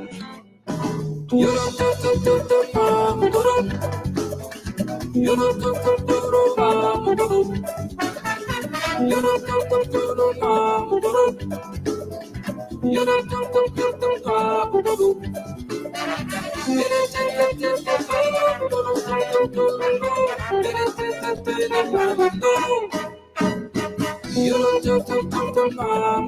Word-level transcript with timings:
You. 0.00 1.70
don't 25.68 26.19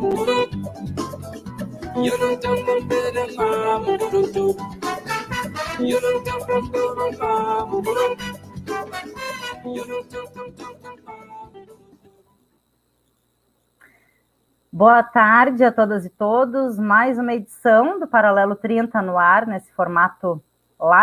Boa 14.73 15.03
tarde 15.05 15.63
a 15.63 15.71
todas 15.71 16.05
e 16.05 16.11
todos. 16.11 16.77
Mais 16.77 17.19
uma 17.19 17.35
edição 17.35 18.01
do 18.01 18.09
Paralelo 18.09 18.57
30 18.57 19.01
no 19.01 19.17
ar, 19.17 19.47
nesse 19.47 19.73
formato 19.73 20.43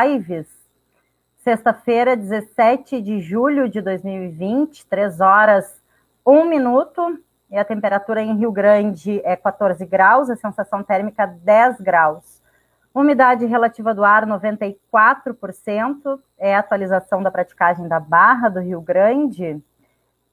lives. 0.03 0.47
Sexta-feira, 1.37 2.17
17 2.17 3.01
de 3.01 3.21
julho 3.21 3.69
de 3.69 3.79
2020, 3.79 4.85
3 4.85 5.21
horas, 5.21 5.81
1 6.25 6.43
minuto. 6.43 7.17
E 7.51 7.57
a 7.57 7.65
temperatura 7.65 8.21
em 8.21 8.37
Rio 8.37 8.51
Grande 8.51 9.21
é 9.23 9.35
14 9.35 9.85
graus, 9.85 10.29
a 10.29 10.35
sensação 10.35 10.83
térmica 10.83 11.25
10 11.25 11.81
graus. 11.81 12.39
Umidade 12.93 13.45
relativa 13.45 13.93
do 13.93 14.03
ar 14.03 14.25
94%, 14.25 16.19
é 16.37 16.55
a 16.55 16.59
atualização 16.59 17.23
da 17.23 17.31
praticagem 17.31 17.87
da 17.87 17.99
Barra 17.99 18.49
do 18.49 18.59
Rio 18.59 18.81
Grande. 18.81 19.61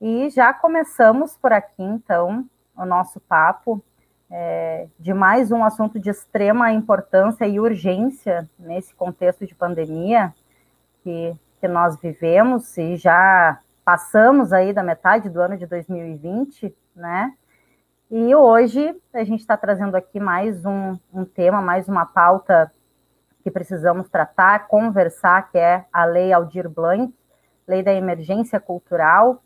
E 0.00 0.28
já 0.30 0.52
começamos 0.52 1.36
por 1.36 1.52
aqui, 1.52 1.82
então, 1.82 2.44
o 2.76 2.84
nosso 2.84 3.18
papo 3.20 3.82
é, 4.30 4.88
de 4.98 5.14
mais 5.14 5.52
um 5.52 5.64
assunto 5.64 5.98
de 5.98 6.10
extrema 6.10 6.72
importância 6.72 7.46
e 7.46 7.60
urgência 7.60 8.48
nesse 8.58 8.94
contexto 8.94 9.46
de 9.46 9.54
pandemia 9.54 10.34
que, 11.02 11.34
que 11.60 11.68
nós 11.68 11.96
vivemos 12.00 12.76
e 12.76 12.96
já 12.96 13.58
passamos 13.86 14.52
aí 14.52 14.72
da 14.72 14.82
metade 14.82 15.30
do 15.30 15.40
ano 15.40 15.56
de 15.56 15.64
2020, 15.64 16.76
né? 16.96 17.32
E 18.10 18.34
hoje 18.34 19.00
a 19.14 19.22
gente 19.22 19.38
está 19.38 19.56
trazendo 19.56 19.94
aqui 19.94 20.18
mais 20.18 20.66
um, 20.66 20.98
um 21.14 21.24
tema, 21.24 21.62
mais 21.62 21.88
uma 21.88 22.04
pauta 22.04 22.72
que 23.44 23.50
precisamos 23.50 24.08
tratar, 24.08 24.66
conversar, 24.66 25.52
que 25.52 25.58
é 25.58 25.84
a 25.92 26.04
Lei 26.04 26.32
Aldir 26.32 26.68
Blanc, 26.68 27.14
Lei 27.66 27.80
da 27.80 27.94
Emergência 27.94 28.58
Cultural. 28.58 29.40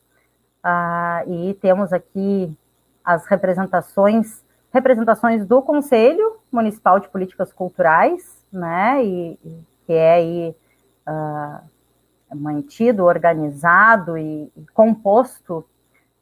Ah, 0.65 1.23
e 1.27 1.53
temos 1.61 1.93
aqui 1.93 2.57
as 3.05 3.27
representações, 3.27 4.43
representações 4.73 5.45
do 5.45 5.61
Conselho 5.61 6.39
Municipal 6.51 6.99
de 6.99 7.11
Políticas 7.11 7.53
Culturais, 7.53 8.43
né, 8.51 9.05
e, 9.05 9.39
e 9.45 9.65
que 9.85 9.93
é 9.93 10.15
aí 10.15 10.57
uh, 11.07 11.80
mantido, 12.35 13.05
organizado 13.05 14.17
e, 14.17 14.51
e 14.57 14.67
composto 14.73 15.65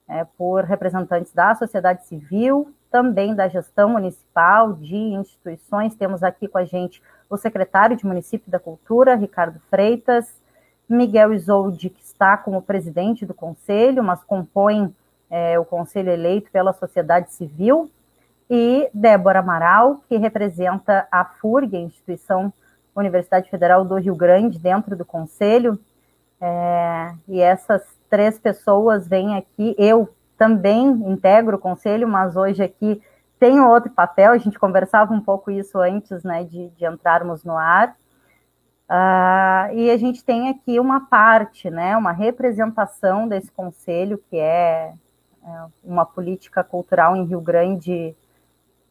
é, 0.09 0.25
por 0.37 0.65
representantes 0.65 1.33
da 1.33 1.55
sociedade 1.55 2.07
civil, 2.07 2.73
também 2.91 3.35
da 3.35 3.49
gestão 3.49 3.91
municipal, 3.91 4.73
de 4.73 4.97
instituições. 4.97 5.95
Temos 5.95 6.23
aqui 6.23 6.49
com 6.49 6.59
a 6.59 6.65
gente 6.65 7.03
o 7.29 7.37
secretário 7.37 7.97
de 7.97 8.07
Município 8.07 8.51
da 8.51 8.59
Cultura, 8.59 9.15
Ricardo 9.15 9.61
Freitas, 9.69 10.27
Miguel 10.89 11.35
Isolde, 11.35 11.91
que 11.91 12.03
está 12.03 12.37
como 12.37 12.63
presidente 12.63 13.27
do 13.27 13.35
conselho, 13.35 14.03
mas 14.03 14.25
compõe 14.25 14.95
é, 15.31 15.59
o 15.59 15.65
conselho 15.65 16.11
eleito 16.11 16.51
pela 16.51 16.73
sociedade 16.73 17.33
civil, 17.33 17.91
e 18.51 18.89
Débora 18.95 19.41
Amaral, 19.41 20.03
que 20.09 20.17
representa 20.17 21.07
a 21.11 21.23
FURG, 21.25 21.77
a 21.77 21.81
Instituição 21.81 22.51
Universidade 22.97 23.51
Federal 23.51 23.85
do 23.85 23.97
Rio 23.97 24.17
Grande, 24.17 24.59
dentro 24.59 24.97
do 24.97 25.05
conselho. 25.05 25.79
É, 26.41 27.13
e 27.27 27.41
essas 27.41 27.83
três 28.09 28.39
pessoas 28.39 29.07
vêm 29.09 29.37
aqui. 29.37 29.75
Eu 29.79 30.09
também 30.37 30.87
integro 30.87 31.57
o 31.57 31.61
conselho, 31.61 32.09
mas 32.09 32.37
hoje 32.37 32.63
aqui 32.63 33.03
tenho 33.39 33.69
outro 33.69 33.91
papel. 33.91 34.33
A 34.33 34.39
gente 34.39 34.59
conversava 34.59 35.13
um 35.13 35.21
pouco 35.21 35.51
isso 35.51 35.79
antes 35.79 36.23
né, 36.23 36.45
de, 36.45 36.69
de 36.71 36.87
entrarmos 36.87 37.45
no 37.45 37.57
ar. 37.57 37.97
Uh, 38.91 39.75
e 39.75 39.91
a 39.91 39.99
gente 39.99 40.25
tem 40.25 40.49
aqui 40.49 40.81
uma 40.81 41.07
parte, 41.09 41.69
né, 41.69 41.95
uma 41.95 42.11
representação 42.11 43.29
desse 43.29 43.53
conselho, 43.53 44.19
que 44.31 44.39
é 44.39 44.95
é 45.49 45.67
uma 45.83 46.05
política 46.05 46.63
cultural 46.63 47.17
em 47.17 47.25
Rio 47.25 47.41
Grande 47.41 48.15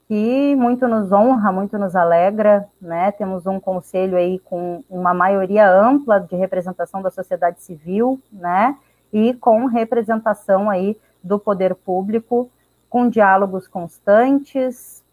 que 0.07 0.55
muito 0.55 0.87
nos 0.87 1.11
honra, 1.11 1.51
muito 1.51 1.77
nos 1.77 1.95
alegra, 1.95 2.67
né? 2.81 3.11
Temos 3.11 3.45
um 3.45 3.59
conselho 3.59 4.15
aí 4.15 4.39
com 4.39 4.83
uma 4.89 5.13
maioria 5.13 5.69
ampla 5.69 6.19
de 6.19 6.35
representação 6.35 7.01
da 7.01 7.11
sociedade 7.11 7.61
civil, 7.61 8.19
né? 8.31 8.77
E 9.11 9.33
com 9.33 9.65
representação 9.65 10.69
aí 10.69 10.97
do 11.21 11.37
poder 11.37 11.75
público, 11.75 12.49
com 12.89 13.09
diálogos 13.09 13.67
constantes, 13.67 15.03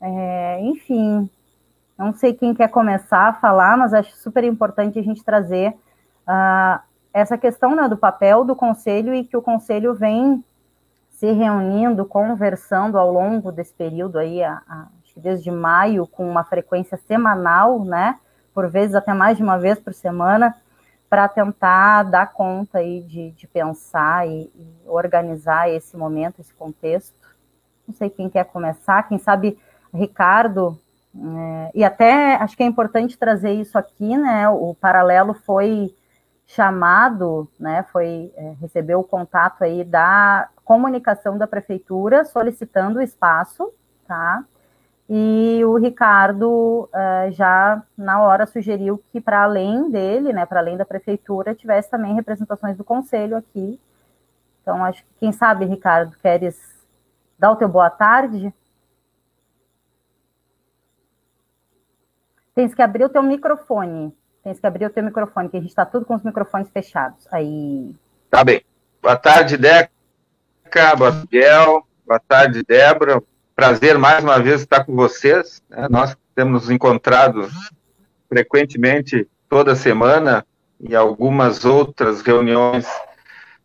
é, 0.00 0.60
enfim. 0.60 1.28
Não 1.98 2.12
sei 2.12 2.32
quem 2.32 2.54
quer 2.54 2.68
começar 2.68 3.28
a 3.28 3.32
falar, 3.32 3.76
mas 3.76 3.92
acho 3.92 4.16
super 4.16 4.44
importante 4.44 4.98
a 4.98 5.02
gente 5.02 5.24
trazer 5.24 5.70
uh, 6.28 6.80
essa 7.12 7.36
questão 7.38 7.74
né, 7.74 7.88
do 7.88 7.96
papel 7.96 8.44
do 8.44 8.54
conselho 8.54 9.14
e 9.14 9.24
que 9.24 9.36
o 9.36 9.42
conselho 9.42 9.94
vem 9.94 10.44
se 11.24 11.32
reunindo, 11.32 12.04
conversando 12.04 12.98
ao 12.98 13.10
longo 13.10 13.50
desse 13.50 13.72
período 13.72 14.18
aí, 14.18 14.42
a, 14.42 14.60
a, 14.68 14.88
desde 15.16 15.50
maio, 15.50 16.06
com 16.06 16.28
uma 16.28 16.44
frequência 16.44 16.98
semanal, 16.98 17.82
né? 17.82 18.18
Por 18.52 18.68
vezes 18.68 18.94
até 18.94 19.14
mais 19.14 19.38
de 19.38 19.42
uma 19.42 19.58
vez 19.58 19.78
por 19.78 19.94
semana, 19.94 20.54
para 21.08 21.26
tentar 21.26 22.02
dar 22.02 22.30
conta 22.30 22.78
aí 22.78 23.00
de, 23.00 23.30
de 23.30 23.46
pensar 23.46 24.28
e, 24.28 24.52
e, 24.54 24.76
organizar 24.86 25.70
esse 25.70 25.96
momento, 25.96 26.40
esse 26.40 26.52
contexto. 26.52 27.14
Não 27.88 27.94
sei 27.94 28.10
quem 28.10 28.28
quer 28.28 28.44
começar, 28.44 29.08
quem 29.08 29.16
sabe 29.16 29.58
Ricardo, 29.94 30.78
é, 31.16 31.70
e 31.74 31.84
até 31.84 32.34
acho 32.34 32.54
que 32.54 32.62
é 32.62 32.66
importante 32.66 33.16
trazer 33.16 33.52
isso 33.52 33.78
aqui, 33.78 34.14
né? 34.14 34.46
O 34.50 34.74
paralelo 34.74 35.32
foi 35.32 35.94
chamado, 36.46 37.48
né? 37.58 37.82
Foi 37.90 38.30
é, 38.36 38.56
recebeu 38.60 39.00
o 39.00 39.04
contato 39.04 39.64
aí 39.64 39.84
da 39.84 40.50
comunicação 40.64 41.36
da 41.36 41.46
prefeitura 41.46 42.24
solicitando 42.24 42.98
o 42.98 43.02
espaço, 43.02 43.72
tá? 44.06 44.44
E 45.08 45.60
o 45.64 45.76
Ricardo 45.76 46.88
uh, 46.88 47.30
já 47.32 47.82
na 47.96 48.22
hora 48.22 48.46
sugeriu 48.46 49.02
que 49.12 49.20
para 49.20 49.42
além 49.42 49.90
dele, 49.90 50.32
né, 50.32 50.46
para 50.46 50.60
além 50.60 50.76
da 50.78 50.84
prefeitura, 50.84 51.54
tivesse 51.54 51.90
também 51.90 52.14
representações 52.14 52.76
do 52.76 52.84
conselho 52.84 53.36
aqui. 53.36 53.78
Então 54.62 54.82
acho 54.82 55.04
que 55.04 55.10
quem 55.20 55.32
sabe, 55.32 55.66
Ricardo, 55.66 56.16
queres 56.22 56.58
dar 57.38 57.50
o 57.50 57.56
teu 57.56 57.68
boa 57.68 57.90
tarde? 57.90 58.52
Tens 62.54 62.74
que 62.74 62.80
abrir 62.80 63.04
o 63.04 63.10
teu 63.10 63.22
microfone. 63.22 64.16
Tens 64.42 64.60
que 64.60 64.66
abrir 64.66 64.86
o 64.86 64.90
teu 64.90 65.02
microfone, 65.02 65.48
que 65.48 65.56
a 65.56 65.60
gente 65.60 65.70
está 65.70 65.84
tudo 65.84 66.06
com 66.06 66.14
os 66.14 66.22
microfones 66.22 66.70
fechados. 66.70 67.26
Aí. 67.32 67.94
Tá 68.30 68.44
bem. 68.44 68.62
Boa 69.02 69.16
tarde, 69.16 69.56
Deca. 69.56 69.93
Boa 70.64 70.72
tarde, 70.72 71.28
Miguel. 71.30 71.86
Boa 72.06 72.20
tarde, 72.20 72.62
Débora. 72.66 73.22
Prazer 73.54 73.96
mais 73.98 74.24
uma 74.24 74.40
vez 74.40 74.62
estar 74.62 74.84
com 74.84 74.94
vocês. 74.94 75.62
Né? 75.68 75.86
Nós 75.90 76.16
temos 76.34 76.62
nos 76.62 76.70
encontrado 76.70 77.48
frequentemente 78.28 79.28
toda 79.48 79.76
semana 79.76 80.44
e 80.80 80.94
algumas 80.96 81.64
outras 81.64 82.22
reuniões 82.22 82.86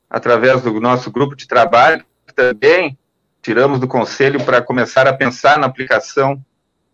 através 0.10 0.62
do 0.62 0.80
nosso 0.80 1.10
grupo 1.10 1.36
de 1.36 1.48
trabalho. 1.48 2.06
Também 2.36 2.98
tiramos 3.42 3.80
do 3.80 3.88
conselho 3.88 4.44
para 4.44 4.62
começar 4.62 5.08
a 5.08 5.14
pensar 5.14 5.58
na 5.58 5.66
aplicação 5.66 6.44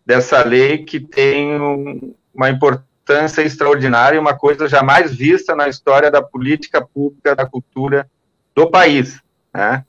dessa 0.04 0.42
lei 0.42 0.78
que 0.78 1.00
tem 1.00 1.60
um, 1.60 2.14
uma 2.32 2.48
importância 2.48 3.42
extraordinária, 3.42 4.20
uma 4.20 4.34
coisa 4.34 4.68
jamais 4.68 5.14
vista 5.14 5.54
na 5.54 5.68
história 5.68 6.10
da 6.10 6.22
política 6.22 6.80
pública 6.80 7.36
da 7.36 7.44
cultura 7.44 8.08
do 8.54 8.70
país. 8.70 9.20
Né? 9.52 9.84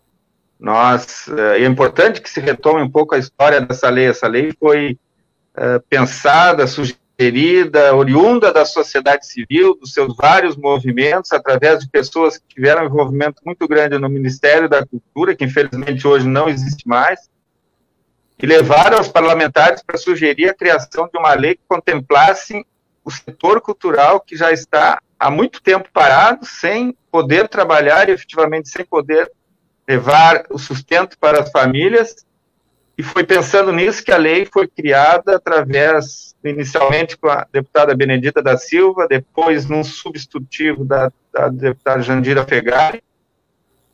Nós, 0.59 1.27
eh, 1.27 1.63
é 1.63 1.65
importante 1.65 2.21
que 2.21 2.29
se 2.29 2.39
retome 2.39 2.81
um 2.81 2.89
pouco 2.89 3.13
a 3.15 3.17
história 3.17 3.61
dessa 3.61 3.89
lei. 3.89 4.07
Essa 4.07 4.27
lei 4.27 4.51
foi 4.59 4.97
é, 5.59 5.79
pensada, 5.89 6.67
sugerida, 6.67 7.95
oriunda 7.95 8.53
da 8.53 8.63
sociedade 8.63 9.25
civil, 9.25 9.75
dos 9.75 9.91
seus 9.91 10.15
vários 10.15 10.55
movimentos, 10.55 11.31
através 11.31 11.79
de 11.79 11.89
pessoas 11.89 12.37
que 12.37 12.45
tiveram 12.47 12.83
um 12.83 12.85
envolvimento 12.85 13.41
muito 13.43 13.67
grande 13.67 13.97
no 13.97 14.07
Ministério 14.07 14.69
da 14.69 14.85
Cultura, 14.85 15.35
que 15.35 15.43
infelizmente 15.43 16.07
hoje 16.07 16.27
não 16.27 16.47
existe 16.47 16.87
mais, 16.87 17.27
e 18.39 18.45
levaram 18.45 19.01
os 19.01 19.07
parlamentares 19.07 19.81
para 19.81 19.97
sugerir 19.97 20.47
a 20.47 20.53
criação 20.53 21.09
de 21.11 21.17
uma 21.17 21.33
lei 21.33 21.55
que 21.55 21.63
contemplasse 21.67 22.63
o 23.03 23.09
setor 23.09 23.59
cultural 23.59 24.19
que 24.19 24.37
já 24.37 24.51
está 24.51 25.01
há 25.17 25.31
muito 25.31 25.59
tempo 25.59 25.89
parado, 25.91 26.45
sem 26.45 26.95
poder 27.11 27.47
trabalhar 27.47 28.09
e 28.09 28.11
efetivamente 28.11 28.69
sem 28.69 28.85
poder 28.85 29.31
levar 29.87 30.43
o 30.49 30.57
sustento 30.57 31.17
para 31.17 31.41
as 31.41 31.51
famílias. 31.51 32.25
E 32.97 33.03
foi 33.03 33.23
pensando 33.23 33.71
nisso 33.71 34.03
que 34.03 34.11
a 34.11 34.17
lei 34.17 34.45
foi 34.45 34.67
criada 34.67 35.35
através, 35.35 36.35
inicialmente 36.43 37.15
com 37.15 37.29
a 37.29 37.45
deputada 37.51 37.95
Benedita 37.95 38.41
da 38.41 38.57
Silva, 38.57 39.07
depois 39.07 39.67
num 39.67 39.83
substitutivo 39.83 40.83
da, 40.83 41.11
da 41.31 41.47
deputada 41.47 42.01
Jandira 42.01 42.43
Fegari, 42.43 43.03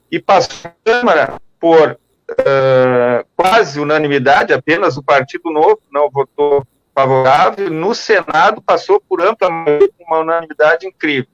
e 0.09 0.19
passou 0.19 0.71
a 0.71 0.73
Câmara 0.89 1.41
por 1.59 1.97
uh, 2.31 3.25
quase 3.35 3.79
unanimidade, 3.79 4.53
apenas 4.53 4.95
o 4.95 5.03
Partido 5.03 5.51
Novo 5.51 5.81
não 5.91 6.09
votou 6.09 6.65
favorável, 6.95 7.69
no 7.69 7.93
Senado 7.93 8.61
passou 8.61 9.01
por 9.01 9.21
ampla 9.21 9.49
uma 9.99 10.19
unanimidade 10.19 10.85
incrível. 10.85 11.32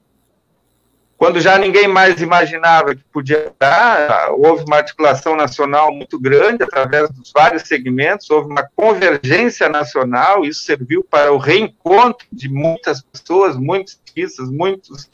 Quando 1.20 1.42
já 1.42 1.58
ninguém 1.58 1.86
mais 1.86 2.22
imaginava 2.22 2.96
que 2.96 3.04
podia 3.12 3.52
dar, 3.60 4.32
houve 4.32 4.64
uma 4.64 4.78
articulação 4.78 5.36
nacional 5.36 5.94
muito 5.94 6.18
grande 6.18 6.64
através 6.64 7.10
dos 7.10 7.34
vários 7.34 7.64
segmentos, 7.64 8.30
houve 8.30 8.50
uma 8.50 8.66
convergência 8.74 9.68
nacional, 9.68 10.46
isso 10.46 10.62
serviu 10.62 11.04
para 11.04 11.34
o 11.34 11.38
reencontro 11.38 12.26
de 12.32 12.48
muitas 12.48 13.02
pessoas, 13.02 13.58
muitos 13.58 14.00
artistas, 14.08 14.50
muitos 14.50 15.10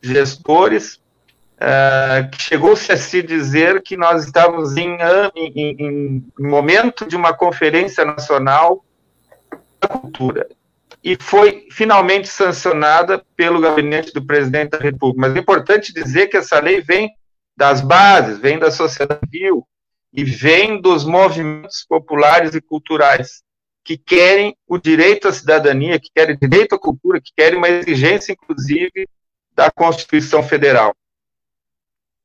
gestores, 0.00 0.94
uh, 1.60 2.34
chegou-se 2.38 2.90
a 2.90 2.96
se 2.96 3.22
dizer 3.22 3.82
que 3.82 3.98
nós 3.98 4.24
estávamos 4.24 4.78
em, 4.78 4.96
em, 5.36 5.76
em 5.78 6.24
momento 6.38 7.06
de 7.06 7.16
uma 7.16 7.34
conferência 7.34 8.02
nacional 8.02 8.82
da 9.78 9.88
cultura 9.88 10.48
e 11.02 11.16
foi 11.18 11.66
finalmente 11.70 12.28
sancionada 12.28 13.24
pelo 13.34 13.60
gabinete 13.60 14.12
do 14.12 14.24
presidente 14.24 14.70
da 14.70 14.78
República. 14.78 15.28
Mas 15.28 15.36
é 15.36 15.38
importante 15.38 15.92
dizer 15.92 16.28
que 16.28 16.36
essa 16.36 16.60
lei 16.60 16.80
vem 16.80 17.10
das 17.56 17.80
bases, 17.80 18.38
vem 18.38 18.58
da 18.58 18.70
sociedade 18.70 19.20
civil 19.24 19.66
e 20.12 20.24
vem 20.24 20.80
dos 20.80 21.04
movimentos 21.04 21.84
populares 21.88 22.54
e 22.54 22.60
culturais 22.60 23.42
que 23.82 23.96
querem 23.96 24.56
o 24.66 24.78
direito 24.78 25.26
à 25.26 25.32
cidadania, 25.32 25.98
que 25.98 26.10
querem 26.14 26.36
direito 26.36 26.74
à 26.74 26.78
cultura, 26.78 27.20
que 27.20 27.32
querem 27.34 27.58
uma 27.58 27.68
exigência, 27.68 28.32
inclusive, 28.32 29.08
da 29.54 29.70
Constituição 29.70 30.42
Federal. 30.42 30.94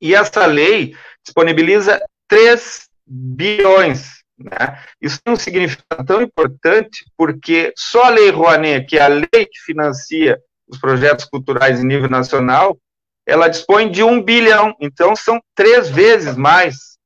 E 0.01 0.13
essa 0.13 0.45
lei 0.45 0.95
disponibiliza 1.23 2.01
3 2.27 2.89
bilhões 3.07 4.24
né? 4.37 4.79
Isso 5.01 5.19
tem 5.23 5.33
um 5.33 5.37
significado 5.37 6.05
tão 6.05 6.21
importante 6.21 7.05
porque 7.17 7.73
só 7.77 8.05
a 8.05 8.09
Lei 8.09 8.29
Rouanet, 8.29 8.85
que 8.85 8.97
é 8.97 9.01
a 9.01 9.07
lei 9.07 9.45
que 9.45 9.59
financia 9.65 10.39
os 10.67 10.77
projetos 10.77 11.25
culturais 11.25 11.79
em 11.79 11.87
nível 11.87 12.09
nacional, 12.09 12.77
ela 13.25 13.47
dispõe 13.47 13.89
de 13.89 14.03
um 14.03 14.21
bilhão. 14.21 14.75
Então, 14.79 15.15
são 15.15 15.41
três 15.55 15.89
vezes 15.89 16.35
mais 16.35 16.97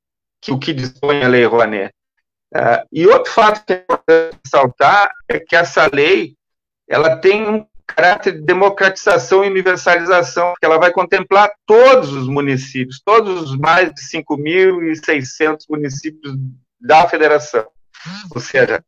que 0.42 0.52
o 0.52 0.60
que 0.60 0.74
dispõe 0.74 1.24
a 1.24 1.28
Lei 1.28 1.46
Rouanet. 1.46 1.94
Uh, 2.54 2.82
e 2.92 3.06
outro 3.06 3.32
fato 3.32 3.64
que 3.64 3.74
é 3.74 3.78
importante 3.78 4.40
ressaltar 4.44 5.12
é 5.28 5.40
que 5.40 5.56
essa 5.56 5.88
lei 5.94 6.34
ela 6.88 7.16
tem 7.18 7.48
um 7.48 7.66
caráter 7.86 8.34
de 8.34 8.42
democratização 8.42 9.44
e 9.44 9.50
universalização, 9.50 10.54
que 10.60 10.66
ela 10.66 10.80
vai 10.80 10.92
contemplar 10.92 11.52
todos 11.66 12.12
os 12.12 12.28
municípios, 12.28 13.02
todos 13.04 13.52
os 13.52 13.58
mais 13.58 13.94
de 13.94 14.02
5.600 14.02 15.58
municípios 15.70 16.34
da 16.80 17.08
federação. 17.08 17.68
Ou 18.34 18.40
seja, 18.40 18.84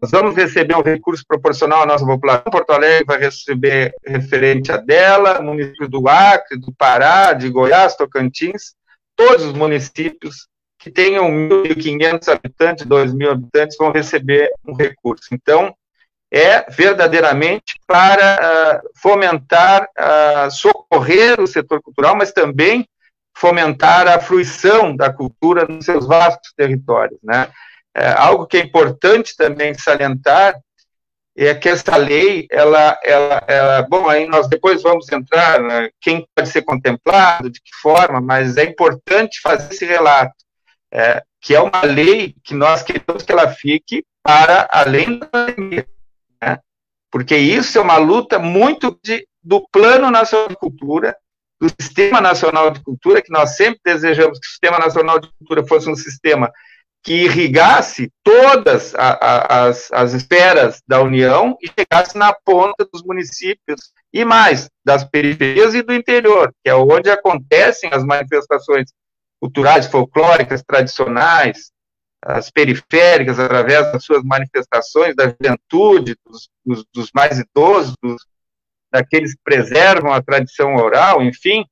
nós 0.00 0.10
vamos 0.10 0.34
receber 0.34 0.76
um 0.76 0.82
recurso 0.82 1.24
proporcional 1.26 1.82
à 1.82 1.86
nossa 1.86 2.04
população. 2.04 2.50
Porto 2.50 2.70
Alegre 2.70 3.04
vai 3.04 3.18
receber 3.18 3.94
referente 4.06 4.70
a 4.70 4.76
dela, 4.76 5.40
município 5.40 5.88
do 5.88 6.08
Acre, 6.08 6.58
do 6.58 6.72
Pará, 6.72 7.32
de 7.32 7.48
Goiás, 7.48 7.96
Tocantins, 7.96 8.74
todos 9.16 9.46
os 9.46 9.52
municípios 9.52 10.48
que 10.78 10.90
tenham 10.90 11.28
1.500 11.28 12.28
habitantes, 12.28 12.86
2.000 12.86 13.30
habitantes 13.32 13.76
vão 13.76 13.90
receber 13.90 14.50
um 14.64 14.74
recurso. 14.74 15.28
Então, 15.32 15.74
é 16.30 16.70
verdadeiramente 16.70 17.74
para 17.86 18.82
uh, 18.84 18.90
fomentar, 19.00 19.88
uh, 19.98 20.50
socorrer 20.50 21.40
o 21.40 21.46
setor 21.46 21.82
cultural, 21.82 22.14
mas 22.14 22.32
também 22.32 22.86
fomentar 23.38 24.08
a 24.08 24.18
fruição 24.18 24.96
da 24.96 25.12
cultura 25.12 25.64
nos 25.64 25.84
seus 25.84 26.06
vastos 26.06 26.52
territórios. 26.56 27.20
Né? 27.22 27.48
É, 27.94 28.10
algo 28.10 28.46
que 28.46 28.56
é 28.56 28.60
importante 28.60 29.36
também 29.36 29.74
salientar 29.74 30.58
é 31.36 31.54
que 31.54 31.68
essa 31.68 31.96
lei, 31.96 32.48
ela, 32.50 32.98
ela, 33.04 33.44
ela 33.46 33.82
bom, 33.82 34.08
aí 34.08 34.26
nós 34.26 34.48
depois 34.48 34.82
vamos 34.82 35.08
entrar, 35.12 35.60
né, 35.60 35.88
quem 36.00 36.26
pode 36.34 36.48
ser 36.48 36.62
contemplado, 36.62 37.48
de 37.48 37.60
que 37.60 37.70
forma, 37.80 38.20
mas 38.20 38.56
é 38.56 38.64
importante 38.64 39.40
fazer 39.40 39.72
esse 39.72 39.84
relato, 39.84 40.34
é, 40.92 41.22
que 41.40 41.54
é 41.54 41.60
uma 41.60 41.82
lei 41.82 42.34
que 42.42 42.54
nós 42.54 42.82
queremos 42.82 43.22
que 43.22 43.30
ela 43.30 43.48
fique 43.52 44.04
para 44.20 44.68
além 44.68 45.20
da 45.20 45.26
pandemia, 45.26 45.86
né? 46.42 46.58
porque 47.08 47.36
isso 47.36 47.78
é 47.78 47.80
uma 47.80 47.98
luta 47.98 48.40
muito 48.40 48.98
de, 49.00 49.24
do 49.40 49.64
Plano 49.70 50.10
Nacional 50.10 50.48
de 50.48 50.56
Cultura, 50.56 51.16
do 51.60 51.68
Sistema 51.80 52.20
Nacional 52.20 52.70
de 52.70 52.82
Cultura, 52.82 53.22
que 53.22 53.32
nós 53.32 53.56
sempre 53.56 53.80
desejamos 53.84 54.38
que 54.38 54.46
o 54.46 54.50
Sistema 54.50 54.78
Nacional 54.78 55.18
de 55.18 55.28
Cultura 55.38 55.66
fosse 55.66 55.90
um 55.90 55.96
sistema 55.96 56.50
que 57.02 57.24
irrigasse 57.24 58.10
todas 58.22 58.94
a, 58.94 59.10
a, 59.10 59.64
as, 59.66 59.90
as 59.92 60.12
esferas 60.12 60.82
da 60.86 61.00
União 61.00 61.56
e 61.62 61.68
chegasse 61.68 62.16
na 62.16 62.32
ponta 62.32 62.86
dos 62.92 63.02
municípios 63.02 63.92
e 64.12 64.24
mais, 64.24 64.68
das 64.84 65.04
periferias 65.04 65.74
e 65.74 65.82
do 65.82 65.94
interior, 65.94 66.52
que 66.62 66.70
é 66.70 66.74
onde 66.74 67.10
acontecem 67.10 67.90
as 67.92 68.04
manifestações 68.04 68.90
culturais, 69.40 69.86
folclóricas, 69.86 70.62
tradicionais, 70.62 71.70
as 72.22 72.50
periféricas, 72.50 73.38
através 73.38 73.92
das 73.92 74.04
suas 74.04 74.22
manifestações, 74.24 75.14
da 75.14 75.28
juventude, 75.28 76.16
dos, 76.26 76.48
dos, 76.64 76.84
dos 76.92 77.10
mais 77.14 77.38
idosos, 77.38 77.94
dos, 78.02 78.26
daqueles 78.90 79.34
que 79.34 79.40
preservam 79.42 80.12
a 80.12 80.22
tradição 80.22 80.76
oral, 80.76 81.22
enfim, 81.22 81.64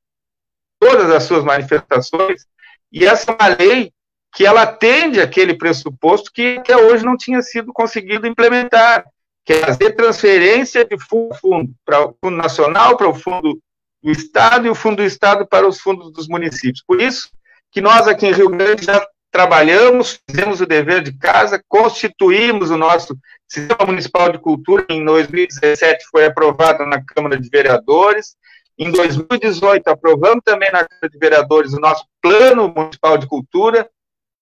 todas 0.79 1.11
as 1.11 1.23
suas 1.25 1.45
manifestações, 1.45 2.47
e 2.93 3.05
essa 3.05 3.31
é 3.31 3.35
uma 3.35 3.49
lei 3.49 3.93
que 4.35 4.45
ela 4.45 4.63
atende 4.63 5.21
aquele 5.21 5.55
pressuposto 5.55 6.31
que 6.31 6.59
até 6.59 6.77
hoje 6.77 7.05
não 7.05 7.17
tinha 7.17 7.41
sido 7.41 7.73
conseguido 7.73 8.27
implementar, 8.27 9.05
que 9.45 9.55
é 9.55 9.61
fazer 9.61 9.93
transferência 9.93 10.85
de 10.85 10.97
fundo, 10.99 11.73
para 11.85 12.07
o 12.07 12.17
Fundo 12.23 12.37
Nacional, 12.37 12.97
para 12.97 13.09
o 13.09 13.14
Fundo 13.14 13.59
do 14.02 14.11
Estado 14.11 14.67
e 14.67 14.71
o 14.71 14.75
Fundo 14.75 14.97
do 14.97 15.05
Estado 15.05 15.47
para 15.47 15.67
os 15.67 15.81
fundos 15.81 16.12
dos 16.12 16.29
municípios. 16.29 16.83
Por 16.87 17.00
isso 17.00 17.31
que 17.71 17.81
nós 17.81 18.07
aqui 18.07 18.26
em 18.26 18.33
Rio 18.33 18.50
Grande 18.50 18.85
já 18.85 19.07
trabalhamos, 19.37 20.19
fizemos 20.26 20.62
o 20.62 20.66
dever 20.66 21.02
de 21.02 21.12
casa, 21.12 21.62
constituímos 21.69 22.71
o 22.71 22.76
nosso 22.78 23.14
Sistema 23.47 23.85
Municipal 23.85 24.33
de 24.33 24.38
Cultura, 24.38 24.87
em 24.88 25.05
2017, 25.05 26.07
foi 26.11 26.25
aprovado 26.25 26.87
na 26.87 27.05
Câmara 27.05 27.38
de 27.38 27.47
Vereadores. 27.50 28.35
Em 28.78 28.90
2018, 28.90 29.88
aprovamos 29.88 30.40
também 30.43 30.73
na 30.73 30.87
Câmara 30.88 31.11
de 31.11 31.19
Vereadores 31.19 31.75
o 31.75 31.78
nosso 31.78 32.07
Plano 32.23 32.73
Municipal 32.75 33.19
de 33.19 33.26
Cultura, 33.26 33.85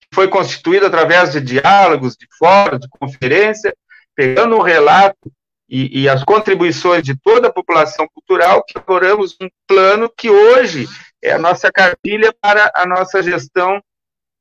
que 0.00 0.14
foi 0.14 0.28
constituído 0.28 0.86
através 0.86 1.32
de 1.32 1.40
diálogos, 1.40 2.16
de 2.16 2.28
fóruns, 2.38 2.78
de 2.78 2.88
conferência, 2.88 3.74
pegando 4.14 4.54
o 4.54 4.62
relato 4.62 5.32
e, 5.68 6.02
e, 6.02 6.08
as 6.08 6.22
contribuições 6.22 7.02
de 7.02 7.18
toda 7.20 7.48
a 7.48 7.52
população 7.52 8.06
cultural, 8.14 8.62
que 8.64 8.78
elaboramos 8.78 9.36
um 9.42 9.48
plano 9.66 10.08
que 10.08 10.30
hoje 10.30 10.86
é 11.20 11.32
a 11.32 11.38
nossa 11.38 11.68
cartilha 11.72 12.32
para 12.40 12.70
a 12.76 12.86
nossa 12.86 13.20
gestão 13.20 13.82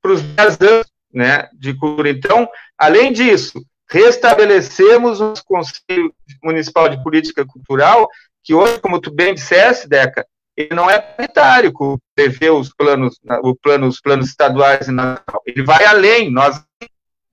para 0.03 0.11
os 0.11 0.21
10 0.21 0.61
anos 0.61 0.91
né, 1.13 1.49
de 1.53 1.73
cultura. 1.73 2.09
Então, 2.09 2.47
além 2.77 3.13
disso, 3.13 3.63
restabelecemos 3.89 5.21
o 5.21 5.33
Conselho 5.45 6.13
Municipal 6.43 6.89
de 6.89 7.01
Política 7.01 7.45
Cultural, 7.45 8.09
que 8.43 8.53
hoje, 8.53 8.79
como 8.79 8.99
tu 8.99 9.09
bem 9.09 9.33
disseste, 9.33 9.87
Deca, 9.87 10.27
ele 10.55 10.75
não 10.75 10.89
é 10.89 10.99
paritário, 10.99 11.73
prevê 12.13 12.49
os 12.49 12.73
planos, 12.73 13.19
o 13.43 13.55
plano, 13.55 13.87
os 13.87 13.99
planos 13.99 14.27
estaduais 14.27 14.87
e 14.87 14.91
nacional. 14.91 15.41
Ele 15.45 15.63
vai 15.63 15.83
além. 15.85 16.29
Nós, 16.29 16.63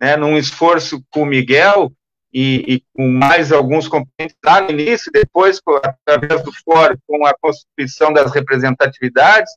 né, 0.01 0.17
num 0.17 0.39
esforço 0.39 1.03
com 1.11 1.23
o 1.23 1.27
Miguel 1.27 1.93
e, 2.33 2.75
e 2.75 2.85
com 2.95 3.09
mais 3.09 3.53
alguns 3.53 3.89
componentes 3.89 4.37
lá 4.43 4.63
no 4.63 4.71
início, 4.71 5.13
depois, 5.13 5.61
através 5.83 6.43
do 6.43 6.53
fórum, 6.65 6.97
com 7.07 7.27
a 7.27 7.35
constituição 7.39 8.13
das 8.13 8.33
representatividades, 8.33 9.53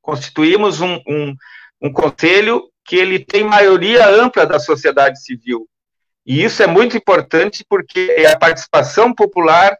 constituímos 0.00 0.80
um, 0.80 1.00
um, 1.08 1.34
um 1.80 1.92
conselho 1.92 2.70
que 2.84 2.96
ele 2.96 3.24
tem 3.24 3.44
maioria 3.44 4.06
ampla 4.08 4.46
da 4.46 4.58
sociedade 4.58 5.22
civil. 5.22 5.68
E 6.26 6.42
isso 6.42 6.62
é 6.62 6.66
muito 6.66 6.96
importante 6.96 7.64
porque 7.68 8.14
é 8.16 8.26
a 8.26 8.38
participação 8.38 9.14
popular, 9.14 9.76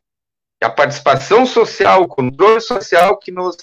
é 0.62 0.66
a 0.66 0.71
participação 0.71 1.45
social, 1.45 2.02
o 2.02 2.09
controle 2.09 2.61
social 2.61 3.19
que 3.19 3.30
nos 3.30 3.57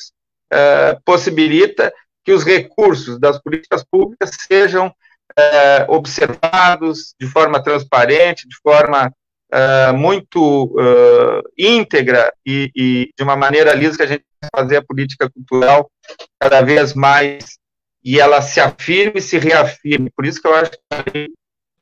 uh, 0.54 1.02
possibilita 1.04 1.94
que 2.24 2.32
os 2.32 2.44
recursos 2.44 3.20
das 3.20 3.42
políticas 3.42 3.84
públicas 3.90 4.32
sejam 4.48 4.94
é, 5.38 5.86
observados 5.88 7.14
de 7.20 7.28
forma 7.28 7.62
transparente, 7.62 8.48
de 8.48 8.56
forma 8.58 9.14
é, 9.52 9.92
muito 9.94 10.76
íntegra 11.58 12.34
e, 12.46 12.70
e, 12.76 13.10
de 13.16 13.24
uma 13.24 13.38
maneira 13.38 13.74
lisa 13.74 13.96
que 13.96 14.04
a 14.04 14.08
gente 14.08 14.26
fazer 14.54 14.78
a 14.78 14.84
política 14.84 15.30
cultural 15.30 15.90
cada 16.40 16.62
vez 16.62 16.94
mais 16.94 17.58
e 18.04 18.20
ela 18.20 18.42
se 18.42 18.60
afirme 18.60 19.20
e 19.20 19.22
se 19.22 19.38
reafirme. 19.38 20.10
Por 20.10 20.26
isso 20.26 20.42
que 20.42 20.48
eu 20.48 20.56
acho 20.56 20.72
que 20.72 21.32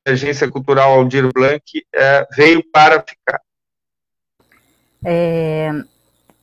a 0.08 0.12
Agência 0.12 0.50
Cultural 0.50 0.94
Aldir 0.94 1.32
Blanc 1.34 1.64
é, 1.94 2.28
veio 2.36 2.64
para 2.72 3.02
ficar. 3.02 3.42
É, 5.04 5.72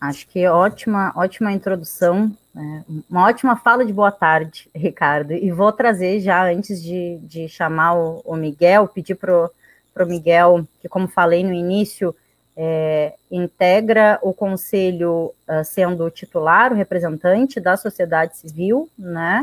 acho 0.00 0.28
que 0.28 0.46
ótima, 0.46 1.12
ótima 1.16 1.52
introdução, 1.52 2.36
né? 2.54 2.84
uma 3.10 3.26
ótima 3.26 3.56
fala 3.56 3.84
de 3.84 3.92
boa 3.92 4.12
tarde, 4.12 4.70
Ricardo. 4.74 5.32
E 5.32 5.50
vou 5.50 5.72
trazer 5.72 6.20
já, 6.20 6.44
antes 6.44 6.82
de, 6.82 7.18
de 7.22 7.48
chamar 7.48 7.94
o, 7.94 8.22
o 8.24 8.36
Miguel, 8.36 8.88
pedir 8.88 9.14
para 9.16 9.50
o 10.04 10.06
Miguel, 10.06 10.66
que 10.80 10.88
como 10.88 11.08
falei 11.08 11.42
no 11.42 11.52
início, 11.52 12.14
é, 12.56 13.14
integra 13.30 14.18
o 14.22 14.32
conselho 14.32 15.32
uh, 15.48 15.64
sendo 15.64 16.10
titular, 16.10 16.72
o 16.72 16.76
representante 16.76 17.58
da 17.58 17.76
sociedade 17.76 18.36
civil, 18.36 18.88
né? 18.98 19.42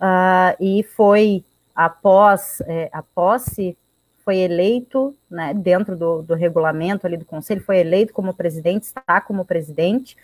Uh, 0.00 0.56
e 0.60 0.82
foi 0.82 1.44
após 1.74 2.60
é, 2.66 2.88
a 2.92 3.02
posse 3.02 3.76
foi 4.24 4.38
eleito, 4.38 5.16
né, 5.30 5.54
dentro 5.54 5.96
do, 5.96 6.22
do, 6.22 6.34
regulamento 6.34 7.06
ali 7.06 7.16
do 7.16 7.24
conselho, 7.24 7.62
foi 7.62 7.78
eleito 7.78 8.12
como 8.12 8.34
presidente, 8.34 8.82
está 8.82 9.20
como 9.20 9.44
presidente. 9.44 10.16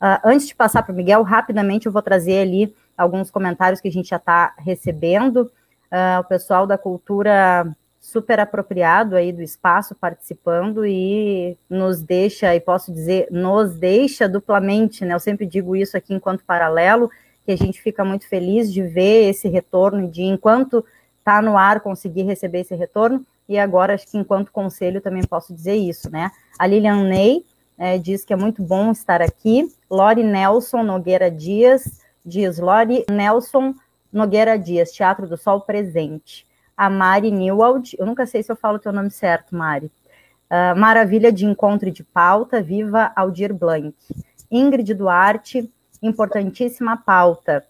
Uh, 0.00 0.16
antes 0.24 0.48
de 0.48 0.54
passar 0.54 0.82
para 0.82 0.92
o 0.92 0.96
Miguel, 0.96 1.22
rapidamente 1.22 1.86
eu 1.86 1.92
vou 1.92 2.00
trazer 2.00 2.38
ali 2.38 2.74
alguns 2.96 3.30
comentários 3.30 3.80
que 3.80 3.88
a 3.88 3.92
gente 3.92 4.08
já 4.08 4.16
está 4.16 4.54
recebendo. 4.58 5.50
O 6.20 6.24
pessoal 6.24 6.68
da 6.68 6.78
cultura 6.78 7.66
super 8.00 8.40
apropriado 8.40 9.14
aí 9.14 9.30
do 9.30 9.42
espaço 9.42 9.94
participando 9.94 10.86
e 10.86 11.56
nos 11.68 12.02
deixa, 12.02 12.54
e 12.56 12.60
posso 12.60 12.90
dizer, 12.90 13.28
nos 13.30 13.76
deixa 13.76 14.26
duplamente, 14.26 15.04
né? 15.04 15.14
Eu 15.14 15.20
sempre 15.20 15.44
digo 15.44 15.76
isso 15.76 15.96
aqui 15.96 16.14
enquanto 16.14 16.44
paralelo, 16.44 17.10
que 17.44 17.52
a 17.52 17.56
gente 17.56 17.80
fica 17.80 18.02
muito 18.02 18.26
feliz 18.26 18.72
de 18.72 18.82
ver 18.82 19.28
esse 19.28 19.48
retorno, 19.48 20.08
de 20.08 20.22
enquanto 20.22 20.84
está 21.18 21.42
no 21.42 21.58
ar 21.58 21.80
conseguir 21.80 22.22
receber 22.22 22.60
esse 22.60 22.74
retorno, 22.74 23.24
e 23.46 23.58
agora 23.58 23.94
acho 23.94 24.10
que 24.10 24.16
enquanto 24.16 24.50
conselho 24.50 25.00
também 25.00 25.22
posso 25.24 25.52
dizer 25.52 25.74
isso, 25.74 26.10
né? 26.10 26.30
A 26.58 26.66
Lilian 26.66 27.02
Ney 27.04 27.44
é, 27.76 27.98
diz 27.98 28.24
que 28.24 28.32
é 28.32 28.36
muito 28.36 28.62
bom 28.62 28.92
estar 28.92 29.20
aqui. 29.20 29.70
Lori 29.90 30.22
Nelson 30.22 30.82
Nogueira 30.82 31.30
Dias 31.30 32.00
diz: 32.24 32.58
Lori 32.58 33.04
Nelson 33.10 33.74
Nogueira 34.12 34.58
Dias, 34.58 34.92
Teatro 34.92 35.26
do 35.26 35.36
Sol 35.36 35.60
presente. 35.62 36.46
A 36.80 36.88
Mari 36.88 37.30
Newald, 37.30 37.94
eu 37.98 38.06
nunca 38.06 38.24
sei 38.24 38.42
se 38.42 38.50
eu 38.50 38.56
falo 38.56 38.76
o 38.76 38.80
teu 38.80 38.90
nome 38.90 39.10
certo, 39.10 39.54
Mari. 39.54 39.92
Uh, 40.50 40.74
Maravilha 40.74 41.30
de 41.30 41.44
Encontro 41.44 41.90
de 41.90 42.02
Pauta, 42.02 42.62
Viva 42.62 43.12
Aldir 43.14 43.52
Blanc. 43.52 43.94
Ingrid 44.50 44.94
Duarte, 44.94 45.70
importantíssima 46.00 46.96
pauta. 46.96 47.62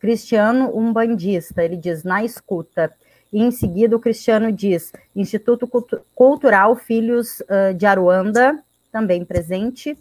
Cristiano 0.00 0.74
Umbandista, 0.74 1.62
ele 1.62 1.76
diz, 1.76 2.04
na 2.04 2.24
escuta. 2.24 2.90
E 3.30 3.42
em 3.42 3.50
seguida 3.50 3.94
o 3.94 4.00
Cristiano 4.00 4.50
diz, 4.50 4.94
Instituto 5.14 5.68
Cultural 6.14 6.74
Filhos 6.74 7.40
uh, 7.40 7.74
de 7.76 7.84
Aruanda, 7.84 8.64
também 8.90 9.26
presente. 9.26 9.94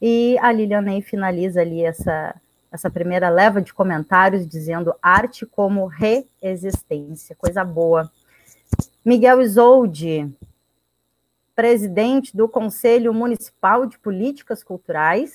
E 0.00 0.38
a 0.40 0.50
Lilianei 0.50 1.02
finaliza 1.02 1.60
ali 1.60 1.84
essa, 1.84 2.34
essa 2.72 2.90
primeira 2.90 3.28
leva 3.28 3.60
de 3.60 3.74
comentários 3.74 4.46
dizendo 4.46 4.94
arte 5.02 5.44
como 5.44 5.86
reexistência, 5.86 7.36
coisa 7.36 7.62
boa. 7.62 8.10
Miguel 9.04 9.42
Isolde, 9.42 10.32
presidente 11.54 12.34
do 12.34 12.48
Conselho 12.48 13.12
Municipal 13.12 13.84
de 13.84 13.98
Políticas 13.98 14.64
Culturais, 14.64 15.34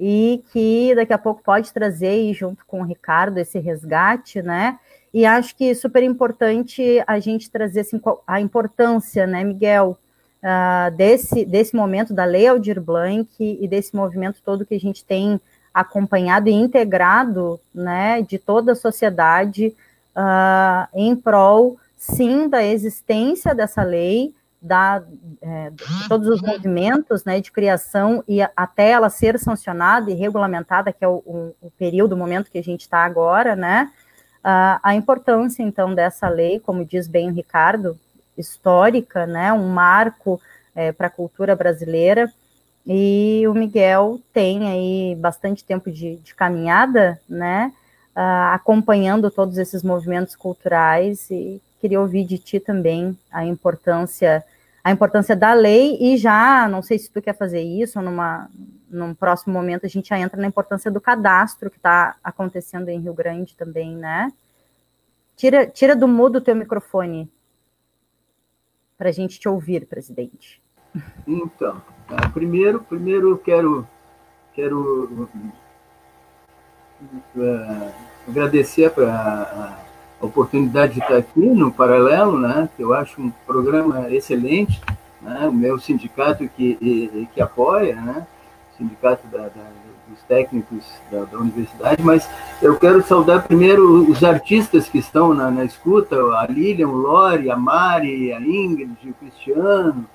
e 0.00 0.42
que 0.52 0.94
daqui 0.94 1.12
a 1.12 1.18
pouco 1.18 1.42
pode 1.42 1.72
trazer 1.72 2.32
junto 2.32 2.64
com 2.64 2.80
o 2.80 2.84
Ricardo 2.84 3.38
esse 3.38 3.58
resgate, 3.58 4.40
né? 4.40 4.78
E 5.12 5.26
acho 5.26 5.56
que 5.56 5.74
super 5.74 6.02
importante 6.02 7.02
a 7.06 7.18
gente 7.18 7.50
trazer 7.50 7.80
assim, 7.80 8.00
a 8.26 8.40
importância, 8.40 9.26
né, 9.26 9.42
Miguel, 9.42 9.98
uh, 10.42 10.94
desse, 10.96 11.44
desse 11.44 11.74
momento 11.74 12.14
da 12.14 12.24
Lei 12.24 12.46
Aldir 12.46 12.80
Blanc 12.80 13.28
e 13.38 13.66
desse 13.66 13.96
movimento 13.96 14.40
todo 14.42 14.64
que 14.64 14.74
a 14.74 14.80
gente 14.80 15.04
tem 15.04 15.40
acompanhado 15.80 16.48
e 16.48 16.52
integrado, 16.52 17.60
né, 17.74 18.22
de 18.22 18.38
toda 18.38 18.72
a 18.72 18.76
sociedade 18.76 19.74
uh, 20.16 20.88
em 20.94 21.14
prol, 21.14 21.78
sim, 21.96 22.48
da 22.48 22.62
existência 22.62 23.54
dessa 23.54 23.82
lei, 23.82 24.34
da, 24.60 25.02
é, 25.40 25.70
de 25.70 26.08
todos 26.08 26.26
os 26.26 26.42
movimentos 26.42 27.24
né, 27.24 27.40
de 27.40 27.52
criação 27.52 28.24
e 28.26 28.40
até 28.56 28.90
ela 28.90 29.08
ser 29.08 29.38
sancionada 29.38 30.10
e 30.10 30.14
regulamentada, 30.14 30.92
que 30.92 31.04
é 31.04 31.08
o, 31.08 31.22
o, 31.24 31.54
o 31.62 31.70
período, 31.78 32.12
o 32.12 32.18
momento 32.18 32.50
que 32.50 32.58
a 32.58 32.62
gente 32.62 32.80
está 32.80 33.04
agora, 33.04 33.54
né? 33.54 33.90
Uh, 34.38 34.80
a 34.82 34.94
importância, 34.94 35.62
então, 35.62 35.94
dessa 35.94 36.28
lei, 36.28 36.58
como 36.58 36.84
diz 36.84 37.06
bem 37.06 37.30
o 37.30 37.34
Ricardo, 37.34 37.98
histórica, 38.36 39.26
né? 39.26 39.52
Um 39.52 39.68
marco 39.68 40.40
é, 40.74 40.92
para 40.92 41.08
a 41.08 41.10
cultura 41.10 41.54
brasileira. 41.54 42.32
E 42.90 43.46
o 43.46 43.52
Miguel 43.52 44.18
tem 44.32 44.66
aí 44.66 45.14
bastante 45.16 45.62
tempo 45.62 45.90
de, 45.90 46.16
de 46.16 46.34
caminhada, 46.34 47.20
né? 47.28 47.70
Uh, 48.16 48.54
acompanhando 48.54 49.30
todos 49.30 49.58
esses 49.58 49.82
movimentos 49.82 50.34
culturais 50.34 51.30
e 51.30 51.60
queria 51.78 52.00
ouvir 52.00 52.24
de 52.24 52.38
ti 52.38 52.58
também 52.58 53.16
a 53.30 53.44
importância 53.44 54.42
a 54.82 54.90
importância 54.90 55.36
da 55.36 55.52
lei 55.52 55.98
e 56.00 56.16
já, 56.16 56.66
não 56.66 56.80
sei 56.80 56.98
se 56.98 57.10
tu 57.10 57.20
quer 57.20 57.36
fazer 57.36 57.60
isso, 57.60 58.00
numa, 58.00 58.48
num 58.88 59.12
próximo 59.12 59.52
momento 59.52 59.84
a 59.84 59.88
gente 59.88 60.08
já 60.08 60.18
entra 60.18 60.40
na 60.40 60.46
importância 60.46 60.90
do 60.90 60.98
cadastro 60.98 61.70
que 61.70 61.76
está 61.76 62.16
acontecendo 62.24 62.88
em 62.88 62.98
Rio 62.98 63.12
Grande 63.12 63.54
também, 63.54 63.94
né? 63.94 64.32
Tira, 65.36 65.66
tira 65.66 65.94
do 65.94 66.08
mudo 66.08 66.36
o 66.36 66.40
teu 66.40 66.56
microfone 66.56 67.30
para 68.96 69.10
a 69.10 69.12
gente 69.12 69.38
te 69.38 69.46
ouvir, 69.46 69.86
presidente. 69.86 70.60
Então, 71.26 71.80
tá, 72.06 72.28
primeiro, 72.32 72.80
primeiro 72.80 73.36
quero, 73.38 73.86
quero 74.54 75.28
uh, 77.36 77.92
agradecer 78.26 78.90
para 78.90 79.76
a 80.20 80.24
oportunidade 80.24 80.94
de 80.94 81.00
estar 81.00 81.16
aqui 81.16 81.40
no 81.40 81.70
Paralelo, 81.72 82.38
né, 82.38 82.68
que 82.76 82.82
eu 82.82 82.92
acho 82.92 83.20
um 83.20 83.30
programa 83.46 84.10
excelente, 84.10 84.80
né, 85.20 85.46
o 85.46 85.52
meu 85.52 85.78
sindicato 85.78 86.48
que, 86.48 87.28
que 87.32 87.40
apoia, 87.40 87.94
né, 87.96 88.26
sindicato 88.76 89.26
da, 89.28 89.42
da, 89.42 89.70
dos 90.08 90.22
técnicos 90.22 90.84
da, 91.10 91.24
da, 91.24 91.38
universidade, 91.38 92.02
mas 92.02 92.28
eu 92.62 92.78
quero 92.78 93.02
saudar 93.02 93.42
primeiro 93.46 94.10
os 94.10 94.24
artistas 94.24 94.88
que 94.88 94.98
estão 94.98 95.34
na, 95.34 95.50
na 95.50 95.64
escuta, 95.64 96.16
a 96.16 96.46
Lilian, 96.46 96.88
o 96.88 96.96
Lori, 96.96 97.50
a 97.50 97.56
Mari, 97.56 98.32
a 98.32 98.40
Ingrid, 98.40 99.10
o 99.10 99.14
Cristiano, 99.14 100.06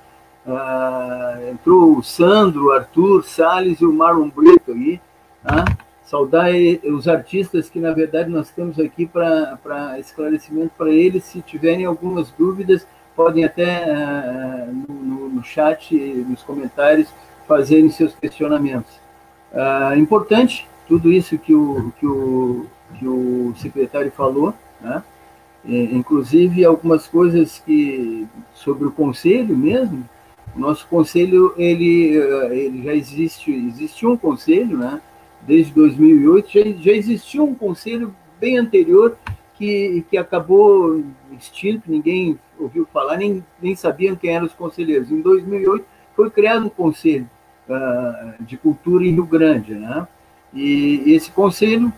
uh, 0.45 1.49
entrou 1.49 1.97
o 1.97 2.03
Sandro, 2.03 2.71
Arthur, 2.71 3.23
Salles 3.23 3.79
e 3.79 3.85
o 3.85 3.93
Marlon 3.93 4.29
Brito 4.29 4.71
aí, 4.71 4.99
né, 5.43 5.65
saudar 6.05 6.51
os 6.85 7.07
artistas 7.07 7.69
que, 7.69 7.79
na 7.79 7.91
verdade, 7.91 8.29
nós 8.29 8.47
estamos 8.47 8.79
aqui 8.79 9.05
para 9.05 9.97
esclarecimento 9.99 10.71
para 10.77 10.89
eles. 10.89 11.23
Se 11.23 11.41
tiverem 11.41 11.85
algumas 11.85 12.29
dúvidas, 12.31 12.85
podem 13.15 13.43
até 13.43 13.85
uh, 13.85 14.73
no, 14.87 15.29
no, 15.29 15.43
chat, 15.43 15.95
nos 15.95 16.43
comentários, 16.43 17.09
fazerem 17.47 17.89
seus 17.89 18.13
questionamentos. 18.15 18.91
Uh, 19.51 19.97
importante 19.97 20.67
tudo 20.87 21.11
isso 21.11 21.37
que 21.37 21.53
o, 21.53 21.91
que 21.99 22.05
o, 22.05 22.65
que 22.97 23.07
o 23.07 23.53
secretário 23.57 24.11
falou, 24.11 24.53
né? 24.81 25.03
inclusive 25.65 26.65
algumas 26.65 27.07
coisas 27.07 27.59
que 27.65 28.27
sobre 28.53 28.87
o 28.87 28.91
conselho 28.91 29.55
mesmo. 29.55 30.03
O 30.55 30.59
nosso 30.59 30.87
conselho 30.87 31.53
ele, 31.57 32.15
ele 32.51 32.83
já 32.83 32.93
existe, 32.93 33.51
existe 33.51 34.05
um 34.05 34.15
conselho, 34.15 34.77
né? 34.77 35.01
desde 35.45 35.73
2008, 35.73 36.49
já, 36.49 36.61
já 36.81 36.91
existia 36.91 37.43
um 37.43 37.53
conselho 37.53 38.15
bem 38.39 38.57
anterior 38.57 39.17
que, 39.55 40.05
que 40.09 40.17
acabou 40.17 41.03
extinto, 41.31 41.89
ninguém 41.89 42.39
ouviu 42.57 42.87
falar, 42.91 43.17
nem, 43.17 43.43
nem 43.61 43.75
sabiam 43.75 44.15
quem 44.15 44.35
eram 44.35 44.45
os 44.45 44.53
conselheiros. 44.53 45.11
Em 45.11 45.21
2008 45.21 45.85
foi 46.15 46.29
criado 46.29 46.65
um 46.65 46.69
conselho 46.69 47.29
uh, 47.67 48.43
de 48.43 48.57
cultura 48.57 49.03
em 49.05 49.11
Rio 49.11 49.25
Grande, 49.25 49.75
né? 49.75 50.07
E 50.53 51.03
esse 51.07 51.31
conselho 51.31 51.91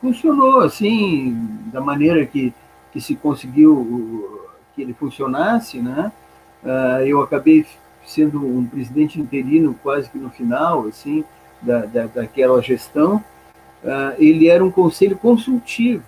funcionou 0.00 0.60
assim, 0.60 1.36
da 1.72 1.80
maneira 1.80 2.24
que, 2.24 2.52
que 2.92 3.00
se 3.00 3.16
conseguiu 3.16 4.40
que 4.74 4.82
ele 4.82 4.94
funcionasse, 4.94 5.80
né? 5.80 6.12
Uh, 6.62 7.06
eu 7.06 7.22
acabei 7.22 7.66
sendo 8.06 8.44
um 8.46 8.64
presidente 8.64 9.20
interino 9.20 9.74
quase 9.82 10.08
que 10.08 10.18
no 10.18 10.30
final, 10.30 10.86
assim, 10.86 11.24
da, 11.60 11.84
da, 11.86 12.06
daquela 12.06 12.62
gestão, 12.62 13.16
uh, 13.82 14.14
ele 14.18 14.48
era 14.48 14.64
um 14.64 14.70
conselho 14.70 15.16
consultivo. 15.16 16.04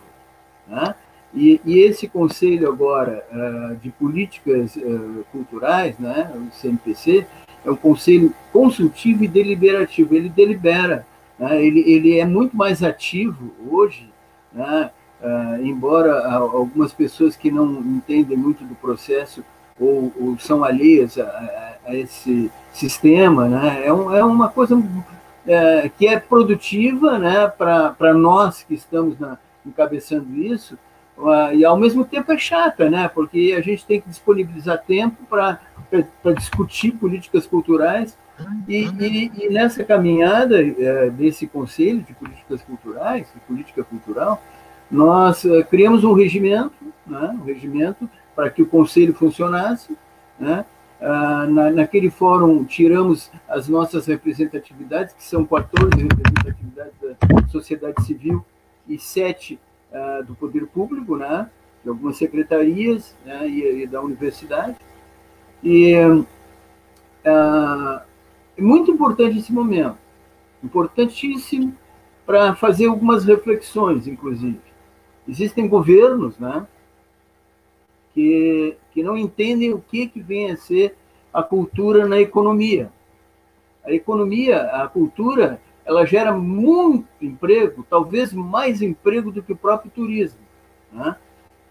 Né? 0.66 0.94
E, 1.34 1.60
e 1.64 1.80
esse 1.80 2.08
conselho 2.08 2.68
agora 2.68 3.24
uh, 3.30 3.76
de 3.76 3.90
políticas 3.90 4.76
uh, 4.76 5.24
culturais, 5.30 5.98
né, 5.98 6.30
o 6.34 6.54
CNPC, 6.54 7.26
é 7.64 7.70
um 7.70 7.76
conselho 7.76 8.32
consultivo 8.52 9.24
e 9.24 9.28
deliberativo. 9.28 10.14
Ele 10.14 10.28
delibera, 10.28 11.06
né, 11.38 11.62
ele, 11.62 11.80
ele 11.80 12.18
é 12.18 12.24
muito 12.24 12.56
mais 12.56 12.82
ativo 12.82 13.52
hoje, 13.68 14.08
né, 14.52 14.90
uh, 15.20 15.62
embora 15.62 16.26
algumas 16.34 16.92
pessoas 16.92 17.36
que 17.36 17.50
não 17.50 17.80
entendem 17.80 18.36
muito 18.36 18.64
do 18.64 18.74
processo 18.74 19.44
ou, 19.78 20.12
ou 20.18 20.38
são 20.38 20.64
alheias 20.64 21.18
a, 21.18 21.24
a, 21.24 21.67
a, 21.88 21.96
esse 21.96 22.50
sistema, 22.72 23.48
né, 23.48 23.82
é, 23.86 23.92
um, 23.92 24.14
é 24.14 24.22
uma 24.22 24.48
coisa 24.48 24.80
é, 25.46 25.90
que 25.96 26.06
é 26.06 26.18
produtiva 26.18 27.18
né, 27.18 27.48
para 27.48 28.14
nós 28.14 28.62
que 28.62 28.74
estamos 28.74 29.18
na, 29.18 29.38
encabeçando 29.66 30.36
isso, 30.36 30.78
uh, 31.16 31.52
e 31.52 31.64
ao 31.64 31.76
mesmo 31.76 32.04
tempo 32.04 32.30
é 32.32 32.38
chata, 32.38 32.88
né, 32.90 33.08
porque 33.12 33.54
a 33.56 33.62
gente 33.62 33.84
tem 33.86 34.00
que 34.00 34.08
disponibilizar 34.08 34.82
tempo 34.86 35.16
para 35.28 35.58
discutir 36.36 36.92
políticas 36.92 37.46
culturais, 37.46 38.16
e, 38.68 38.84
e, 38.84 39.32
e 39.36 39.48
nessa 39.48 39.82
caminhada 39.82 40.62
é, 40.62 41.10
desse 41.10 41.44
Conselho 41.46 42.02
de 42.02 42.14
Políticas 42.14 42.62
Culturais, 42.62 43.26
de 43.34 43.40
Política 43.40 43.82
Cultural, 43.82 44.40
nós 44.88 45.42
uh, 45.44 45.64
criamos 45.68 46.04
um 46.04 46.12
regimento, 46.12 46.72
né, 47.06 47.36
um 47.40 47.44
regimento 47.44 48.08
para 48.36 48.48
que 48.48 48.62
o 48.62 48.66
Conselho 48.66 49.12
funcionasse, 49.12 49.96
né, 50.38 50.64
ah, 51.00 51.46
na, 51.46 51.70
naquele 51.70 52.10
fórum, 52.10 52.64
tiramos 52.64 53.30
as 53.48 53.68
nossas 53.68 54.06
representatividades, 54.06 55.14
que 55.14 55.22
são 55.22 55.44
14 55.44 55.90
representatividades 55.96 56.94
da 57.00 57.48
sociedade 57.48 58.04
civil 58.04 58.44
e 58.88 58.98
7 58.98 59.60
uh, 59.92 60.24
do 60.24 60.34
poder 60.34 60.66
público, 60.66 61.16
né, 61.16 61.48
de 61.84 61.88
algumas 61.88 62.16
secretarias 62.16 63.14
né, 63.24 63.48
e, 63.48 63.82
e, 63.82 63.86
da 63.86 64.00
universidade. 64.00 64.76
E 65.62 65.94
uh, 65.96 66.26
é 68.56 68.62
muito 68.62 68.90
importante 68.90 69.38
esse 69.38 69.52
momento, 69.52 69.98
importantíssimo 70.64 71.76
para 72.26 72.56
fazer 72.56 72.86
algumas 72.86 73.24
reflexões, 73.24 74.08
inclusive. 74.08 74.60
Existem 75.28 75.68
governos, 75.68 76.38
né, 76.38 76.66
que, 78.18 78.76
que 78.90 79.00
não 79.00 79.16
entendem 79.16 79.72
o 79.72 79.78
que, 79.78 80.08
que 80.08 80.20
vem 80.20 80.50
a 80.50 80.56
ser 80.56 80.96
a 81.32 81.40
cultura 81.40 82.04
na 82.04 82.18
economia. 82.18 82.90
A 83.84 83.92
economia, 83.92 84.62
a 84.62 84.88
cultura, 84.88 85.60
ela 85.86 86.04
gera 86.04 86.32
muito 86.32 87.06
emprego, 87.22 87.86
talvez 87.88 88.32
mais 88.32 88.82
emprego 88.82 89.30
do 89.30 89.40
que 89.40 89.52
o 89.52 89.56
próprio 89.56 89.92
turismo. 89.92 90.40
Né? 90.92 91.14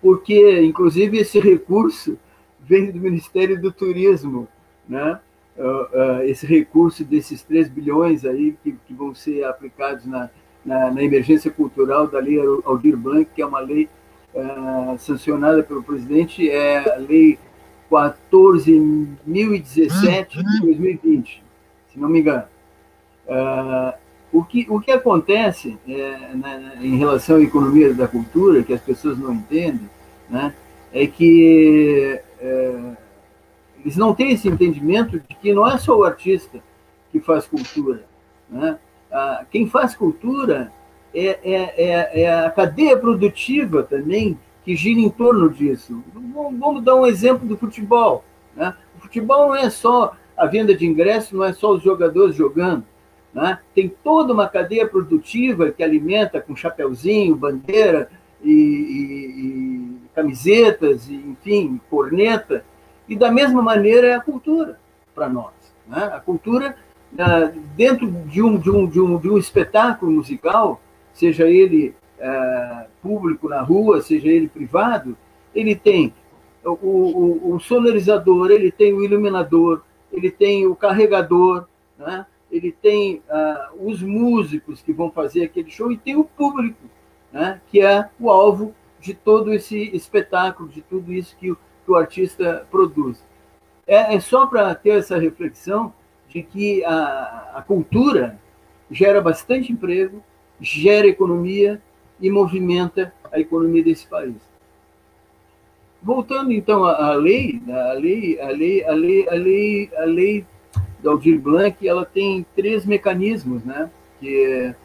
Porque, 0.01 0.61
inclusive, 0.61 1.17
esse 1.17 1.37
recurso 1.37 2.17
vem 2.61 2.91
do 2.91 2.99
Ministério 2.99 3.61
do 3.61 3.69
Turismo, 3.69 4.47
né? 4.87 5.19
Uh, 5.57 6.19
uh, 6.19 6.21
esse 6.21 6.45
recurso 6.45 7.03
desses 7.03 7.41
3 7.41 7.67
bilhões 7.67 8.23
aí 8.23 8.55
que, 8.63 8.73
que 8.85 8.93
vão 8.93 9.15
ser 9.15 9.43
aplicados 9.43 10.05
na, 10.05 10.29
na, 10.63 10.91
na, 10.91 11.03
emergência 11.03 11.49
cultural 11.49 12.07
da 12.07 12.19
lei 12.19 12.39
Aldir 12.63 12.95
Blanc, 12.95 13.27
que 13.33 13.41
é 13.41 13.45
uma 13.45 13.59
lei 13.59 13.89
uh, 14.37 14.97
sancionada 14.99 15.63
pelo 15.63 15.81
presidente 15.83 16.49
é 16.49 16.93
a 16.93 16.97
Lei 16.97 17.37
14.017 17.91 20.27
de 20.29 20.61
2020, 20.61 21.43
se 21.91 21.99
não 21.99 22.07
me 22.09 22.19
engano. 22.19 22.43
Uh, 23.27 23.93
o, 24.31 24.43
que, 24.43 24.67
o 24.69 24.79
que 24.79 24.91
acontece 24.91 25.75
é, 25.87 26.35
né, 26.35 26.77
em 26.81 26.97
relação 26.97 27.37
à 27.37 27.41
economia 27.41 27.91
da 27.93 28.07
cultura, 28.07 28.61
que 28.63 28.73
as 28.73 28.81
pessoas 28.81 29.17
não 29.17 29.33
entendem, 29.33 29.89
né, 30.29 30.53
é 30.93 31.07
que 31.07 32.21
é, 32.39 32.75
eles 33.79 33.97
não 33.97 34.13
têm 34.13 34.31
esse 34.31 34.47
entendimento 34.47 35.19
de 35.19 35.35
que 35.35 35.51
não 35.53 35.67
é 35.67 35.77
só 35.77 35.97
o 35.97 36.03
artista 36.03 36.59
que 37.11 37.19
faz 37.19 37.47
cultura. 37.47 38.05
Né? 38.49 38.77
Ah, 39.11 39.45
quem 39.49 39.67
faz 39.67 39.95
cultura 39.95 40.71
é, 41.13 41.39
é, 41.43 41.73
é, 41.77 42.21
é 42.21 42.45
a 42.45 42.49
cadeia 42.49 42.97
produtiva 42.97 43.83
também 43.83 44.37
que 44.63 44.75
gira 44.75 44.99
em 44.99 45.09
torno 45.09 45.49
disso. 45.49 46.03
Vamos 46.13 46.83
dar 46.83 46.95
um 46.95 47.05
exemplo 47.05 47.47
do 47.47 47.55
futebol. 47.57 48.25
Né? 48.53 48.75
O 48.97 49.01
futebol 49.01 49.47
não 49.47 49.55
é 49.55 49.69
só 49.69 50.13
a 50.35 50.45
venda 50.45 50.75
de 50.75 50.85
ingressos, 50.85 51.31
não 51.31 51.43
é 51.43 51.53
só 51.53 51.71
os 51.71 51.81
jogadores 51.81 52.35
jogando. 52.35 52.83
Né? 53.33 53.59
Tem 53.73 53.87
toda 54.03 54.33
uma 54.33 54.47
cadeia 54.47 54.85
produtiva 54.85 55.71
que 55.71 55.81
alimenta 55.81 56.41
com 56.41 56.55
chapeuzinho, 56.55 57.35
bandeira 57.35 58.09
e, 58.43 58.51
e, 58.51 59.45
e 59.45 59.97
camisetas, 60.13 61.07
e, 61.07 61.15
enfim, 61.15 61.79
corneta. 61.89 62.65
E 63.07 63.15
da 63.15 63.31
mesma 63.31 63.61
maneira 63.61 64.07
é 64.07 64.15
a 64.15 64.21
cultura 64.21 64.77
para 65.15 65.29
nós. 65.29 65.53
Né? 65.87 66.11
A 66.13 66.19
cultura, 66.19 66.75
ah, 67.17 67.51
dentro 67.75 68.05
de 68.05 68.41
um, 68.41 68.57
de, 68.57 68.69
um, 68.69 68.85
de, 68.85 68.99
um, 68.99 69.17
de 69.17 69.29
um 69.29 69.37
espetáculo 69.37 70.11
musical, 70.11 70.81
seja 71.17 71.49
ele 71.49 71.95
é, 72.19 72.85
público 73.01 73.49
na 73.49 73.61
rua, 73.61 74.01
seja 74.01 74.27
ele 74.27 74.47
privado, 74.47 75.17
ele 75.53 75.75
tem 75.75 76.13
o, 76.63 76.71
o, 76.71 77.55
o, 77.55 77.59
sonorizador, 77.59 78.51
ele 78.51 78.71
tem 78.71 78.93
o 78.93 79.03
iluminador, 79.03 79.81
ele 80.11 80.29
tem 80.29 80.67
o 80.67 80.75
carregador, 80.75 81.65
né? 81.97 82.25
ele 82.51 82.71
tem 82.71 83.23
uh, 83.29 83.89
os 83.89 84.01
músicos 84.01 84.81
que 84.81 84.93
vão 84.93 85.09
fazer 85.11 85.43
aquele 85.43 85.71
show 85.71 85.91
e 85.91 85.97
tem 85.97 86.15
o 86.15 86.23
público, 86.23 86.83
né? 87.31 87.59
que 87.67 87.81
é 87.81 88.07
o 88.19 88.29
alvo 88.29 88.75
de 88.99 89.15
todo 89.15 89.51
esse 89.51 89.89
espetáculo, 89.95 90.69
de 90.69 90.81
tudo 90.81 91.11
isso 91.11 91.35
que 91.37 91.51
o, 91.51 91.55
que 91.55 91.91
o 91.91 91.95
artista 91.95 92.67
produz. 92.69 93.23
É, 93.87 94.15
é 94.15 94.19
só 94.19 94.45
para 94.45 94.75
ter 94.75 94.99
essa 94.99 95.17
reflexão 95.17 95.93
de 96.27 96.43
que 96.43 96.83
a, 96.85 97.53
a 97.55 97.61
cultura 97.61 98.39
gera 98.91 99.21
bastante 99.21 99.71
emprego, 99.71 100.23
gera 100.59 101.07
economia 101.07 101.81
e 102.19 102.29
movimenta 102.29 103.13
a 103.31 103.39
economia 103.39 103.83
desse 103.83 104.07
país. 104.07 104.35
Voltando 106.01 106.51
então 106.51 106.85
à 106.85 107.13
lei, 107.15 107.61
a 107.67 107.93
lei, 107.93 108.39
a 108.39 108.49
lei, 108.49 108.83
a 108.83 108.91
lei, 108.91 109.27
a 109.27 109.33
lei, 109.33 109.89
a 109.97 110.05
lei 110.05 110.45
da 111.01 111.11
Aldir 111.11 111.39
Blanc, 111.39 111.87
ela 111.87 112.05
tem 112.05 112.45
três 112.55 112.85
mecanismos, 112.85 113.63
né, 113.63 113.89
que 114.19 114.75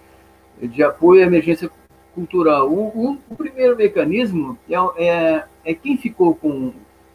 é 0.61 0.67
de 0.67 0.83
apoio 0.83 1.23
à 1.23 1.27
emergência 1.27 1.71
cultural. 2.15 2.71
O, 2.71 2.89
o, 2.89 3.19
o 3.29 3.37
primeiro 3.37 3.77
mecanismo 3.77 4.59
é, 4.69 4.75
é, 5.05 5.45
é, 5.65 5.75
quem 5.75 5.97
ficou 5.97 6.35
com 6.35 6.73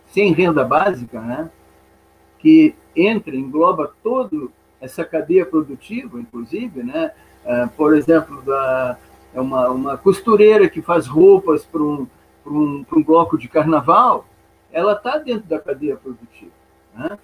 sem 0.07 0.31
renda 0.31 0.63
básica, 0.63 1.19
né, 1.19 1.49
que 2.39 2.75
entra, 2.95 3.35
engloba 3.35 3.93
todo 4.03 4.51
essa 4.79 5.03
cadeia 5.03 5.45
produtiva, 5.45 6.19
inclusive, 6.19 6.83
né, 6.83 7.11
é, 7.47 7.65
por 7.65 7.95
exemplo, 7.95 8.41
da, 8.41 8.97
é 9.33 9.39
uma, 9.39 9.69
uma 9.69 9.97
costureira 9.97 10.69
que 10.69 10.81
faz 10.81 11.07
roupas 11.07 11.65
para 11.65 11.81
um, 11.81 12.05
um, 12.45 12.85
um 12.91 13.03
bloco 13.03 13.37
de 13.37 13.47
carnaval, 13.47 14.25
ela 14.71 14.93
está 14.93 15.17
dentro 15.17 15.47
da 15.47 15.57
cadeia 15.57 15.95
produtiva. 15.95 16.51
Né? 16.93 17.17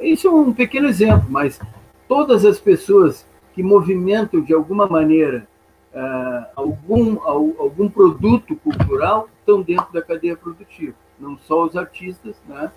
Isso 0.00 0.26
é 0.26 0.30
um 0.30 0.52
pequeno 0.52 0.88
exemplo, 0.88 1.26
mas 1.28 1.60
todas 2.08 2.44
as 2.44 2.58
pessoas 2.58 3.24
que 3.54 3.62
movimentam 3.62 4.40
de 4.40 4.52
alguma 4.52 4.86
maneira 4.86 5.46
uh, 5.94 6.46
algum, 6.56 7.20
algum 7.22 7.88
produto 7.88 8.56
cultural 8.56 9.28
estão 9.40 9.62
dentro 9.62 9.92
da 9.92 10.02
cadeia 10.02 10.36
produtiva, 10.36 10.94
não 11.18 11.38
só 11.38 11.64
os 11.64 11.76
artistas 11.76 12.36
né? 12.46 12.70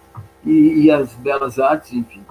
e, 0.46 0.86
e 0.86 0.92
as 0.92 1.14
belas 1.16 1.60
artes, 1.60 1.94
enfim. 1.94 2.24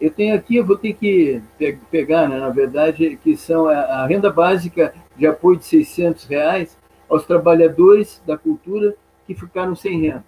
Eu 0.00 0.10
tenho 0.10 0.34
aqui, 0.34 0.56
eu 0.56 0.64
vou 0.64 0.76
ter 0.76 0.92
que 0.94 1.42
pegar, 1.90 2.28
né, 2.28 2.38
na 2.38 2.50
verdade, 2.50 3.18
que 3.22 3.36
são 3.36 3.66
a, 3.68 4.06
renda 4.06 4.30
básica 4.30 4.94
de 5.16 5.26
apoio 5.26 5.58
de 5.58 5.64
600 5.64 6.24
reais 6.26 6.78
aos 7.08 7.24
trabalhadores 7.24 8.22
da 8.26 8.36
cultura 8.38 8.94
que 9.26 9.34
ficaram 9.34 9.74
sem 9.74 10.00
renda. 10.00 10.24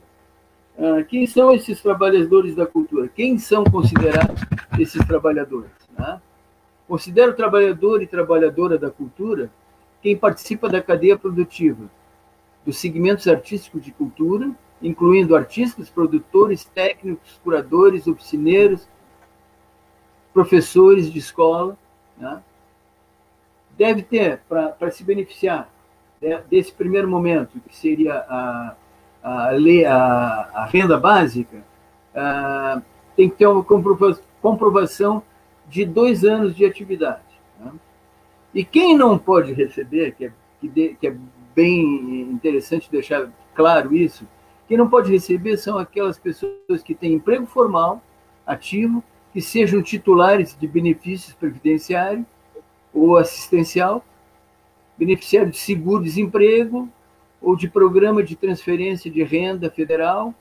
Ah, 0.79 1.03
quem 1.03 1.27
são 1.27 1.55
esses 1.55 1.81
trabalhadores 1.81 2.55
da 2.55 2.67
cultura? 2.67 3.09
Quem 3.09 3.39
são 3.39 3.65
considerados 3.65 4.41
esses 4.79 5.05
trabalhadores? 5.07 5.71
Né? 5.97 6.21
Considero 6.89 7.35
trabalhador 7.35 8.03
e 8.03 8.07
trabalhadora 8.07 8.79
da 8.79 8.91
cultura 8.91 9.51
quem 10.03 10.17
participa 10.17 10.69
da 10.69 10.83
cadeia 10.83 11.19
produtiva 11.19 11.91
dos 12.65 12.79
segmentos 12.79 13.29
artísticos 13.29 13.83
de 13.83 13.91
cultura, 13.91 14.51
incluindo 14.83 15.37
artistas, 15.37 15.91
produtores, 15.91 16.65
técnicos, 16.65 17.39
curadores, 17.43 18.07
oficineiros, 18.07 18.89
professores 20.33 21.13
de 21.13 21.19
escola, 21.19 21.77
né? 22.17 22.41
deve 23.77 24.03
ter, 24.03 24.41
para 24.49 24.91
se 24.91 25.03
beneficiar 25.03 25.71
desse 26.49 26.73
primeiro 26.73 27.09
momento, 27.09 27.59
que 27.67 27.75
seria 27.75 28.15
a, 28.15 28.77
a, 29.23 29.51
a, 29.51 30.51
a 30.55 30.65
renda 30.67 30.99
básica, 30.99 31.65
uh, 32.15 32.83
tem 33.17 33.29
que 33.31 33.37
ter 33.37 33.47
uma 33.47 33.65
comprovação 34.43 35.23
de 35.67 35.85
dois 35.85 36.25
anos 36.25 36.55
de 36.55 36.65
atividade. 36.65 37.23
Né? 37.59 37.73
E 38.55 38.65
quem 38.65 38.97
não 38.97 39.19
pode 39.19 39.53
receber, 39.53 40.13
que 40.13 40.27
é, 40.27 40.33
que, 40.61 40.69
de, 40.69 40.95
que 40.95 41.07
é 41.07 41.17
bem 41.55 42.21
interessante 42.31 42.91
deixar 42.91 43.31
claro 43.55 43.95
isso. 43.95 44.27
Quem 44.69 44.77
não 44.77 44.89
pode 44.89 45.11
receber 45.11 45.57
são 45.57 45.79
aquelas 45.79 46.19
pessoas 46.19 46.83
que 46.85 46.95
têm 46.95 47.15
emprego 47.15 47.47
formal, 47.47 48.03
ativo, 48.47 49.03
que 49.33 49.41
sejam 49.41 49.83
titulares 49.83 50.57
de 50.59 50.67
benefícios 50.67 51.35
previdenciários 51.35 52.25
ou 52.93 53.17
assistencial, 53.17 54.05
beneficiário 54.99 55.51
de 55.51 55.59
seguro-desemprego 55.59 56.89
ou 57.41 57.57
de 57.57 57.69
programa 57.69 58.23
de 58.23 58.37
transferência 58.37 59.11
de 59.11 59.23
renda 59.23 59.71
federal, 59.71 60.35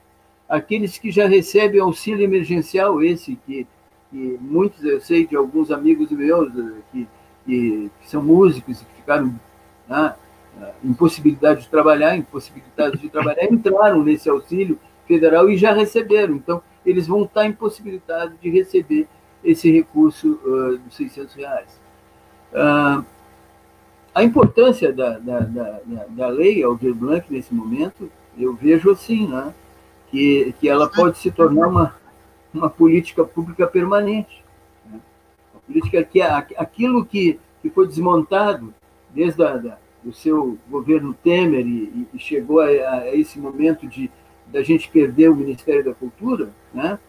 aqueles 0.48 0.98
que 0.98 1.12
já 1.12 1.28
recebem 1.28 1.80
auxílio 1.80 2.24
emergencial, 2.24 3.02
esse 3.02 3.38
que, 3.46 3.68
que 4.10 4.38
muitos, 4.42 4.84
eu 4.84 5.00
sei 5.00 5.26
de 5.26 5.36
alguns 5.36 5.72
amigos 5.72 6.10
meus 6.12 6.52
que, 6.92 7.08
que, 7.46 7.92
que 8.02 8.10
são 8.10 8.24
músicos 8.24 8.82
e 8.82 8.86
que 8.86 8.96
ficaram 8.96 9.40
né, 9.88 10.16
impossibilidade 10.84 11.62
de 11.62 11.70
trabalhar, 11.70 12.18
impossibilidade 12.18 12.98
de 12.98 13.10
trabalhar, 13.10 13.46
entraram 13.46 14.04
nesse 14.04 14.30
auxílio 14.30 14.80
federal 15.08 15.50
e 15.50 15.58
já 15.58 15.74
receberam. 15.74 16.36
Então, 16.36 16.62
eles 16.86 17.08
vão 17.08 17.24
estar 17.24 17.46
impossibilitados 17.46 18.40
de 18.42 18.50
receber 18.50 19.08
esse 19.44 19.72
recurso 19.72 20.40
uh, 20.44 20.78
dos 20.78 20.96
600 20.96 21.36
reais. 21.36 21.80
Uh, 22.52 23.06
a 24.14 24.24
importância 24.24 24.92
da, 24.92 25.18
da, 25.20 25.40
da, 25.40 25.82
da 26.10 26.28
lei 26.28 26.64
Aldir 26.64 26.94
Blanc 26.94 27.32
nesse 27.32 27.54
momento, 27.54 28.12
eu 28.38 28.54
vejo 28.54 28.92
assim, 28.92 29.28
né? 29.28 29.54
que, 30.10 30.54
que 30.60 30.68
ela 30.68 30.90
pode 30.90 31.18
se 31.20 31.32
tornar 31.32 31.68
uma, 31.68 31.96
uma 32.54 32.70
política 32.70 33.24
pública 33.24 33.68
permanente. 33.68 34.44
Né? 34.86 35.00
Uma 35.54 35.62
política 35.62 36.04
que 36.04 36.22
aquilo 36.22 37.06
que, 37.06 37.40
que 37.62 37.70
foi 37.70 37.88
desmontado 37.88 38.74
desde 39.12 39.44
a, 39.44 39.58
da, 39.58 39.78
do 40.04 40.14
seu 40.14 40.58
governo 40.70 41.14
Temer 41.14 41.66
e, 41.66 42.08
e 42.14 42.20
chegou 42.20 42.60
a, 42.60 42.66
a, 42.66 43.16
esse 43.16 43.40
momento 43.40 43.88
de 43.88 44.10
da 44.48 44.64
gente 44.64 44.90
perder 44.90 45.30
o 45.30 45.36
Ministério 45.36 45.86
da 45.86 45.94
Cultura, 45.94 46.50
né? 46.74 47.00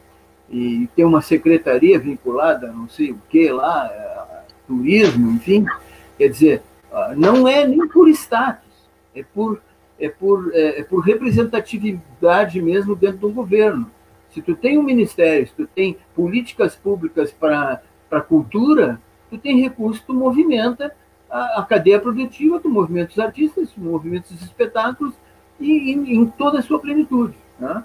E 0.49 0.89
ter 0.97 1.05
uma 1.05 1.21
secretaria 1.21 1.99
vinculada, 1.99 2.73
não 2.73 2.89
sei 2.89 3.13
o 3.13 3.19
que 3.29 3.51
lá, 3.51 3.87
a, 3.87 4.43
turismo, 4.67 5.31
enfim, 5.33 5.65
quer 6.19 6.29
dizer, 6.29 6.63
não 7.17 7.47
é 7.47 7.67
nem 7.67 7.87
por 7.89 8.09
status, 8.09 8.89
é 9.15 9.23
por 9.23 9.61
é 10.01 10.09
por, 10.09 10.51
é, 10.55 10.81
é 10.81 10.83
por 10.83 11.01
representatividade 11.01 12.61
mesmo 12.63 12.97
dentro 12.97 13.19
do 13.19 13.31
governo. 13.31 13.91
Se 14.31 14.41
tu 14.41 14.55
tem 14.55 14.79
um 14.79 14.83
ministério, 14.83 15.47
se 15.47 15.53
tu 15.53 15.67
tem 15.67 15.99
políticas 16.15 16.75
públicas 16.75 17.33
para 17.33 17.83
a 18.11 18.21
cultura, 18.21 19.01
tu 19.29 19.37
tem 19.37 19.61
recurso, 19.61 20.03
tu 20.07 20.15
movimenta 20.15 20.95
a, 21.29 21.61
a 21.61 21.63
cadeia 21.65 22.01
produtiva, 22.01 22.59
tu 22.59 22.71
movimenta 22.71 23.11
os 23.11 23.19
artistas, 23.19 23.71
tu 23.73 23.81
movimenta 23.81 24.33
os 24.33 24.41
espetáculos 24.41 25.15
e, 25.61 25.93
em, 25.93 26.15
em 26.15 26.27
toda 26.27 26.61
a 26.61 26.63
sua 26.63 26.79
plenitude. 26.79 27.35
Né? 27.59 27.85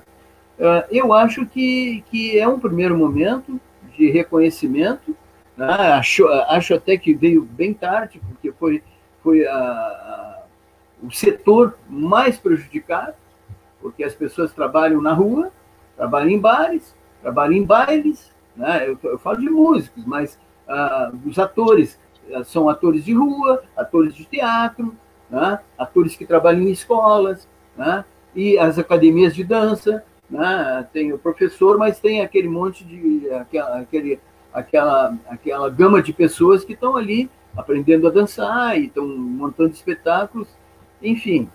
Uh, 0.58 0.88
eu 0.90 1.12
acho 1.14 1.46
que, 1.46 2.04
que 2.10 2.40
é 2.40 2.48
um 2.48 2.60
primeiro 2.60 2.98
momento 2.98 3.60
de 3.98 4.10
reconhecimento, 4.10 5.16
né? 5.58 5.68
acho, 5.94 6.28
acho 6.28 6.74
até 6.74 6.98
que 6.98 7.14
veio 7.14 7.44
bem 7.44 7.74
tarde, 7.74 8.22
porque 8.28 8.52
foi, 8.54 8.82
foi 9.22 9.46
a, 9.46 9.54
a 9.54 10.36
o 11.02 11.12
setor 11.12 11.78
mais 11.88 12.38
prejudicado, 12.38 13.14
porque 13.82 14.04
as 14.04 14.16
pessoas 14.16 14.52
trabalham 14.52 15.02
na 15.02 15.14
rua, 15.14 15.52
trabalham 15.96 16.30
em 16.30 16.40
bares, 16.40 16.96
trabalham 17.22 17.54
em 17.54 17.64
bailes, 17.64 18.34
né? 18.56 18.88
eu, 18.88 18.98
eu 19.04 19.20
falo 19.20 19.40
de 19.40 19.50
músicos, 19.50 20.06
mas 20.06 20.40
uh, 20.68 21.16
os 21.28 21.38
atores 21.38 22.00
uh, 22.30 22.44
são 22.44 22.70
atores 22.70 23.06
de 23.06 23.14
rua, 23.14 23.64
atores 23.76 24.16
de 24.16 24.26
teatro, 24.26 24.96
né? 25.30 25.60
atores 25.78 26.16
que 26.16 26.26
trabalham 26.26 26.64
em 26.64 26.72
escolas, 26.72 27.48
né? 27.78 28.04
e 28.34 28.58
as 28.58 28.80
academias 28.80 29.36
de 29.36 29.44
dança, 29.44 30.04
né? 30.30 30.88
tem 30.92 31.14
o 31.14 31.18
professor, 31.18 31.78
mas 31.78 32.00
tem 32.00 32.22
aquele 32.22 32.48
monte 32.48 32.84
de 32.84 33.30
aquela, 33.32 33.80
aquele, 33.80 34.20
aquela, 34.54 35.18
aquela 35.30 35.70
gama 35.70 36.02
de 36.02 36.14
pessoas 36.14 36.64
que 36.64 36.74
estão 36.74 36.96
ali 36.96 37.30
aprendendo 37.56 38.08
a 38.08 38.12
dançar 38.12 38.78
e 38.78 38.86
estão 38.86 39.08
montando 39.08 39.72
espetáculos 39.72 40.48
enfim, 41.02 41.50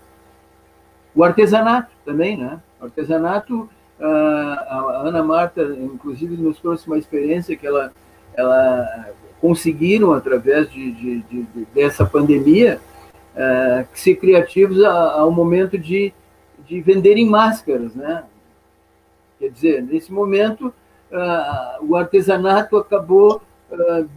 o 1.13 1.23
artesanato 1.23 1.91
também, 2.05 2.37
né? 2.37 2.59
O 2.79 2.85
artesanato, 2.85 3.69
ah, 3.99 4.65
a 4.69 5.07
Ana 5.07 5.23
Marta, 5.23 5.61
inclusive, 5.61 6.37
nos 6.37 6.59
trouxe 6.59 6.87
uma 6.87 6.97
experiência 6.97 7.55
que 7.55 7.67
ela, 7.67 7.91
ela 8.33 9.09
conseguiram, 9.39 10.13
através 10.13 10.71
de, 10.71 10.91
de, 10.91 11.19
de 11.23 11.67
dessa 11.73 12.05
pandemia, 12.05 12.79
uh, 13.35 13.87
ser 13.93 14.15
criativos 14.15 14.83
ao 14.83 15.31
momento 15.31 15.77
de, 15.77 16.13
de 16.67 16.79
venderem 16.79 17.27
máscaras, 17.27 17.93
né? 17.95 18.23
Quer 19.41 19.49
dizer, 19.49 19.81
nesse 19.81 20.13
momento, 20.13 20.67
uh, 20.67 21.83
o 21.83 21.95
artesanato 21.95 22.77
acabou 22.77 23.41
uh, 23.71 24.07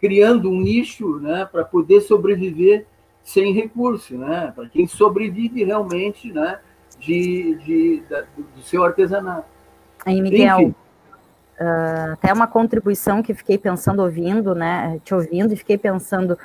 criando 0.00 0.48
um 0.48 0.60
nicho 0.60 1.18
né, 1.18 1.48
para 1.50 1.64
poder 1.64 2.00
sobreviver 2.00 2.86
sem 3.24 3.52
recurso, 3.52 4.16
né? 4.16 4.52
Para 4.54 4.68
quem 4.68 4.86
sobrevive 4.86 5.64
realmente, 5.64 6.32
né? 6.32 6.60
De, 7.00 7.56
de, 7.56 8.02
da, 8.08 8.20
do 8.20 8.62
seu 8.62 8.84
artesanato. 8.84 9.48
Aí, 10.06 10.22
Miguel, 10.22 10.68
uh, 10.68 12.12
até 12.12 12.32
uma 12.32 12.46
contribuição 12.46 13.20
que 13.20 13.34
fiquei 13.34 13.58
pensando, 13.58 14.00
ouvindo, 14.00 14.54
né? 14.54 15.00
Te 15.04 15.12
ouvindo 15.12 15.52
e 15.52 15.56
fiquei 15.56 15.76
pensando, 15.76 16.38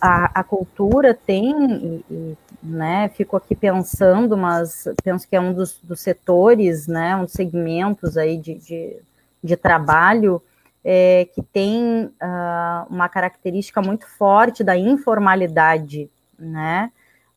a, 0.00 0.40
a 0.40 0.44
cultura 0.44 1.12
tem, 1.14 1.52
e, 1.74 2.04
e, 2.08 2.38
né? 2.62 3.08
Fico 3.10 3.36
aqui 3.36 3.54
pensando, 3.54 4.36
mas 4.36 4.88
penso 5.02 5.28
que 5.28 5.34
é 5.34 5.40
um 5.40 5.52
dos, 5.52 5.80
dos 5.82 6.00
setores, 6.00 6.86
né? 6.86 7.16
Um 7.16 7.24
dos 7.24 7.32
segmentos 7.32 8.16
aí 8.16 8.36
de, 8.36 8.54
de, 8.54 8.96
de 9.42 9.56
trabalho 9.56 10.42
é, 10.84 11.28
que 11.34 11.42
tem 11.42 12.06
uh, 12.06 12.86
uma 12.88 13.08
característica 13.08 13.80
muito 13.80 14.06
forte 14.06 14.62
da 14.62 14.76
informalidade, 14.76 16.10
né? 16.38 16.90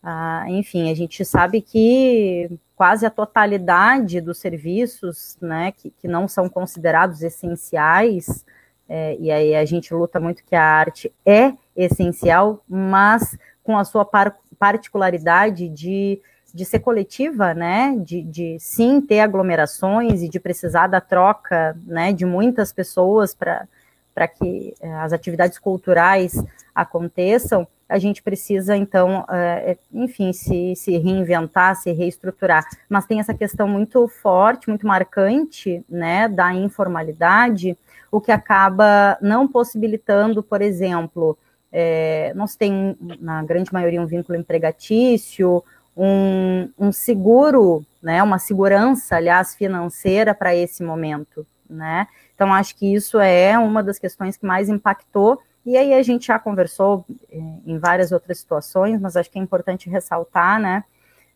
Ah, 0.08 0.46
enfim, 0.48 0.92
a 0.92 0.94
gente 0.94 1.26
sabe 1.26 1.62
que 1.62 2.60
quase 2.76 3.08
a 3.08 3.10
totalidade 3.10 4.22
dos 4.22 4.38
serviços, 4.38 5.36
né, 5.42 5.72
que, 5.72 5.90
que 5.90 6.08
não 6.08 6.28
são 6.28 6.48
considerados 6.48 7.24
essenciais, 7.24 8.46
é, 8.88 9.18
e 9.20 9.32
aí 9.32 9.56
a 9.56 9.66
gente 9.66 9.92
luta 9.96 10.20
muito 10.20 10.44
que 10.44 10.56
a 10.56 10.64
arte 10.64 11.12
é 11.26 11.54
essencial, 11.76 12.64
mas 12.70 13.36
com 13.64 13.76
a 13.76 13.84
sua 13.84 14.06
par 14.06 14.38
particularidade 14.58 15.70
de, 15.70 16.22
de 16.54 16.66
ser 16.66 16.80
coletiva, 16.80 17.54
né, 17.54 17.96
de, 17.98 18.22
de 18.22 18.58
sim 18.60 19.02
ter 19.02 19.20
aglomerações 19.20 20.22
e 20.22 20.30
de 20.30 20.40
precisar 20.40 20.88
da 20.88 21.02
troca, 21.02 21.78
né, 21.86 22.14
de 22.14 22.26
muitas 22.26 22.72
pessoas 22.72 23.34
para 23.34 24.28
que 24.28 24.74
é, 24.80 24.94
as 24.96 25.14
atividades 25.14 25.60
culturais 25.60 26.42
aconteçam, 26.74 27.68
a 27.88 28.00
gente 28.00 28.24
precisa, 28.24 28.76
então, 28.76 29.26
é, 29.30 29.78
enfim, 29.94 30.34
se, 30.34 30.76
se 30.76 30.98
reinventar, 30.98 31.76
se 31.76 31.92
reestruturar. 31.92 32.66
Mas 32.90 33.06
tem 33.06 33.20
essa 33.20 33.34
questão 33.34 33.68
muito 33.68 34.08
forte, 34.08 34.70
muito 34.70 34.88
marcante, 34.88 35.86
né, 35.88 36.28
da 36.28 36.54
informalidade, 36.54 37.78
o 38.12 38.20
que 38.20 38.32
acaba 38.32 39.18
não 39.22 39.48
possibilitando, 39.48 40.42
por 40.42 40.62
exemplo, 40.62 41.38
é, 41.78 42.32
nós 42.36 42.56
tem, 42.56 42.98
na 43.20 43.44
grande 43.44 43.74
maioria, 43.74 44.02
um 44.02 44.06
vínculo 44.06 44.38
empregatício, 44.38 45.62
um, 45.96 46.70
um 46.80 46.90
seguro, 46.90 47.86
né, 48.02 48.24
uma 48.24 48.40
segurança, 48.40 49.18
aliás, 49.18 49.56
financeira 49.56 50.34
para 50.34 50.56
esse 50.56 50.82
momento, 50.82 51.46
né? 51.70 52.08
Então, 52.34 52.54
acho 52.54 52.78
que 52.78 52.94
isso 52.94 53.20
é 53.20 53.60
uma 53.60 53.84
das 53.84 54.00
questões 54.00 54.38
que 54.38 54.46
mais 54.46 54.70
impactou 54.70 55.42
e 55.66 55.76
aí 55.76 55.94
a 55.94 56.02
gente 56.02 56.28
já 56.28 56.40
conversou 56.40 57.04
eh, 57.30 57.38
em 57.66 57.78
várias 57.78 58.14
outras 58.14 58.38
situações, 58.38 59.02
mas 59.02 59.18
acho 59.18 59.30
que 59.30 59.38
é 59.38 59.42
importante 59.42 59.90
ressaltar, 59.90 60.62
né? 60.62 60.82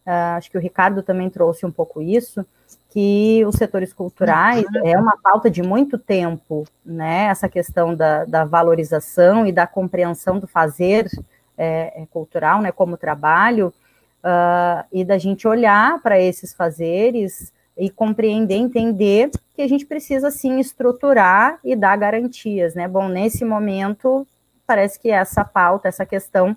Uh, 0.06 0.38
acho 0.38 0.50
que 0.50 0.58
o 0.58 0.62
Ricardo 0.62 1.04
também 1.04 1.30
trouxe 1.30 1.66
um 1.66 1.72
pouco 1.72 2.02
isso, 2.02 2.46
que 2.90 3.44
os 3.46 3.56
setores 3.56 3.94
culturais 3.94 4.66
uhum. 4.66 4.88
é 4.88 4.98
uma 4.98 5.16
pauta 5.22 5.50
de 5.50 5.62
muito 5.62 5.98
tempo, 5.98 6.66
né? 6.84 7.26
Essa 7.26 7.48
questão 7.48 7.96
da, 7.96 8.26
da 8.26 8.46
valorização 8.46 9.46
e 9.46 9.52
da 9.52 9.68
compreensão 9.68 10.40
do 10.40 10.48
fazer 10.48 11.08
é, 11.58 12.04
cultural, 12.12 12.62
né? 12.62 12.72
Como 12.72 12.98
trabalho, 12.98 13.74
uh, 14.24 14.84
e 14.92 15.04
da 15.04 15.18
gente 15.18 15.48
olhar 15.48 16.02
para 16.02 16.20
esses 16.20 16.54
fazeres 16.54 17.54
e 17.78 17.90
compreender, 17.90 18.56
entender 18.56 19.30
que 19.56 19.62
a 19.62 19.68
gente 19.68 19.86
precisa 19.86 20.32
sim 20.32 20.60
estruturar 20.60 21.60
e 21.64 21.76
dar 21.76 21.96
garantias, 21.96 22.76
né? 22.76 22.88
Bom, 22.88 23.08
nesse 23.08 23.46
momento 23.46 24.28
parece 24.66 25.00
que 25.00 25.10
essa 25.10 25.44
pauta, 25.44 25.88
essa 25.88 26.06
questão 26.06 26.56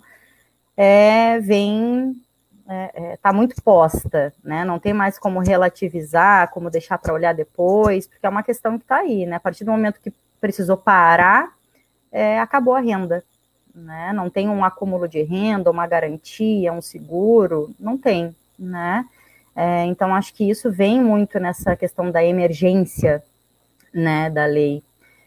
é, 0.76 1.38
vem 1.40 2.16
está 2.62 2.75
é, 2.75 2.90
é, 2.94 3.16
tá 3.16 3.33
muito 3.33 3.61
posta, 3.62 4.33
né? 4.42 4.64
Não 4.64 4.79
tem 4.79 4.92
mais 4.92 5.18
como 5.18 5.40
relativizar, 5.40 6.51
como 6.51 6.70
deixar 6.70 6.98
para 6.98 7.12
olhar 7.12 7.35
depois, 7.35 8.07
porque 8.07 8.25
é 8.25 8.29
uma 8.29 8.42
questão 8.42 8.79
que 8.79 8.85
está 8.85 8.98
aí, 8.98 9.27
né? 9.27 9.37
A 9.37 9.40
partir 9.40 9.64
do 9.64 9.72
momento 9.72 10.01
que 10.01 10.12
precisou 10.40 10.77
parar, 10.77 11.53
é, 12.11 12.38
acabou 12.40 12.75
a 12.75 12.81
renda, 12.81 13.25
né? 13.75 14.12
Não 14.12 14.31
tem 14.31 14.48
um 14.48 14.64
acúmulo 14.64 15.09
de 15.09 15.22
renda, 15.22 15.70
uma 15.70 15.87
garantia, 15.87 16.72
um 16.72 16.83
seguro, 16.83 17.75
não 17.79 17.98
tem, 17.98 18.35
né? 18.59 19.05
É, 19.55 19.85
então 19.85 20.14
acho 20.14 20.33
que 20.35 20.48
isso 20.48 20.70
vem 20.70 21.03
muito 21.03 21.38
nessa 21.38 21.77
questão 21.77 22.11
da 22.11 22.25
emergência, 22.25 23.22
né, 23.92 24.31
da 24.31 24.46
lei. 24.46 24.83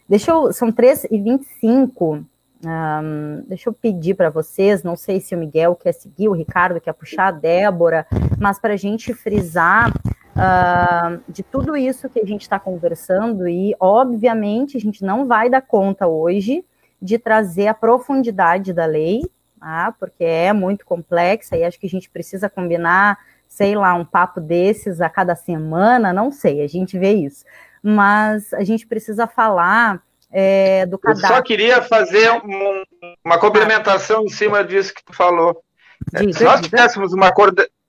Deixa 0.10 0.32
eu, 0.32 0.52
são 0.52 0.72
3 0.72 1.06
e 1.12 1.20
25 1.20 2.26
um, 2.66 3.44
deixa 3.48 3.70
eu 3.70 3.74
pedir 3.74 4.16
para 4.16 4.30
vocês, 4.30 4.82
não 4.82 4.96
sei 4.96 5.22
se 5.22 5.36
o 5.36 5.38
Miguel 5.38 5.76
quer 5.76 5.94
seguir, 5.94 6.28
o 6.28 6.34
Ricardo 6.34 6.82
quer 6.82 6.94
puxar, 6.94 7.28
a 7.28 7.32
Débora, 7.32 8.08
mas 8.40 8.58
para 8.58 8.74
a 8.74 8.78
gente 8.78 9.14
frisar 9.14 9.92
uh, 9.92 11.22
de 11.32 11.44
tudo 11.44 11.78
isso 11.78 12.10
que 12.10 12.20
a 12.20 12.26
gente 12.26 12.42
está 12.42 12.60
conversando, 12.60 13.48
e 13.48 13.76
obviamente 13.80 14.78
a 14.78 14.80
gente 14.80 15.04
não 15.04 15.28
vai 15.28 15.50
dar 15.50 15.62
conta 15.62 16.08
hoje 16.08 16.66
de 17.00 17.20
trazer 17.20 17.68
a 17.68 17.74
profundidade 17.74 18.74
da 18.74 18.86
lei, 18.86 19.22
tá? 19.60 19.94
porque 20.00 20.24
é 20.24 20.52
muito 20.52 20.86
complexa 20.86 21.56
e 21.56 21.64
acho 21.64 21.80
que 21.80 21.86
a 21.86 21.90
gente 21.90 22.10
precisa 22.10 22.50
combinar, 22.50 23.20
sei 23.48 23.76
lá, 23.76 23.94
um 23.94 24.06
papo 24.06 24.42
desses 24.42 25.02
a 25.02 25.10
cada 25.10 25.36
semana, 25.36 26.12
não 26.12 26.32
sei, 26.32 26.64
a 26.64 26.68
gente 26.68 26.98
vê 26.98 27.14
isso. 27.14 27.46
Mas 27.84 28.52
a 28.54 28.64
gente 28.64 28.88
precisa 28.88 29.28
falar 29.28 30.02
é, 30.38 30.86
do 30.86 31.00
cadastro. 31.00 31.32
Eu 31.32 31.36
só 31.38 31.42
queria 31.42 31.82
fazer 31.82 32.30
um, 32.30 32.84
uma 33.24 33.38
complementação 33.38 34.26
em 34.26 34.30
cima 34.30 34.66
disso 34.66 34.94
que 34.94 35.04
tu 35.06 35.14
falou. 35.14 35.64
Diga, 36.12 36.34
Se 36.34 36.44
nós 36.44 36.60
tivéssemos 36.60 37.14
uma, 37.14 37.34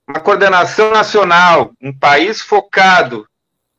uma 0.07 0.19
coordenação 0.21 0.89
nacional, 0.91 1.73
um 1.81 1.91
país 1.91 2.39
focado 2.39 3.27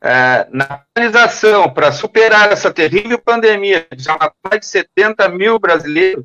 é, 0.03 0.47
na 0.51 0.83
realização 0.95 1.67
para 1.73 1.91
superar 1.91 2.51
essa 2.51 2.71
terrível 2.71 3.17
pandemia, 3.17 3.87
já 3.97 4.13
matou 4.13 4.37
mais 4.47 4.59
de 4.59 4.67
70 4.67 5.27
mil 5.29 5.57
brasileiros, 5.57 6.23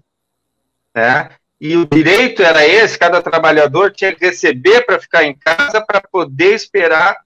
né? 0.94 1.30
e 1.58 1.78
o 1.78 1.86
direito 1.86 2.42
era 2.42 2.66
esse, 2.66 2.98
cada 2.98 3.22
trabalhador 3.22 3.90
tinha 3.90 4.14
que 4.14 4.26
receber 4.26 4.82
para 4.84 5.00
ficar 5.00 5.24
em 5.24 5.34
casa 5.34 5.80
para 5.80 6.02
poder 6.02 6.54
esperar 6.54 7.16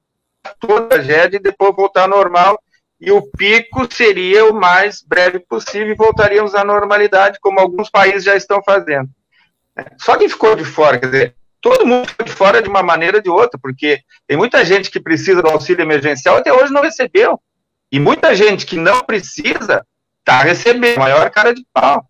toda 0.61 0.85
a 0.85 0.89
tragédia 0.89 1.39
e 1.39 1.43
depois 1.43 1.75
voltar 1.75 2.03
ao 2.03 2.09
normal 2.09 2.63
e 3.01 3.13
o 3.13 3.23
pico 3.23 3.87
seria 3.93 4.47
o 4.47 4.55
mais 4.55 5.03
breve 5.03 5.39
possível 5.39 5.89
e 5.89 5.95
voltaríamos 5.95 6.55
à 6.55 6.65
normalidade, 6.65 7.39
como 7.41 7.61
alguns 7.61 7.89
países 7.89 8.25
já 8.25 8.35
estão 8.35 8.63
fazendo. 8.63 9.09
Só 9.99 10.17
quem 10.17 10.29
ficou 10.29 10.57
de 10.57 10.65
fora, 10.65 10.99
quer 10.99 11.07
dizer, 11.07 11.35
todo 11.61 11.87
mundo 11.87 12.09
ficou 12.09 12.27
de 12.27 12.33
fora 12.33 12.61
de 12.61 12.69
uma 12.69 12.83
maneira 12.83 13.19
ou 13.19 13.23
de 13.23 13.31
outra, 13.31 13.59
porque 13.63 14.01
tem 14.27 14.37
muita 14.37 14.65
gente 14.65 14.91
que 14.91 15.01
precisa 15.01 15.41
do 15.41 15.49
auxílio 15.49 15.83
emergencial 15.83 16.37
até 16.37 16.53
hoje 16.53 16.73
não 16.73 16.83
recebeu. 16.83 17.41
E 17.91 18.01
muita 18.01 18.35
gente 18.35 18.67
que 18.67 18.77
não 18.77 19.01
precisa 19.01 19.87
está 20.19 20.43
recebendo, 20.43 20.99
maior 20.99 21.31
cara 21.31 21.55
de 21.55 21.65
pau. 21.73 22.05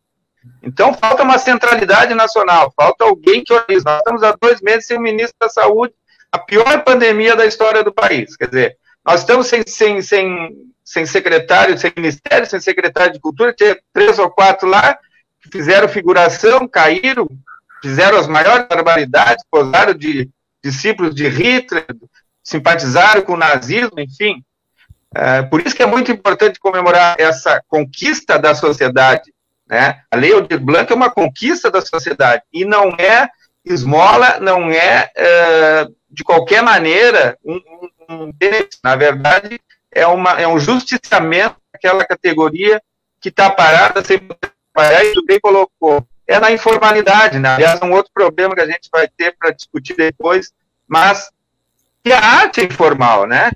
Então 0.62 0.94
falta 0.94 1.22
uma 1.22 1.38
centralidade 1.38 2.14
nacional, 2.14 2.72
falta 2.74 3.04
alguém 3.04 3.44
que 3.44 3.52
organize. 3.52 3.84
Nós 3.84 3.98
estamos 3.98 4.22
há 4.22 4.34
dois 4.40 4.60
meses 4.60 4.86
sem 4.86 4.96
o 4.96 5.00
ministro 5.00 5.36
da 5.40 5.48
Saúde, 5.48 5.92
a 6.32 6.38
pior 6.38 6.82
pandemia 6.82 7.36
da 7.36 7.46
história 7.46 7.84
do 7.84 7.92
país. 7.92 8.34
Quer 8.36 8.48
dizer, 8.48 8.76
nós 9.04 9.20
estamos 9.20 9.46
sem, 9.46 9.62
sem, 9.66 10.02
sem 10.02 10.50
sem 10.88 11.04
secretário, 11.04 11.76
sem 11.76 11.92
ministério, 11.94 12.46
sem 12.46 12.58
secretário 12.58 13.12
de 13.12 13.20
cultura, 13.20 13.52
tinha 13.52 13.78
três 13.92 14.18
ou 14.18 14.30
quatro 14.30 14.66
lá 14.66 14.98
que 15.38 15.50
fizeram 15.50 15.86
figuração, 15.86 16.66
caíram, 16.66 17.28
fizeram 17.82 18.16
as 18.16 18.26
maiores 18.26 18.66
barbaridades, 18.66 19.44
posaram 19.50 19.92
de 19.92 20.30
discípulos 20.64 21.14
de 21.14 21.28
Hitler, 21.28 21.84
simpatizaram 22.42 23.20
com 23.20 23.34
o 23.34 23.36
nazismo, 23.36 24.00
enfim. 24.00 24.42
É, 25.14 25.42
por 25.42 25.60
isso 25.60 25.76
que 25.76 25.82
é 25.82 25.86
muito 25.86 26.10
importante 26.10 26.58
comemorar 26.58 27.16
essa 27.18 27.62
conquista 27.68 28.38
da 28.38 28.54
sociedade. 28.54 29.30
Né? 29.68 30.00
A 30.10 30.16
Lei 30.16 30.32
Aldir 30.32 30.58
Blanc 30.58 30.90
é 30.90 30.96
uma 30.96 31.10
conquista 31.10 31.70
da 31.70 31.82
sociedade 31.82 32.42
e 32.50 32.64
não 32.64 32.96
é 32.98 33.28
esmola, 33.62 34.40
não 34.40 34.70
é, 34.70 35.10
é 35.14 35.86
de 36.10 36.24
qualquer 36.24 36.62
maneira 36.62 37.36
um, 37.44 37.60
um, 38.08 38.24
um. 38.24 38.32
Na 38.82 38.96
verdade, 38.96 39.60
é, 39.92 40.06
uma, 40.06 40.40
é 40.40 40.46
um 40.46 40.58
justiciamento 40.58 41.56
daquela 41.72 42.04
categoria 42.04 42.80
que 43.20 43.28
está 43.28 43.50
parada 43.50 44.04
sem 44.04 44.18
poder 44.18 44.52
trabalhar, 44.72 45.04
e 45.04 45.12
tu 45.12 45.24
bem 45.24 45.40
colocou. 45.40 46.06
É 46.26 46.38
na 46.38 46.52
informalidade, 46.52 47.38
né? 47.38 47.54
Aliás, 47.54 47.80
é 47.80 47.84
um 47.84 47.92
outro 47.92 48.10
problema 48.12 48.54
que 48.54 48.60
a 48.60 48.66
gente 48.66 48.88
vai 48.92 49.08
ter 49.08 49.34
para 49.38 49.50
discutir 49.50 49.96
depois, 49.96 50.52
mas 50.86 51.30
que 52.04 52.12
a 52.12 52.20
arte 52.20 52.60
é 52.60 52.64
informal, 52.64 53.26
né? 53.26 53.50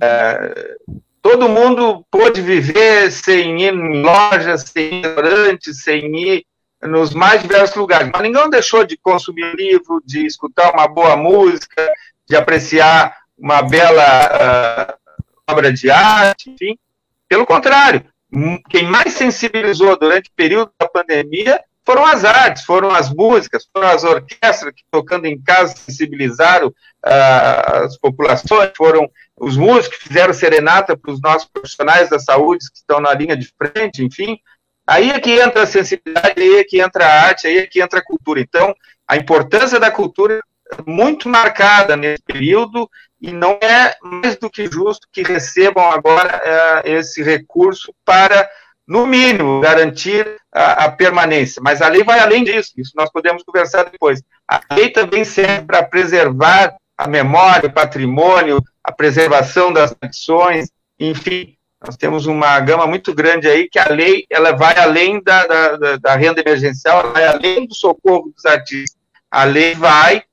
É, 0.00 0.76
todo 1.22 1.48
mundo 1.48 2.04
pôde 2.10 2.40
viver 2.40 3.10
sem 3.12 3.62
ir 3.62 3.72
em 3.72 4.02
lojas, 4.02 4.62
sem 4.62 5.00
ir 5.00 5.06
restaurantes, 5.06 5.82
sem 5.82 6.16
ir 6.16 6.46
nos 6.82 7.12
mais 7.12 7.42
diversos 7.42 7.76
lugares, 7.76 8.08
mas 8.12 8.22
ninguém 8.22 8.48
deixou 8.50 8.84
de 8.84 8.96
consumir 8.96 9.54
livro, 9.54 10.00
de 10.04 10.24
escutar 10.26 10.72
uma 10.72 10.86
boa 10.86 11.16
música, 11.16 11.92
de 12.26 12.36
apreciar 12.36 13.16
uma 13.36 13.62
bela 13.62 14.94
uh, 14.94 15.07
obra 15.48 15.72
de 15.72 15.90
arte, 15.90 16.50
enfim. 16.50 16.78
Pelo 17.28 17.46
contrário, 17.46 18.04
quem 18.68 18.84
mais 18.84 19.14
sensibilizou 19.14 19.98
durante 19.98 20.28
o 20.28 20.34
período 20.36 20.70
da 20.78 20.88
pandemia 20.88 21.60
foram 21.84 22.04
as 22.04 22.22
artes, 22.22 22.64
foram 22.64 22.90
as 22.90 23.08
músicas, 23.08 23.66
foram 23.72 23.88
as 23.88 24.04
orquestras 24.04 24.74
que 24.74 24.84
tocando 24.90 25.24
em 25.24 25.40
casa 25.40 25.74
sensibilizaram 25.74 26.68
uh, 26.68 27.84
as 27.84 27.96
populações, 27.96 28.72
foram 28.76 29.10
os 29.34 29.56
músicos 29.56 29.96
que 29.96 30.08
fizeram 30.08 30.34
serenata 30.34 30.94
para 30.96 31.10
os 31.10 31.20
nossos 31.20 31.48
profissionais 31.48 32.10
da 32.10 32.18
saúde 32.18 32.70
que 32.70 32.76
estão 32.76 33.00
na 33.00 33.14
linha 33.14 33.34
de 33.34 33.50
frente, 33.56 34.04
enfim. 34.04 34.38
Aí 34.86 35.10
é 35.10 35.18
que 35.18 35.40
entra 35.40 35.62
a 35.62 35.66
sensibilidade, 35.66 36.34
aí 36.36 36.58
é 36.58 36.64
que 36.64 36.80
entra 36.80 37.06
a 37.06 37.22
arte, 37.22 37.46
aí 37.46 37.58
é 37.58 37.66
que 37.66 37.80
entra 37.80 38.00
a 38.00 38.04
cultura. 38.04 38.40
Então, 38.40 38.74
a 39.06 39.16
importância 39.16 39.80
da 39.80 39.90
cultura 39.90 40.42
muito 40.86 41.28
marcada 41.28 41.96
nesse 41.96 42.22
período 42.22 42.88
e 43.20 43.32
não 43.32 43.58
é 43.60 43.96
mais 44.02 44.36
do 44.36 44.48
que 44.48 44.66
justo 44.66 45.08
que 45.12 45.22
recebam 45.22 45.90
agora 45.90 46.40
é, 46.84 46.92
esse 46.92 47.22
recurso 47.22 47.92
para, 48.04 48.48
no 48.86 49.06
mínimo, 49.06 49.60
garantir 49.60 50.36
a, 50.52 50.84
a, 50.84 50.92
permanência. 50.92 51.60
Mas 51.62 51.82
a 51.82 51.88
lei 51.88 52.04
vai 52.04 52.20
além 52.20 52.44
disso, 52.44 52.72
isso 52.76 52.92
nós 52.94 53.10
podemos 53.10 53.42
conversar 53.42 53.84
depois. 53.84 54.22
A 54.46 54.60
lei 54.72 54.90
também 54.90 55.24
serve 55.24 55.66
para 55.66 55.82
preservar 55.82 56.76
a 56.96 57.08
memória, 57.08 57.68
o 57.68 57.72
patrimônio, 57.72 58.62
a 58.82 58.92
preservação 58.92 59.72
das 59.72 59.94
tradições, 59.94 60.70
enfim. 60.98 61.54
Nós 61.84 61.96
temos 61.96 62.26
uma 62.26 62.58
gama 62.58 62.86
muito 62.86 63.14
grande 63.14 63.48
aí 63.48 63.68
que 63.68 63.78
a 63.78 63.88
lei 63.88 64.24
ela 64.28 64.52
vai 64.52 64.76
além 64.78 65.22
da, 65.22 65.46
da, 65.46 65.96
da 65.96 66.14
renda 66.16 66.40
emergencial, 66.40 67.00
ela 67.00 67.12
vai 67.12 67.26
além 67.26 67.66
do 67.66 67.74
socorro 67.74 68.32
dos 68.34 68.44
artistas. 68.44 68.98
A 69.30 69.44
lei 69.44 69.74
vai 69.74 70.24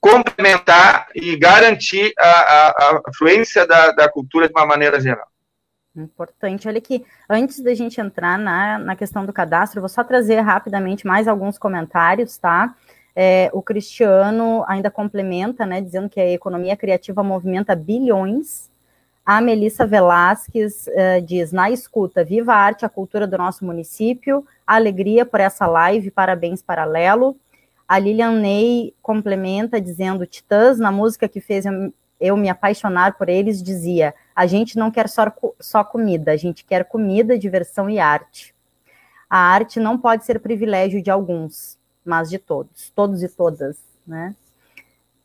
complementar 0.00 1.08
e 1.14 1.36
garantir 1.36 2.12
a, 2.18 2.28
a, 2.28 3.02
a 3.06 3.12
fluência 3.16 3.66
da, 3.66 3.92
da 3.92 4.08
cultura 4.08 4.48
de 4.48 4.54
uma 4.54 4.66
maneira 4.66 5.00
geral. 5.00 5.26
Importante. 5.96 6.68
Olha 6.68 6.78
aqui, 6.78 7.04
antes 7.28 7.60
da 7.60 7.74
gente 7.74 8.00
entrar 8.00 8.38
na, 8.38 8.78
na 8.78 8.94
questão 8.94 9.26
do 9.26 9.32
cadastro, 9.32 9.80
vou 9.80 9.88
só 9.88 10.04
trazer 10.04 10.40
rapidamente 10.40 11.06
mais 11.06 11.26
alguns 11.26 11.58
comentários, 11.58 12.38
tá? 12.38 12.74
É, 13.16 13.50
o 13.52 13.60
Cristiano 13.60 14.64
ainda 14.68 14.92
complementa, 14.92 15.66
né, 15.66 15.80
dizendo 15.80 16.08
que 16.08 16.20
a 16.20 16.30
economia 16.30 16.76
criativa 16.76 17.22
movimenta 17.22 17.74
bilhões. 17.74 18.70
A 19.26 19.40
Melissa 19.40 19.84
Velasquez 19.84 20.86
uh, 20.86 21.20
diz, 21.20 21.50
na 21.52 21.68
escuta, 21.68 22.22
viva 22.22 22.54
a 22.54 22.56
arte, 22.56 22.86
a 22.86 22.88
cultura 22.88 23.26
do 23.26 23.36
nosso 23.36 23.64
município, 23.64 24.46
alegria 24.66 25.26
por 25.26 25.40
essa 25.40 25.66
live, 25.66 26.10
parabéns 26.10 26.62
paralelo. 26.62 27.36
A 27.88 27.98
Lilian 27.98 28.32
Ney 28.32 28.94
complementa 29.00 29.80
dizendo: 29.80 30.26
Titãs, 30.26 30.78
na 30.78 30.92
música 30.92 31.26
que 31.26 31.40
fez 31.40 31.64
eu, 32.20 32.36
me 32.36 32.50
apaixonar 32.50 33.16
por 33.16 33.30
eles, 33.30 33.62
dizia: 33.62 34.14
A 34.36 34.46
gente 34.46 34.76
não 34.76 34.90
quer 34.90 35.08
só, 35.08 35.32
só 35.58 35.82
comida, 35.82 36.32
a 36.32 36.36
gente 36.36 36.64
quer 36.64 36.84
comida, 36.84 37.38
diversão 37.38 37.88
e 37.88 37.98
arte. 37.98 38.54
A 39.30 39.38
arte 39.38 39.80
não 39.80 39.96
pode 39.96 40.24
ser 40.24 40.38
privilégio 40.40 41.02
de 41.02 41.10
alguns, 41.10 41.78
mas 42.04 42.28
de 42.28 42.38
todos, 42.38 42.90
todos 42.94 43.22
e 43.22 43.28
todas, 43.28 43.78
né? 44.06 44.34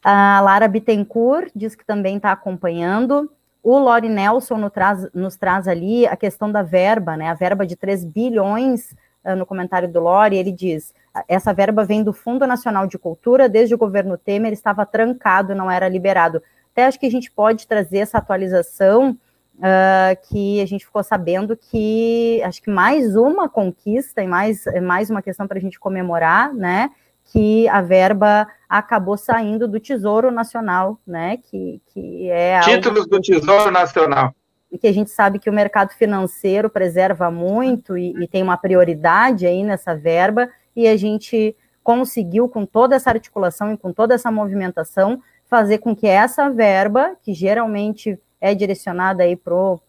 A 0.04 0.42
Lara 0.42 0.68
Bittencourt 0.68 1.52
diz 1.56 1.76
que 1.76 1.86
também 1.86 2.18
está 2.18 2.32
acompanhando. 2.32 3.32
O 3.62 3.78
Lori 3.80 4.10
Nelson 4.10 4.58
nos 4.58 4.72
traz, 4.74 5.08
nos 5.14 5.38
traz 5.38 5.68
ali 5.68 6.06
a 6.06 6.18
questão 6.18 6.52
da 6.52 6.62
verba, 6.62 7.16
né? 7.16 7.30
A 7.30 7.34
verba 7.34 7.66
de 7.66 7.78
3 7.78 8.04
bilhões 8.04 8.94
uh, 9.24 9.36
no 9.38 9.46
comentário 9.46 9.90
do 9.90 10.02
Lori, 10.02 10.36
ele 10.36 10.52
diz: 10.52 10.94
essa 11.28 11.54
verba 11.54 11.86
vem 11.86 12.04
do 12.04 12.12
Fundo 12.12 12.48
Nacional 12.48 12.88
de 12.88 12.98
Cultura, 12.98 13.48
desde 13.48 13.76
o 13.76 13.78
governo 13.78 14.18
Temer 14.18 14.52
estava 14.52 14.86
trancado, 14.86 15.54
não 15.54 15.70
era 15.70 15.88
liberado. 15.88 16.42
Até 16.72 16.86
acho 16.86 17.00
que 17.00 17.06
a 17.06 17.12
gente 17.12 17.32
pode 17.32 17.68
trazer 17.68 18.00
essa 18.00 18.18
atualização 18.18 19.12
uh, 19.58 20.28
que 20.28 20.60
a 20.60 20.66
gente 20.66 20.86
ficou 20.86 21.04
sabendo 21.04 21.56
que 21.56 22.42
acho 22.44 22.62
que 22.62 22.72
mais 22.72 23.16
uma 23.16 23.48
conquista 23.48 24.24
e 24.24 24.28
mais, 24.28 24.64
mais 24.82 25.10
uma 25.10 25.22
questão 25.22 25.48
para 25.48 25.58
a 25.58 25.62
gente 25.62 25.80
comemorar, 25.80 26.54
né? 26.54 26.90
Que 27.26 27.68
a 27.70 27.82
verba 27.82 28.48
acabou 28.68 29.16
saindo 29.16 29.68
do 29.68 29.80
Tesouro 29.80 30.32
Nacional, 30.32 31.00
né? 31.06 31.38
Que, 31.38 31.80
que 31.94 32.30
é 32.30 32.60
títulos 32.62 33.08
do 33.08 33.22
Tesouro 33.22 33.70
Nacional 33.70 34.34
que 34.80 34.88
a 34.88 34.92
gente 34.92 35.12
sabe 35.12 35.38
que 35.38 35.50
o 35.50 35.54
mercado 35.54 35.92
financeiro 35.92 36.70
preserva 36.70 37.30
muito 37.30 37.96
e, 37.96 38.12
e 38.24 38.28
tem 38.28 38.42
uma 38.42 38.58
prioridade 38.58 39.46
aí 39.46 39.64
nessa 39.64 39.96
verba, 39.96 40.50
e 40.76 40.88
a 40.88 40.98
gente 40.98 41.56
conseguiu, 41.84 42.48
com 42.48 42.66
toda 42.66 42.96
essa 42.96 43.10
articulação 43.10 43.74
e 43.74 43.78
com 43.78 43.92
toda 43.92 44.16
essa 44.16 44.32
movimentação, 44.32 45.22
fazer 45.46 45.80
com 45.80 45.96
que 45.96 46.08
essa 46.08 46.50
verba, 46.50 47.16
que 47.22 47.34
geralmente 47.34 48.20
é 48.40 48.56
direcionada 48.56 49.24
aí 49.24 49.36
para 49.36 49.54
o 49.54 49.80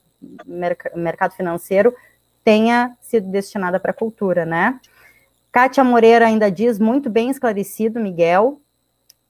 mercado 0.95 1.33
financeiro, 1.33 1.95
tenha 2.43 2.97
sido 3.01 3.29
destinada 3.29 3.81
para 3.81 3.91
a 3.91 3.95
cultura, 3.95 4.45
né? 4.45 4.79
Kátia 5.51 5.85
Moreira 5.85 6.27
ainda 6.27 6.51
diz, 6.51 6.79
muito 6.79 7.09
bem 7.09 7.31
esclarecido, 7.31 8.01
Miguel. 8.01 8.61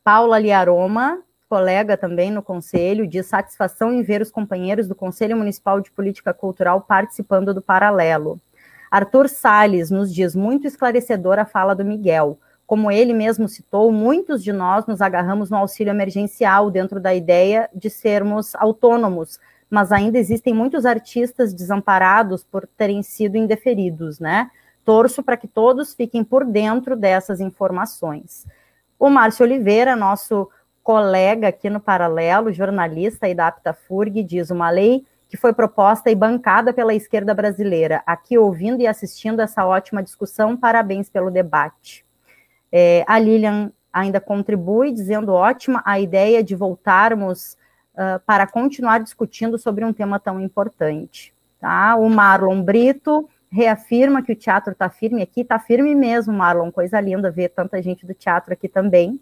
Paula 0.03 0.39
Liaroma, 0.39 1.23
colega 1.49 1.97
também 1.97 2.31
no 2.31 2.43
conselho, 2.43 3.07
diz 3.07 3.27
satisfação 3.27 3.93
em 3.93 4.03
ver 4.03 4.21
os 4.21 4.31
companheiros 4.31 4.89
do 4.89 4.95
Conselho 4.95 5.37
Municipal 5.37 5.81
de 5.81 5.91
Política 5.91 6.35
Cultural 6.35 6.81
participando 6.81 7.55
do 7.55 7.63
paralelo. 7.63 8.41
Arthur 8.95 9.29
Sales 9.29 9.91
nos 9.91 10.15
diz 10.15 10.37
muito 10.37 10.69
esclarecedora 10.69 11.43
a 11.43 11.45
fala 11.45 11.75
do 11.75 11.85
Miguel. 11.85 12.39
Como 12.65 12.93
ele 12.93 13.13
mesmo 13.13 13.49
citou, 13.49 13.91
muitos 13.91 14.41
de 14.41 14.53
nós 14.53 14.87
nos 14.87 15.01
agarramos 15.01 15.51
no 15.51 15.57
auxílio 15.57 15.91
emergencial 15.91 16.71
dentro 16.71 17.01
da 17.01 17.13
ideia 17.13 17.69
de 17.75 17.91
sermos 17.91 18.55
autônomos, 18.55 19.41
mas 19.69 19.91
ainda 19.91 20.17
existem 20.17 20.55
muitos 20.55 20.87
artistas 20.87 21.53
desamparados 21.53 22.45
por 22.45 22.69
terem 22.69 23.03
sido 23.03 23.37
indeferidos, 23.37 24.21
né? 24.21 24.49
Torço 24.85 25.25
para 25.25 25.37
que 25.37 25.49
todos 25.49 25.93
fiquem 25.93 26.23
por 26.23 26.45
dentro 26.45 26.95
dessas 26.95 27.41
informações. 27.41 28.47
O 28.97 29.11
Márcio 29.11 29.45
Oliveira, 29.45 29.97
nosso 29.97 30.49
colega 30.85 31.49
aqui 31.49 31.69
no 31.69 31.81
Paralelo, 31.81 32.53
jornalista 32.53 33.29
e 33.29 33.35
da 33.35 33.49
Aptafurg, 33.49 34.23
diz 34.23 34.53
uma 34.53 34.71
lei 34.71 35.05
que 35.35 35.41
foi 35.41 35.53
proposta 35.53 36.09
e 36.09 36.15
bancada 36.15 36.73
pela 36.73 36.95
esquerda 36.95 37.35
brasileira. 37.35 38.05
Aqui 38.07 38.39
ouvindo 38.39 38.81
e 38.81 38.87
assistindo 38.87 39.41
essa 39.41 39.67
ótima 39.67 40.01
discussão, 40.01 40.57
parabéns 40.57 41.11
pelo 41.11 41.29
debate. 41.29 42.07
É, 42.71 43.05
a 43.05 43.19
Lilian 43.19 43.73
ainda 43.93 44.21
contribui, 44.21 44.93
dizendo 44.93 45.33
ótima 45.33 45.83
a 45.85 45.99
ideia 45.99 46.41
de 46.41 46.55
voltarmos 46.55 47.57
uh, 47.95 48.21
para 48.25 48.47
continuar 48.47 49.01
discutindo 49.01 49.59
sobre 49.59 49.85
um 49.85 49.93
tema 49.93 50.21
tão 50.21 50.41
importante. 50.41 51.35
Tá? 51.59 51.97
O 51.97 52.09
Marlon 52.09 52.63
Brito 52.63 53.29
reafirma 53.51 54.23
que 54.23 54.31
o 54.31 54.37
teatro 54.37 54.71
está 54.71 54.89
firme 54.89 55.21
aqui, 55.21 55.41
está 55.41 55.59
firme 55.59 55.97
mesmo, 55.97 56.33
Marlon, 56.33 56.71
coisa 56.71 57.01
linda 57.01 57.29
ver 57.29 57.49
tanta 57.49 57.83
gente 57.83 58.07
do 58.07 58.15
teatro 58.15 58.53
aqui 58.53 58.69
também. 58.69 59.21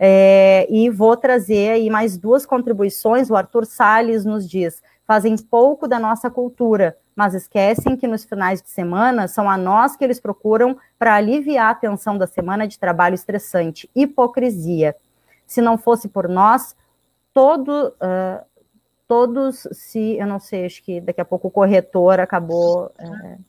É, 0.00 0.66
e 0.68 0.90
vou 0.90 1.16
trazer 1.16 1.70
aí 1.70 1.90
mais 1.90 2.16
duas 2.16 2.44
contribuições. 2.44 3.30
O 3.30 3.36
Arthur 3.36 3.66
Salles 3.66 4.24
nos 4.24 4.48
diz: 4.48 4.82
fazem 5.08 5.34
pouco 5.38 5.88
da 5.88 5.98
nossa 5.98 6.28
cultura, 6.30 6.94
mas 7.16 7.32
esquecem 7.32 7.96
que 7.96 8.06
nos 8.06 8.24
finais 8.24 8.60
de 8.60 8.68
semana 8.68 9.26
são 9.26 9.48
a 9.48 9.56
nós 9.56 9.96
que 9.96 10.04
eles 10.04 10.20
procuram 10.20 10.76
para 10.98 11.14
aliviar 11.14 11.70
a 11.70 11.74
tensão 11.74 12.18
da 12.18 12.26
semana 12.26 12.68
de 12.68 12.78
trabalho 12.78 13.14
estressante. 13.14 13.90
Hipocrisia. 13.96 14.94
Se 15.46 15.62
não 15.62 15.78
fosse 15.78 16.10
por 16.10 16.28
nós, 16.28 16.76
todo, 17.32 17.88
uh, 17.88 18.44
todos 19.08 19.66
se. 19.72 20.18
Eu 20.18 20.26
não 20.26 20.38
sei, 20.38 20.66
acho 20.66 20.82
que 20.82 21.00
daqui 21.00 21.22
a 21.22 21.24
pouco 21.24 21.48
o 21.48 21.50
corretor 21.50 22.20
acabou. 22.20 22.92
Uh, 23.00 23.42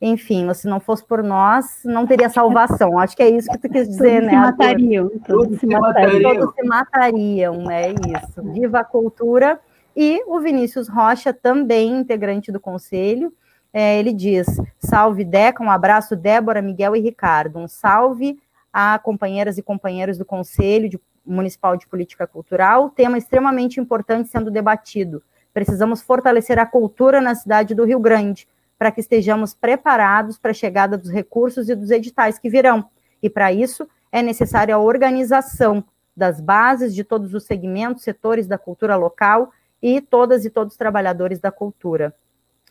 enfim, 0.00 0.54
se 0.54 0.68
não 0.68 0.78
fosse 0.78 1.04
por 1.04 1.20
nós, 1.20 1.80
não 1.84 2.06
teria 2.06 2.28
salvação. 2.28 2.96
Acho 2.96 3.16
que 3.16 3.24
é 3.24 3.28
isso 3.28 3.50
que 3.50 3.58
tu 3.58 3.68
quis 3.68 3.88
dizer, 3.88 4.20
todos 4.20 4.26
né? 4.26 4.30
Se 4.30 4.36
matariam, 4.36 5.10
todos, 5.26 5.58
se 5.58 5.66
matariam. 5.66 6.34
Todos 6.34 6.54
se 6.54 6.62
matariam, 6.62 7.70
é 7.72 7.90
isso. 7.90 8.42
Viva 8.52 8.80
a 8.80 8.84
cultura 8.84 9.60
e 9.96 10.22
o 10.26 10.40
Vinícius 10.40 10.88
Rocha, 10.88 11.32
também 11.32 11.98
integrante 11.98 12.50
do 12.50 12.60
conselho, 12.60 13.32
é, 13.72 13.98
ele 13.98 14.12
diz: 14.12 14.46
salve 14.78 15.24
Deca, 15.24 15.62
um 15.62 15.70
abraço, 15.70 16.14
Débora, 16.14 16.60
Miguel 16.60 16.94
e 16.94 17.00
Ricardo. 17.00 17.58
Um 17.58 17.66
salve 17.66 18.38
a 18.72 18.98
companheiras 18.98 19.58
e 19.58 19.62
companheiros 19.62 20.18
do 20.18 20.24
Conselho 20.24 20.88
de, 20.88 21.00
Municipal 21.24 21.76
de 21.76 21.86
Política 21.86 22.26
Cultural, 22.26 22.90
tema 22.90 23.18
extremamente 23.18 23.78
importante 23.78 24.28
sendo 24.28 24.50
debatido. 24.50 25.22
Precisamos 25.52 26.00
fortalecer 26.00 26.58
a 26.58 26.66
cultura 26.66 27.20
na 27.20 27.34
cidade 27.34 27.74
do 27.74 27.84
Rio 27.84 28.00
Grande, 28.00 28.48
para 28.78 28.90
que 28.90 29.00
estejamos 29.00 29.54
preparados 29.54 30.38
para 30.38 30.50
a 30.50 30.54
chegada 30.54 30.96
dos 30.96 31.10
recursos 31.10 31.68
e 31.68 31.74
dos 31.74 31.90
editais 31.90 32.38
que 32.38 32.48
virão. 32.48 32.86
E 33.22 33.28
para 33.28 33.52
isso 33.52 33.86
é 34.10 34.22
necessária 34.22 34.74
a 34.74 34.78
organização 34.78 35.84
das 36.16 36.40
bases 36.40 36.94
de 36.94 37.04
todos 37.04 37.32
os 37.34 37.44
segmentos, 37.44 38.02
setores 38.02 38.46
da 38.46 38.58
cultura 38.58 38.96
local 38.96 39.52
e 39.82 40.00
todas 40.00 40.44
e 40.44 40.50
todos 40.50 40.74
os 40.74 40.78
trabalhadores 40.78 41.40
da 41.40 41.50
cultura. 41.50 42.14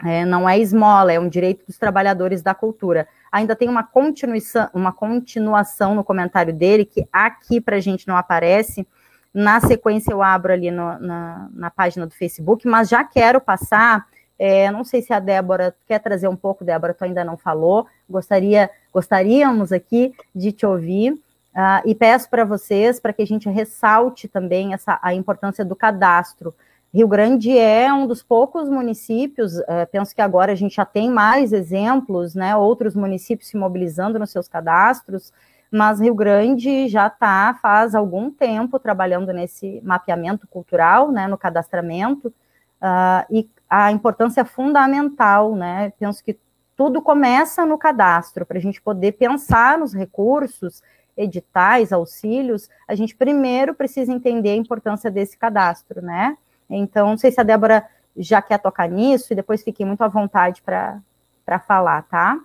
É, 0.04 0.26
não 0.26 0.50
é 0.50 0.58
esmola, 0.58 1.13
é 1.13 1.19
um 1.19 1.30
direito 1.30 1.65
dos 1.67 1.78
trabalhadores 1.78 2.41
da 2.41 2.56
cultura. 2.56 3.08
Ainda 3.32 3.56
tem 3.56 3.69
uma 3.69 3.84
continuação, 3.84 4.67
uma 4.74 4.91
continuação 4.91 5.93
no 5.93 6.04
comentário 6.04 6.54
dele, 6.54 6.86
que 6.86 7.08
aqui 7.12 7.62
para 7.62 7.76
a 7.76 7.80
gente 7.80 8.08
não 8.08 8.17
aparece. 8.17 8.88
Na 9.34 9.60
sequência, 9.60 10.12
eu 10.12 10.21
abro 10.21 10.52
ali 10.52 10.71
no, 10.71 10.97
na, 11.00 11.50
na, 11.54 11.69
página 11.69 12.06
do 12.06 12.13
Facebook, 12.13 12.67
mas 12.67 12.89
já 12.89 13.04
quero 13.04 13.39
passar. 13.39 14.08
É, 14.39 14.71
não 14.71 14.84
sei 14.84 15.02
se 15.02 15.13
a 15.13 15.19
Débora 15.19 15.76
quer 15.88 16.00
trazer 16.00 16.28
um 16.28 16.36
pouco, 16.36 16.65
Débora, 16.65 16.93
tu 16.93 17.04
ainda 17.04 17.24
não 17.24 17.38
falou. 17.38 17.86
Gostaria, 18.10 18.69
gostaríamos 18.91 19.71
aqui 19.71 20.13
de 20.36 20.52
te 20.52 20.65
ouvir. 20.65 21.12
Uh, 21.12 21.84
e 21.86 21.93
peço 21.93 22.30
para 22.30 22.45
vocês 22.45 23.00
para 23.00 23.12
que 23.12 23.21
a 23.21 23.28
gente 23.28 23.50
ressalte 23.50 24.28
também 24.28 24.74
essa, 24.74 24.97
a 25.02 25.13
importância 25.13 25.63
do 25.63 25.76
cadastro. 25.76 26.56
Rio 26.93 27.08
Grande 27.08 27.58
é 27.58 27.91
um 27.93 28.06
dos 28.06 28.21
poucos 28.21 28.67
municípios, 28.67 29.58
é, 29.60 29.86
penso 29.86 30.13
que 30.13 30.21
agora 30.21 30.51
a 30.51 30.56
gente 30.56 30.75
já 30.75 30.84
tem 30.84 31.10
mais 31.10 31.54
exemplos, 31.54 32.36
né, 32.36 32.54
outros 32.54 32.95
municípios 32.95 33.47
se 33.47 33.56
mobilizando 33.56 34.19
nos 34.19 34.30
seus 34.30 34.49
cadastros, 34.49 35.32
mas 35.71 36.01
Rio 36.01 36.13
Grande 36.13 36.89
já 36.89 37.08
está 37.08 37.58
faz 37.62 37.95
algum 37.95 38.30
tempo 38.30 38.77
trabalhando 38.77 39.32
nesse 39.32 39.80
mapeamento 39.86 40.45
cultural, 40.47 41.10
né, 41.13 41.27
no 41.27 41.38
cadastramento, 41.38 42.27
uh, 42.27 43.25
e 43.30 43.49
a 43.69 43.89
importância 43.89 44.43
fundamental, 44.43 45.56
né, 45.56 45.93
penso 45.97 46.21
que 46.21 46.38
tudo 46.75 47.01
começa 47.01 47.65
no 47.65 47.77
cadastro, 47.77 48.45
para 48.45 48.58
a 48.58 48.62
gente 48.62 48.82
poder 48.82 49.13
pensar 49.13 49.77
nos 49.77 49.93
recursos, 49.93 50.84
editais, 51.15 51.93
auxílios, 51.93 52.69
a 52.86 52.95
gente 52.95 53.15
primeiro 53.15 53.73
precisa 53.73 54.12
entender 54.12 54.49
a 54.49 54.56
importância 54.58 55.10
desse 55.10 55.38
cadastro, 55.38 56.01
né, 56.01 56.36
então, 56.78 57.10
não 57.10 57.18
sei 57.18 57.32
se 57.32 57.40
a 57.40 57.44
Débora 57.44 57.86
já 58.16 58.42
quer 58.42 58.58
tocar 58.60 58.90
nisso, 58.90 59.32
e 59.32 59.36
depois 59.36 59.64
fiquem 59.64 59.86
muito 59.86 60.02
à 60.02 60.08
vontade 60.08 60.62
para 60.62 61.60
falar, 61.60 62.04
tá? 62.04 62.40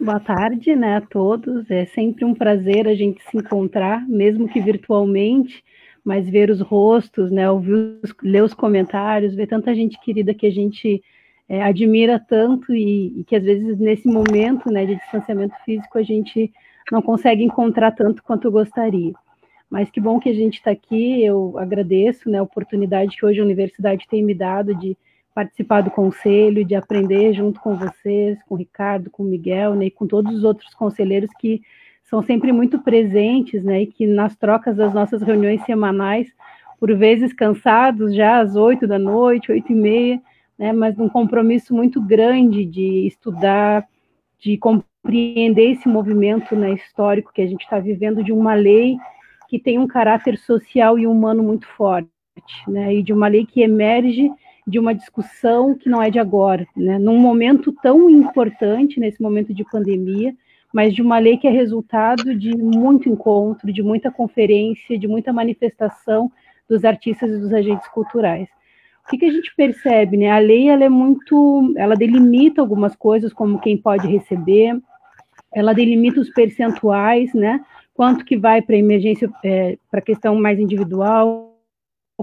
Boa 0.00 0.20
tarde, 0.20 0.76
né, 0.76 0.96
a 0.96 1.00
todos. 1.00 1.68
É 1.70 1.86
sempre 1.86 2.24
um 2.24 2.34
prazer 2.34 2.86
a 2.86 2.94
gente 2.94 3.22
se 3.24 3.36
encontrar, 3.36 4.06
mesmo 4.08 4.48
que 4.48 4.60
virtualmente, 4.60 5.62
mas 6.04 6.28
ver 6.28 6.50
os 6.50 6.60
rostos, 6.60 7.30
né, 7.30 7.50
ouvir, 7.50 7.98
os, 8.02 8.14
ler 8.22 8.42
os 8.42 8.54
comentários, 8.54 9.34
ver 9.34 9.48
tanta 9.48 9.74
gente 9.74 9.98
querida 10.00 10.34
que 10.34 10.46
a 10.46 10.52
gente 10.52 11.02
é, 11.48 11.62
admira 11.62 12.18
tanto 12.18 12.72
e, 12.72 13.20
e, 13.20 13.24
que 13.24 13.36
às 13.36 13.42
vezes 13.42 13.78
nesse 13.78 14.06
momento, 14.06 14.70
né, 14.70 14.86
de 14.86 14.96
distanciamento 14.96 15.54
físico 15.64 15.98
a 15.98 16.02
gente 16.02 16.52
não 16.90 17.02
consegue 17.02 17.42
encontrar 17.42 17.92
tanto 17.92 18.22
quanto 18.22 18.50
gostaria. 18.50 19.12
Mas 19.72 19.90
que 19.90 19.98
bom 19.98 20.20
que 20.20 20.28
a 20.28 20.34
gente 20.34 20.56
está 20.56 20.70
aqui. 20.70 21.24
Eu 21.24 21.54
agradeço 21.56 22.28
né, 22.28 22.36
a 22.36 22.42
oportunidade 22.42 23.16
que 23.16 23.24
hoje 23.24 23.40
a 23.40 23.42
universidade 23.42 24.06
tem 24.06 24.22
me 24.22 24.34
dado 24.34 24.74
de 24.74 24.94
participar 25.34 25.80
do 25.80 25.90
conselho, 25.90 26.62
de 26.62 26.74
aprender 26.74 27.32
junto 27.32 27.58
com 27.58 27.74
vocês, 27.74 28.38
com 28.42 28.54
o 28.54 28.58
Ricardo, 28.58 29.08
com 29.08 29.22
o 29.22 29.26
Miguel 29.26 29.74
né, 29.74 29.86
e 29.86 29.90
com 29.90 30.06
todos 30.06 30.36
os 30.36 30.44
outros 30.44 30.74
conselheiros 30.74 31.30
que 31.40 31.62
são 32.04 32.22
sempre 32.22 32.52
muito 32.52 32.80
presentes, 32.80 33.64
né, 33.64 33.80
e 33.80 33.86
que 33.86 34.06
nas 34.06 34.36
trocas 34.36 34.76
das 34.76 34.92
nossas 34.92 35.22
reuniões 35.22 35.64
semanais, 35.64 36.28
por 36.78 36.94
vezes 36.94 37.32
cansados 37.32 38.14
já 38.14 38.40
às 38.40 38.54
oito 38.56 38.86
da 38.86 38.98
noite, 38.98 39.50
oito 39.50 39.72
e 39.72 39.74
meia, 39.74 40.20
né, 40.58 40.70
mas 40.74 40.98
num 40.98 41.08
compromisso 41.08 41.74
muito 41.74 41.98
grande 41.98 42.66
de 42.66 43.06
estudar, 43.06 43.88
de 44.38 44.58
compreender 44.58 45.70
esse 45.70 45.88
movimento 45.88 46.54
né, 46.54 46.74
histórico 46.74 47.32
que 47.32 47.40
a 47.40 47.46
gente 47.46 47.62
está 47.62 47.78
vivendo 47.78 48.22
de 48.22 48.32
uma 48.34 48.52
lei 48.52 48.98
que 49.52 49.58
tem 49.58 49.78
um 49.78 49.86
caráter 49.86 50.38
social 50.38 50.98
e 50.98 51.06
humano 51.06 51.42
muito 51.42 51.66
forte, 51.66 52.08
né? 52.66 52.94
E 52.94 53.02
de 53.02 53.12
uma 53.12 53.28
lei 53.28 53.44
que 53.44 53.60
emerge 53.60 54.30
de 54.66 54.78
uma 54.78 54.94
discussão 54.94 55.74
que 55.74 55.90
não 55.90 56.02
é 56.02 56.08
de 56.08 56.18
agora, 56.18 56.66
né? 56.74 56.98
Num 56.98 57.18
momento 57.18 57.70
tão 57.82 58.08
importante, 58.08 58.98
nesse 58.98 59.20
momento 59.20 59.52
de 59.52 59.62
pandemia, 59.62 60.34
mas 60.72 60.94
de 60.94 61.02
uma 61.02 61.18
lei 61.18 61.36
que 61.36 61.46
é 61.46 61.50
resultado 61.50 62.34
de 62.34 62.56
muito 62.56 63.10
encontro, 63.10 63.70
de 63.70 63.82
muita 63.82 64.10
conferência, 64.10 64.98
de 64.98 65.06
muita 65.06 65.34
manifestação 65.34 66.32
dos 66.66 66.82
artistas 66.82 67.30
e 67.30 67.38
dos 67.38 67.52
agentes 67.52 67.86
culturais. 67.88 68.48
O 69.06 69.10
que, 69.10 69.18
que 69.18 69.26
a 69.26 69.32
gente 69.32 69.54
percebe, 69.54 70.16
né? 70.16 70.30
A 70.30 70.38
lei 70.38 70.70
ela 70.70 70.84
é 70.84 70.88
muito, 70.88 71.74
ela 71.76 71.94
delimita 71.94 72.62
algumas 72.62 72.96
coisas 72.96 73.34
como 73.34 73.60
quem 73.60 73.76
pode 73.76 74.08
receber, 74.08 74.80
ela 75.52 75.74
delimita 75.74 76.22
os 76.22 76.30
percentuais, 76.30 77.34
né? 77.34 77.60
Quanto 77.94 78.24
que 78.24 78.36
vai 78.36 78.62
para 78.62 78.76
emergência, 78.76 79.30
é, 79.44 79.78
para 79.90 80.00
questão 80.00 80.34
mais 80.34 80.58
individual, 80.58 81.56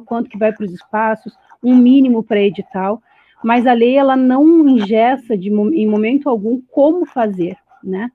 quanto 0.05 0.29
que 0.29 0.37
vai 0.37 0.51
para 0.51 0.65
os 0.65 0.73
espaços, 0.73 1.37
um 1.63 1.75
mínimo 1.75 2.23
para 2.23 2.41
edital, 2.41 3.01
mas 3.43 3.67
a 3.67 3.73
lei 3.73 3.97
ela 3.97 4.15
não 4.15 4.67
ingessa 4.67 5.37
de, 5.37 5.49
em 5.49 5.87
momento 5.87 6.29
algum 6.29 6.61
como 6.61 7.05
fazer, 7.05 7.57
né? 7.83 8.09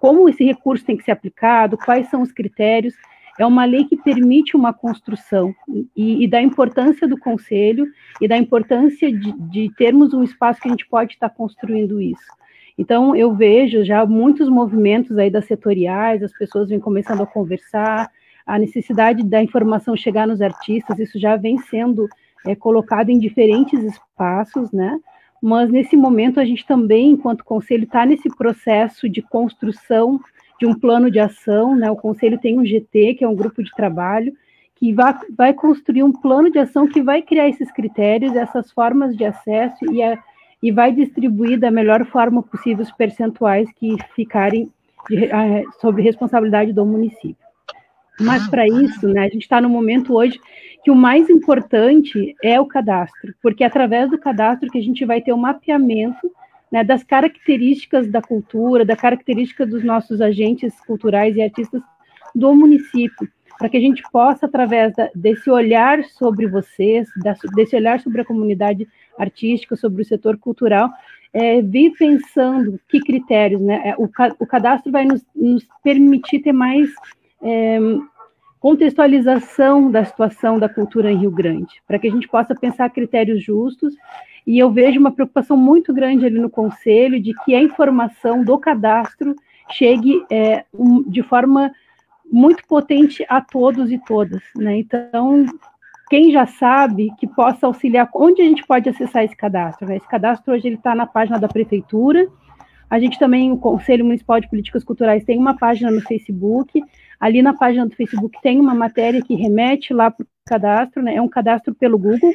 como 0.00 0.28
esse 0.28 0.42
recurso 0.42 0.84
tem 0.84 0.96
que 0.96 1.04
ser 1.04 1.10
aplicado, 1.10 1.76
quais 1.76 2.08
são 2.08 2.22
os 2.22 2.32
critérios. 2.32 2.94
É 3.38 3.44
uma 3.44 3.66
lei 3.66 3.84
que 3.84 3.96
permite 3.96 4.56
uma 4.56 4.72
construção 4.72 5.54
e, 5.94 6.24
e 6.24 6.28
da 6.28 6.40
importância 6.40 7.06
do 7.06 7.18
conselho 7.18 7.86
e 8.20 8.26
da 8.26 8.36
importância 8.36 9.12
de, 9.12 9.32
de 9.32 9.70
termos 9.76 10.14
um 10.14 10.22
espaço 10.22 10.60
que 10.60 10.68
a 10.68 10.70
gente 10.70 10.88
pode 10.88 11.12
estar 11.12 11.28
construindo 11.28 12.00
isso. 12.00 12.39
Então, 12.80 13.14
eu 13.14 13.34
vejo 13.34 13.84
já 13.84 14.06
muitos 14.06 14.48
movimentos 14.48 15.18
aí 15.18 15.28
das 15.28 15.44
setoriais, 15.44 16.22
as 16.22 16.32
pessoas 16.32 16.70
vêm 16.70 16.80
começando 16.80 17.20
a 17.20 17.26
conversar, 17.26 18.10
a 18.46 18.58
necessidade 18.58 19.22
da 19.22 19.42
informação 19.42 19.94
chegar 19.94 20.26
nos 20.26 20.40
artistas, 20.40 20.98
isso 20.98 21.18
já 21.18 21.36
vem 21.36 21.58
sendo 21.58 22.08
é, 22.46 22.54
colocado 22.54 23.10
em 23.10 23.18
diferentes 23.18 23.84
espaços, 23.84 24.72
né? 24.72 24.98
Mas 25.42 25.70
nesse 25.70 25.94
momento 25.94 26.40
a 26.40 26.44
gente 26.46 26.66
também, 26.66 27.10
enquanto 27.10 27.44
conselho, 27.44 27.84
está 27.84 28.06
nesse 28.06 28.34
processo 28.34 29.10
de 29.10 29.20
construção 29.20 30.18
de 30.58 30.64
um 30.64 30.72
plano 30.72 31.10
de 31.10 31.20
ação, 31.20 31.76
né? 31.76 31.90
O 31.90 31.96
conselho 31.96 32.38
tem 32.38 32.58
um 32.58 32.64
GT, 32.64 33.12
que 33.12 33.24
é 33.24 33.28
um 33.28 33.36
grupo 33.36 33.62
de 33.62 33.70
trabalho, 33.72 34.32
que 34.74 34.90
vai, 34.94 35.14
vai 35.36 35.52
construir 35.52 36.02
um 36.02 36.12
plano 36.12 36.50
de 36.50 36.58
ação 36.58 36.88
que 36.88 37.02
vai 37.02 37.20
criar 37.20 37.46
esses 37.46 37.70
critérios, 37.70 38.34
essas 38.34 38.72
formas 38.72 39.14
de 39.14 39.26
acesso 39.26 39.84
e, 39.92 40.02
a, 40.02 40.18
e 40.62 40.70
vai 40.70 40.92
distribuir 40.92 41.58
da 41.58 41.70
melhor 41.70 42.04
forma 42.06 42.42
possível 42.42 42.82
os 42.82 42.92
percentuais 42.92 43.68
que 43.72 43.96
ficarem 44.14 44.70
de, 45.08 45.30
a, 45.32 45.62
sobre 45.80 46.02
responsabilidade 46.02 46.72
do 46.72 46.84
município. 46.84 47.36
Mas 48.20 48.46
para 48.48 48.66
isso, 48.66 49.08
né, 49.08 49.20
a 49.20 49.28
gente 49.28 49.42
está 49.42 49.60
no 49.60 49.68
momento 49.68 50.14
hoje 50.14 50.38
que 50.84 50.90
o 50.90 50.94
mais 50.94 51.28
importante 51.30 52.34
é 52.42 52.60
o 52.60 52.66
cadastro, 52.66 53.34
porque 53.42 53.64
é 53.64 53.66
através 53.66 54.10
do 54.10 54.18
cadastro 54.18 54.70
que 54.70 54.78
a 54.78 54.82
gente 54.82 55.04
vai 55.04 55.20
ter 55.20 55.32
o 55.32 55.36
um 55.36 55.40
mapeamento 55.40 56.30
né, 56.70 56.84
das 56.84 57.02
características 57.02 58.08
da 58.08 58.22
cultura, 58.22 58.84
da 58.84 58.96
característica 58.96 59.66
dos 59.66 59.82
nossos 59.82 60.20
agentes 60.20 60.78
culturais 60.86 61.36
e 61.36 61.42
artistas 61.42 61.82
do 62.34 62.54
município, 62.54 63.28
para 63.58 63.68
que 63.68 63.76
a 63.76 63.80
gente 63.80 64.02
possa, 64.10 64.46
através 64.46 64.94
da, 64.94 65.10
desse 65.14 65.50
olhar 65.50 66.02
sobre 66.04 66.46
vocês, 66.46 67.08
da, 67.22 67.34
desse 67.54 67.76
olhar 67.76 68.00
sobre 68.00 68.22
a 68.22 68.24
comunidade 68.24 68.88
artística, 69.18 69.76
sobre 69.76 70.02
o 70.02 70.04
setor 70.04 70.38
cultural, 70.38 70.90
é, 71.32 71.60
vir 71.62 71.92
pensando 71.92 72.80
que 72.88 73.00
critérios, 73.00 73.60
né? 73.60 73.82
É, 73.84 73.94
o, 73.96 74.08
o 74.38 74.46
cadastro 74.46 74.90
vai 74.90 75.04
nos, 75.04 75.24
nos 75.34 75.66
permitir 75.82 76.40
ter 76.40 76.52
mais 76.52 76.88
é, 77.42 77.78
contextualização 78.58 79.90
da 79.90 80.04
situação 80.04 80.58
da 80.58 80.68
cultura 80.68 81.10
em 81.10 81.16
Rio 81.16 81.30
Grande, 81.30 81.82
para 81.86 81.98
que 81.98 82.08
a 82.08 82.10
gente 82.10 82.28
possa 82.28 82.54
pensar 82.54 82.90
critérios 82.90 83.42
justos. 83.42 83.94
E 84.46 84.58
eu 84.58 84.70
vejo 84.70 84.98
uma 84.98 85.12
preocupação 85.12 85.56
muito 85.56 85.92
grande 85.94 86.26
ali 86.26 86.38
no 86.38 86.50
Conselho 86.50 87.20
de 87.20 87.32
que 87.44 87.54
a 87.54 87.62
informação 87.62 88.44
do 88.44 88.58
cadastro 88.58 89.34
chegue 89.70 90.24
é, 90.30 90.64
um, 90.74 91.02
de 91.08 91.22
forma 91.22 91.72
muito 92.30 92.66
potente 92.66 93.24
a 93.28 93.40
todos 93.40 93.90
e 93.90 93.98
todas. 93.98 94.42
Né? 94.56 94.78
Então, 94.78 95.46
quem 96.08 96.30
já 96.30 96.46
sabe 96.46 97.10
que 97.18 97.26
possa 97.26 97.66
auxiliar, 97.66 98.08
onde 98.14 98.42
a 98.42 98.44
gente 98.44 98.66
pode 98.66 98.88
acessar 98.88 99.24
esse 99.24 99.36
cadastro? 99.36 99.88
Né? 99.88 99.96
Esse 99.96 100.08
cadastro 100.08 100.54
hoje 100.54 100.68
ele 100.68 100.76
está 100.76 100.94
na 100.94 101.06
página 101.06 101.38
da 101.38 101.48
prefeitura. 101.48 102.26
A 102.88 102.98
gente 102.98 103.18
também, 103.18 103.52
o 103.52 103.56
Conselho 103.56 104.04
Municipal 104.04 104.40
de 104.40 104.48
Políticas 104.48 104.82
Culturais, 104.82 105.24
tem 105.24 105.38
uma 105.38 105.56
página 105.56 105.90
no 105.90 106.00
Facebook. 106.00 106.82
Ali 107.20 107.42
na 107.42 107.54
página 107.54 107.86
do 107.86 107.94
Facebook 107.94 108.36
tem 108.42 108.58
uma 108.58 108.74
matéria 108.74 109.22
que 109.22 109.34
remete 109.34 109.94
lá 109.94 110.10
para 110.10 110.24
o 110.24 110.26
cadastro, 110.44 111.02
né? 111.02 111.14
É 111.14 111.22
um 111.22 111.28
cadastro 111.28 111.72
pelo 111.72 111.96
Google, 111.96 112.32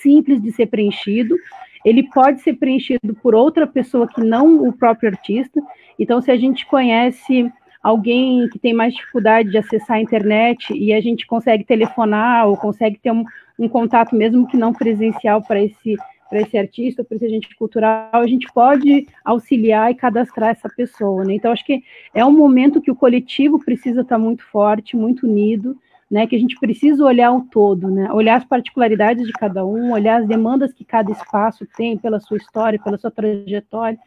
simples 0.00 0.40
de 0.40 0.52
ser 0.52 0.66
preenchido. 0.66 1.36
Ele 1.84 2.04
pode 2.04 2.40
ser 2.40 2.54
preenchido 2.54 3.14
por 3.22 3.34
outra 3.34 3.66
pessoa 3.66 4.06
que 4.06 4.22
não 4.22 4.66
o 4.66 4.72
próprio 4.72 5.10
artista. 5.10 5.60
Então, 5.98 6.22
se 6.22 6.30
a 6.30 6.36
gente 6.36 6.64
conhece 6.64 7.52
alguém 7.82 8.48
que 8.48 8.58
tem 8.58 8.72
mais 8.72 8.94
dificuldade 8.94 9.50
de 9.50 9.58
acessar 9.58 9.96
a 9.96 10.00
internet 10.00 10.72
e 10.72 10.92
a 10.92 11.00
gente 11.00 11.26
consegue 11.26 11.64
telefonar 11.64 12.46
ou 12.46 12.56
consegue 12.56 12.98
ter 12.98 13.10
um, 13.10 13.24
um 13.58 13.68
contato 13.68 14.14
mesmo 14.14 14.46
que 14.46 14.56
não 14.56 14.72
presencial 14.72 15.42
para 15.42 15.60
esse 15.60 15.96
para 16.32 16.40
esse 16.40 16.56
artista, 16.56 17.04
para 17.04 17.16
esse 17.16 17.26
agente 17.26 17.54
cultural, 17.56 18.08
a 18.10 18.26
gente 18.26 18.50
pode 18.54 19.06
auxiliar 19.22 19.90
e 19.90 19.94
cadastrar 19.94 20.48
essa 20.48 20.66
pessoa, 20.66 21.22
né? 21.26 21.34
Então, 21.34 21.52
acho 21.52 21.62
que 21.62 21.84
é 22.14 22.24
um 22.24 22.32
momento 22.32 22.80
que 22.80 22.90
o 22.90 22.96
coletivo 22.96 23.62
precisa 23.62 24.00
estar 24.00 24.16
muito 24.16 24.42
forte, 24.46 24.96
muito 24.96 25.26
unido, 25.26 25.76
né? 26.10 26.26
Que 26.26 26.34
a 26.34 26.38
gente 26.38 26.58
precisa 26.58 27.04
olhar 27.04 27.32
o 27.32 27.42
todo, 27.42 27.90
né? 27.90 28.10
Olhar 28.10 28.36
as 28.36 28.46
particularidades 28.46 29.26
de 29.26 29.32
cada 29.34 29.62
um, 29.62 29.92
olhar 29.92 30.22
as 30.22 30.26
demandas 30.26 30.72
que 30.72 30.86
cada 30.86 31.12
espaço 31.12 31.66
tem 31.76 31.98
pela 31.98 32.18
sua 32.18 32.38
história, 32.38 32.80
pela 32.82 32.96
sua 32.96 33.10
trajetória, 33.10 33.98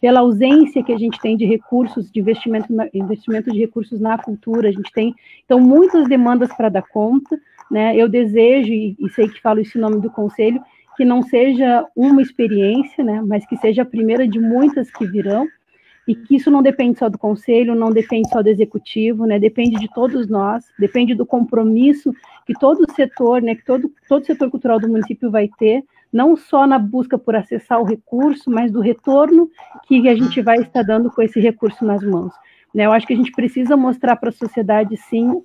pela 0.00 0.20
ausência 0.20 0.82
que 0.82 0.92
a 0.92 0.98
gente 0.98 1.20
tem 1.20 1.36
de 1.36 1.44
recursos, 1.44 2.10
de 2.10 2.20
investimento, 2.20 2.72
investimento 2.94 3.52
de 3.52 3.58
recursos 3.58 4.00
na 4.00 4.16
cultura, 4.16 4.68
a 4.68 4.72
gente 4.72 4.90
tem, 4.92 5.14
então, 5.44 5.60
muitas 5.60 6.08
demandas 6.08 6.52
para 6.54 6.68
dar 6.68 6.82
conta, 6.82 7.38
né? 7.70 7.94
Eu 7.94 8.08
desejo, 8.08 8.72
e, 8.72 8.96
e 8.98 9.10
sei 9.10 9.28
que 9.28 9.40
falo 9.40 9.60
isso 9.60 9.76
em 9.76 9.80
nome 9.80 10.00
do 10.00 10.10
Conselho, 10.10 10.60
que 10.96 11.04
não 11.04 11.22
seja 11.22 11.86
uma 11.96 12.20
experiência, 12.20 13.02
né, 13.02 13.22
mas 13.22 13.46
que 13.46 13.56
seja 13.56 13.80
a 13.80 13.86
primeira 13.86 14.28
de 14.28 14.38
muitas 14.38 14.90
que 14.90 15.06
virão, 15.06 15.48
e 16.06 16.14
que 16.14 16.36
isso 16.36 16.50
não 16.50 16.60
depende 16.60 16.98
só 16.98 17.08
do 17.08 17.16
conselho, 17.16 17.74
não 17.74 17.90
depende 17.90 18.28
só 18.28 18.42
do 18.42 18.48
executivo, 18.48 19.24
né, 19.24 19.38
depende 19.38 19.78
de 19.78 19.88
todos 19.94 20.28
nós, 20.28 20.64
depende 20.78 21.14
do 21.14 21.24
compromisso 21.24 22.12
que 22.44 22.52
todo 22.52 22.80
o 22.82 22.92
setor, 22.92 23.40
né, 23.40 23.54
que 23.54 23.64
todo, 23.64 23.90
todo 24.08 24.26
setor 24.26 24.50
cultural 24.50 24.78
do 24.78 24.88
município 24.88 25.30
vai 25.30 25.48
ter, 25.58 25.84
não 26.12 26.36
só 26.36 26.66
na 26.66 26.78
busca 26.78 27.16
por 27.18 27.36
acessar 27.36 27.80
o 27.80 27.84
recurso, 27.84 28.50
mas 28.50 28.70
do 28.70 28.80
retorno 28.80 29.50
que 29.86 30.08
a 30.08 30.14
gente 30.14 30.42
vai 30.42 30.58
estar 30.58 30.82
dando 30.82 31.10
com 31.10 31.22
esse 31.22 31.40
recurso 31.40 31.84
nas 31.84 32.02
mãos. 32.02 32.32
Né, 32.74 32.86
eu 32.86 32.92
acho 32.92 33.06
que 33.06 33.12
a 33.12 33.16
gente 33.16 33.32
precisa 33.32 33.76
mostrar 33.76 34.16
para 34.16 34.28
a 34.28 34.32
sociedade, 34.32 34.96
sim, 34.96 35.42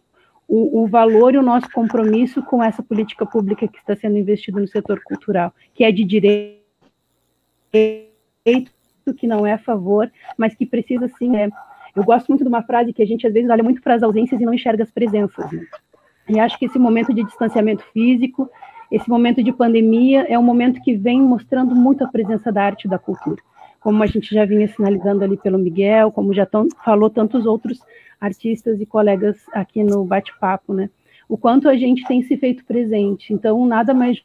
o, 0.47 0.83
o, 0.83 0.87
valor 0.87 1.33
e 1.33 1.37
o 1.37 1.41
nosso 1.41 1.69
compromisso 1.71 2.43
com 2.43 2.63
essa 2.63 2.83
política 2.83 3.25
pública 3.25 3.67
que 3.67 3.79
está 3.79 3.95
sendo 3.95 4.17
investido 4.17 4.59
no 4.59 4.67
setor 4.67 5.01
cultural, 5.03 5.51
que 5.73 5.83
é 5.83 5.91
de 5.91 6.03
direito, 6.03 6.61
que 9.17 9.27
não 9.27 9.45
é 9.45 9.53
a 9.53 9.57
favor, 9.57 10.11
mas 10.37 10.53
que 10.53 10.65
precisa 10.65 11.07
sim. 11.17 11.35
É, 11.35 11.49
eu 11.95 12.03
gosto 12.03 12.27
muito 12.27 12.43
de 12.43 12.47
uma 12.47 12.61
frase 12.61 12.93
que 12.93 13.01
a 13.01 13.07
gente 13.07 13.25
às 13.25 13.33
vezes 13.33 13.49
olha 13.49 13.63
muito 13.63 13.81
para 13.81 13.95
as 13.95 14.03
ausências 14.03 14.39
e 14.39 14.45
não 14.45 14.53
enxerga 14.53 14.83
as 14.83 14.91
presenças. 14.91 15.51
Né? 15.51 15.65
E 16.29 16.39
acho 16.39 16.57
que 16.59 16.65
esse 16.65 16.77
momento 16.77 17.13
de 17.13 17.23
distanciamento 17.23 17.83
físico, 17.91 18.49
esse 18.91 19.09
momento 19.09 19.43
de 19.43 19.51
pandemia, 19.51 20.25
é 20.29 20.37
um 20.37 20.43
momento 20.43 20.81
que 20.81 20.95
vem 20.95 21.21
mostrando 21.21 21.75
muito 21.75 22.03
a 22.03 22.07
presença 22.07 22.51
da 22.51 22.63
arte 22.63 22.85
e 22.85 22.89
da 22.89 22.99
cultura 22.99 23.41
como 23.85 24.01
a 24.01 24.07
gente 24.07 24.33
já 24.33 24.43
vinha 24.45 24.67
sinalizando 24.67 25.23
ali 25.23 25.37
pelo 25.37 25.59
Miguel, 25.59 26.11
como 26.11 26.33
já 26.33 26.43
tão, 26.43 26.67
falou 26.83 27.07
tantos 27.07 27.45
outros 27.45 27.79
artistas 28.19 28.81
e 28.81 28.85
colegas 28.85 29.37
aqui 29.53 29.83
no 29.83 30.03
bate-papo, 30.03 30.73
né? 30.73 30.89
O 31.29 31.37
quanto 31.37 31.69
a 31.69 31.75
gente 31.75 32.03
tem 32.07 32.23
se 32.23 32.35
feito 32.35 32.65
presente. 32.65 33.31
Então, 33.31 33.63
nada 33.63 33.93
mais 33.93 34.23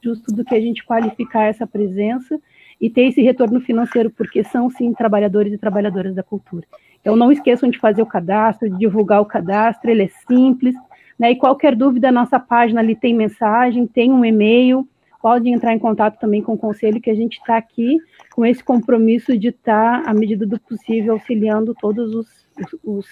justo 0.00 0.32
do 0.32 0.44
que 0.44 0.54
a 0.54 0.60
gente 0.60 0.84
qualificar 0.84 1.46
essa 1.46 1.66
presença 1.66 2.40
e 2.80 2.88
ter 2.88 3.08
esse 3.08 3.20
retorno 3.20 3.60
financeiro, 3.60 4.12
porque 4.12 4.44
são, 4.44 4.70
sim, 4.70 4.92
trabalhadores 4.92 5.52
e 5.52 5.58
trabalhadoras 5.58 6.14
da 6.14 6.22
cultura. 6.22 6.64
Então, 7.00 7.16
não 7.16 7.32
esqueçam 7.32 7.68
de 7.68 7.80
fazer 7.80 8.02
o 8.02 8.06
cadastro, 8.06 8.70
de 8.70 8.78
divulgar 8.78 9.20
o 9.20 9.26
cadastro, 9.26 9.90
ele 9.90 10.04
é 10.04 10.08
simples, 10.28 10.76
né? 11.18 11.32
E 11.32 11.36
qualquer 11.36 11.74
dúvida, 11.74 12.12
nossa 12.12 12.38
página 12.38 12.80
ali 12.80 12.94
tem 12.94 13.14
mensagem, 13.14 13.86
tem 13.86 14.12
um 14.12 14.24
e-mail, 14.24 14.86
podem 15.20 15.54
entrar 15.54 15.74
em 15.74 15.78
contato 15.78 16.18
também 16.18 16.42
com 16.42 16.52
o 16.52 16.58
conselho, 16.58 17.00
que 17.00 17.10
a 17.10 17.14
gente 17.14 17.38
está 17.38 17.56
aqui 17.56 17.98
com 18.34 18.46
esse 18.46 18.62
compromisso 18.62 19.36
de 19.36 19.48
estar, 19.48 20.04
tá, 20.04 20.10
à 20.10 20.14
medida 20.14 20.46
do 20.46 20.60
possível, 20.60 21.14
auxiliando 21.14 21.74
todos 21.74 22.14
os, 22.14 22.26
os, 22.56 22.80
os 22.84 23.06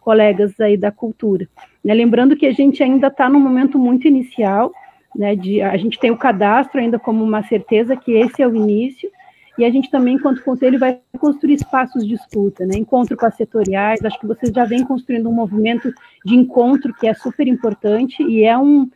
colegas 0.00 0.58
aí 0.60 0.76
da 0.76 0.92
cultura. 0.92 1.48
Né, 1.82 1.94
lembrando 1.94 2.36
que 2.36 2.46
a 2.46 2.52
gente 2.52 2.82
ainda 2.82 3.08
está 3.08 3.28
num 3.28 3.40
momento 3.40 3.78
muito 3.78 4.06
inicial, 4.06 4.72
né, 5.14 5.34
de, 5.34 5.62
a 5.62 5.76
gente 5.76 5.98
tem 5.98 6.10
o 6.10 6.16
cadastro 6.16 6.78
ainda 6.78 6.98
como 6.98 7.24
uma 7.24 7.42
certeza 7.42 7.96
que 7.96 8.12
esse 8.12 8.42
é 8.42 8.46
o 8.46 8.54
início, 8.54 9.10
e 9.58 9.64
a 9.64 9.70
gente 9.70 9.90
também, 9.90 10.14
enquanto 10.14 10.42
conselho, 10.42 10.78
vai 10.78 11.00
construir 11.18 11.54
espaços 11.54 12.06
de 12.06 12.14
escuta, 12.14 12.66
né? 12.66 12.76
encontro 12.76 13.16
com 13.16 13.26
as 13.26 13.34
setoriais, 13.34 14.04
acho 14.04 14.20
que 14.20 14.26
vocês 14.26 14.52
já 14.52 14.64
vêm 14.64 14.84
construindo 14.84 15.28
um 15.28 15.32
movimento 15.32 15.92
de 16.24 16.34
encontro 16.34 16.92
que 16.94 17.06
é 17.06 17.14
super 17.14 17.48
importante, 17.48 18.22
e 18.22 18.44
é 18.44 18.56
um, 18.56 18.88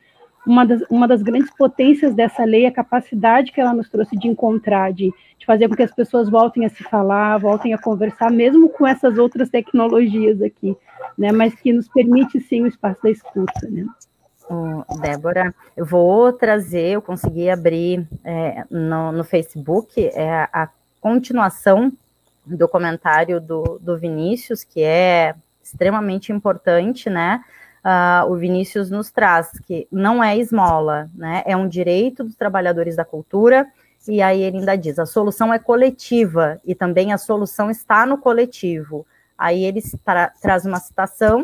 uma 0.46 0.66
das, 0.66 0.82
uma 0.90 1.08
das 1.08 1.22
grandes 1.22 1.50
potências 1.56 2.14
dessa 2.14 2.44
lei 2.44 2.66
a 2.66 2.72
capacidade 2.72 3.52
que 3.52 3.60
ela 3.60 3.72
nos 3.72 3.88
trouxe 3.88 4.16
de 4.16 4.28
encontrar, 4.28 4.92
de, 4.92 5.12
de 5.38 5.46
fazer 5.46 5.68
com 5.68 5.74
que 5.74 5.82
as 5.82 5.94
pessoas 5.94 6.28
voltem 6.28 6.66
a 6.66 6.68
se 6.68 6.82
falar, 6.84 7.38
voltem 7.38 7.72
a 7.72 7.78
conversar, 7.78 8.30
mesmo 8.30 8.68
com 8.68 8.86
essas 8.86 9.16
outras 9.16 9.48
tecnologias 9.48 10.42
aqui, 10.42 10.76
né? 11.16 11.32
Mas 11.32 11.54
que 11.54 11.72
nos 11.72 11.88
permite 11.88 12.40
sim 12.40 12.62
o 12.62 12.66
espaço 12.66 13.02
da 13.02 13.10
escuta, 13.10 13.68
né? 13.70 13.86
Débora, 15.00 15.54
eu 15.76 15.84
vou 15.84 16.32
trazer, 16.32 16.94
eu 16.94 17.02
consegui 17.02 17.48
abrir 17.48 18.06
é, 18.24 18.64
no, 18.70 19.12
no, 19.12 19.24
Facebook 19.24 20.06
é, 20.06 20.48
a 20.52 20.68
continuação 21.00 21.92
do 22.44 22.68
comentário 22.68 23.40
do, 23.40 23.78
do 23.80 23.96
Vinícius, 23.96 24.64
que 24.64 24.82
é 24.82 25.34
extremamente 25.62 26.32
importante, 26.32 27.08
né? 27.08 27.44
uh, 27.84 28.30
o 28.30 28.36
Vinícius 28.36 28.90
nos 28.90 29.10
traz, 29.10 29.50
que 29.66 29.86
não 29.90 30.22
é 30.22 30.36
esmola, 30.36 31.10
né? 31.14 31.42
É 31.46 31.56
um 31.56 31.68
direito 31.68 32.24
dos 32.24 32.36
trabalhadores 32.36 32.96
da 32.96 33.04
cultura 33.04 33.66
E 34.08 34.22
aí 34.22 34.42
ele 34.42 34.58
ainda 34.58 34.76
diz: 34.76 34.98
a 34.98 35.06
solução 35.06 35.52
é 35.52 35.58
coletiva 35.58 36.60
e 36.64 36.74
também 36.74 37.12
a 37.12 37.18
solução 37.18 37.70
está 37.70 38.06
no 38.06 38.18
coletivo. 38.18 39.06
Aí 39.36 39.64
ele 39.64 39.82
tra 40.04 40.32
traz 40.40 40.64
uma 40.64 40.78
citação 40.78 41.42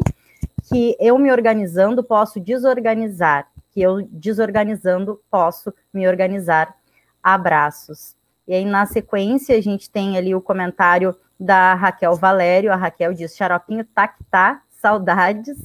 que 0.64 0.96
eu 0.98 1.18
me 1.18 1.30
organizando 1.30 2.02
posso 2.02 2.40
desorganizar, 2.40 3.48
que 3.70 3.80
eu 3.80 4.02
desorganizando 4.10 5.20
posso 5.30 5.72
me 5.92 6.08
organizar. 6.08 6.74
Abraços. 7.22 8.14
E 8.46 8.54
aí, 8.54 8.64
na 8.64 8.86
sequência, 8.86 9.56
a 9.56 9.60
gente 9.60 9.90
tem 9.90 10.16
ali 10.16 10.34
o 10.34 10.40
comentário 10.40 11.16
da 11.38 11.74
Raquel 11.74 12.14
Valério. 12.14 12.72
A 12.72 12.76
Raquel 12.76 13.12
diz: 13.12 13.36
Xaropinho 13.36 13.84
tá 13.84 14.08
que 14.08 14.22
tá, 14.24 14.62
saudades. 14.70 15.58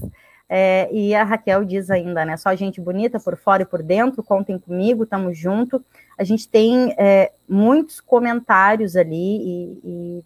É, 0.54 0.90
e 0.92 1.16
a 1.16 1.24
Raquel 1.24 1.64
diz 1.64 1.90
ainda, 1.90 2.26
né? 2.26 2.36
Só 2.36 2.54
gente 2.56 2.82
bonita 2.82 3.18
por 3.22 3.38
fora 3.38 3.62
e 3.64 3.66
por 3.66 3.82
dentro, 3.82 4.22
contem 4.22 4.60
comigo, 4.60 5.06
tamo 5.06 5.34
junto. 5.34 5.82
A 6.18 6.26
gente 6.26 6.50
tem 6.50 6.94
é, 6.98 7.32
muitos 7.48 8.02
comentários 8.02 8.98
ali 8.98 9.38
e, 9.38 9.80
e, 9.84 10.24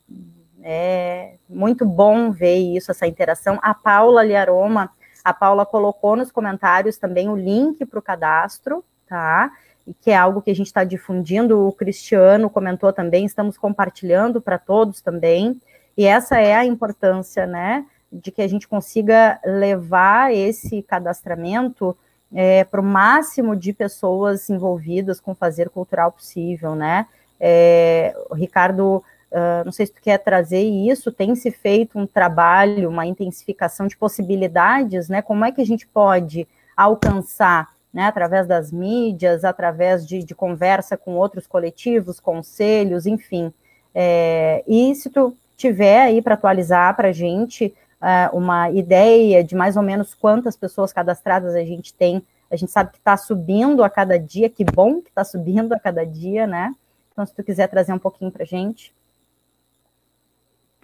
é 0.67 1.35
muito 1.47 1.85
bom 1.85 2.31
ver 2.31 2.55
isso, 2.57 2.89
essa 2.89 3.05
interação. 3.05 3.59
A 3.61 3.73
Paula 3.73 4.23
Liaroma, 4.23 4.89
a 5.23 5.31
Paula 5.33 5.65
colocou 5.65 6.15
nos 6.15 6.31
comentários 6.31 6.97
também 6.97 7.29
o 7.29 7.35
link 7.35 7.85
para 7.85 7.99
o 7.99 8.01
cadastro, 8.01 8.83
tá? 9.07 9.51
E 9.85 9.93
que 9.93 10.09
é 10.09 10.17
algo 10.17 10.41
que 10.41 10.49
a 10.49 10.55
gente 10.55 10.67
está 10.67 10.83
difundindo. 10.83 11.67
O 11.67 11.71
Cristiano 11.71 12.49
comentou 12.49 12.91
também, 12.91 13.25
estamos 13.25 13.57
compartilhando 13.57 14.41
para 14.41 14.57
todos 14.57 15.01
também. 15.01 15.61
E 15.95 16.05
essa 16.05 16.39
é 16.39 16.55
a 16.55 16.65
importância, 16.65 17.45
né? 17.45 17.85
de 18.21 18.31
que 18.31 18.41
a 18.41 18.47
gente 18.47 18.67
consiga 18.67 19.39
levar 19.45 20.33
esse 20.33 20.81
cadastramento 20.81 21.97
é, 22.33 22.63
para 22.63 22.81
o 22.81 22.83
máximo 22.83 23.55
de 23.55 23.73
pessoas 23.73 24.49
envolvidas 24.49 25.19
com 25.19 25.35
fazer 25.35 25.69
cultural 25.69 26.11
possível, 26.11 26.75
né? 26.75 27.07
É, 27.39 28.15
Ricardo, 28.33 29.03
uh, 29.35 29.65
não 29.65 29.71
sei 29.71 29.85
se 29.85 29.93
tu 29.93 30.01
quer 30.01 30.17
trazer 30.17 30.63
isso, 30.63 31.11
tem 31.11 31.35
se 31.35 31.51
feito 31.51 31.99
um 31.99 32.07
trabalho, 32.07 32.89
uma 32.89 33.05
intensificação 33.05 33.87
de 33.87 33.97
possibilidades, 33.97 35.09
né? 35.09 35.21
Como 35.21 35.43
é 35.43 35.51
que 35.51 35.61
a 35.61 35.65
gente 35.65 35.85
pode 35.85 36.47
alcançar, 36.75 37.73
né, 37.93 38.05
através 38.05 38.47
das 38.47 38.71
mídias, 38.71 39.45
através 39.45 40.05
de, 40.05 40.23
de 40.23 40.35
conversa 40.35 40.97
com 40.97 41.15
outros 41.15 41.47
coletivos, 41.47 42.19
conselhos, 42.19 43.05
enfim. 43.05 43.53
É, 43.93 44.63
e 44.67 44.93
se 44.95 45.09
tu 45.09 45.35
tiver 45.55 46.01
aí 46.01 46.21
para 46.21 46.33
atualizar 46.33 46.95
para 46.95 47.09
a 47.09 47.13
gente, 47.13 47.73
uh, 48.01 48.37
uma 48.37 48.69
ideia 48.69 49.43
de 49.43 49.55
mais 49.55 49.77
ou 49.77 49.83
menos 49.83 50.13
quantas 50.13 50.55
pessoas 50.57 50.91
cadastradas 50.91 51.55
a 51.55 51.63
gente 51.63 51.93
tem. 51.93 52.21
A 52.51 52.55
gente 52.55 52.71
sabe 52.71 52.91
que 52.91 52.97
está 52.97 53.17
subindo 53.17 53.83
a 53.83 53.89
cada 53.89 54.19
dia, 54.19 54.49
que 54.49 54.63
bom 54.63 55.01
que 55.01 55.09
está 55.09 55.23
subindo 55.23 55.73
a 55.73 55.79
cada 55.79 56.05
dia, 56.05 56.45
né? 56.45 56.73
Então, 57.11 57.25
se 57.25 57.33
tu 57.33 57.43
quiser 57.43 57.67
trazer 57.67 57.93
um 57.93 57.99
pouquinho 57.99 58.31
para 58.31 58.43
a 58.43 58.45
gente. 58.45 58.93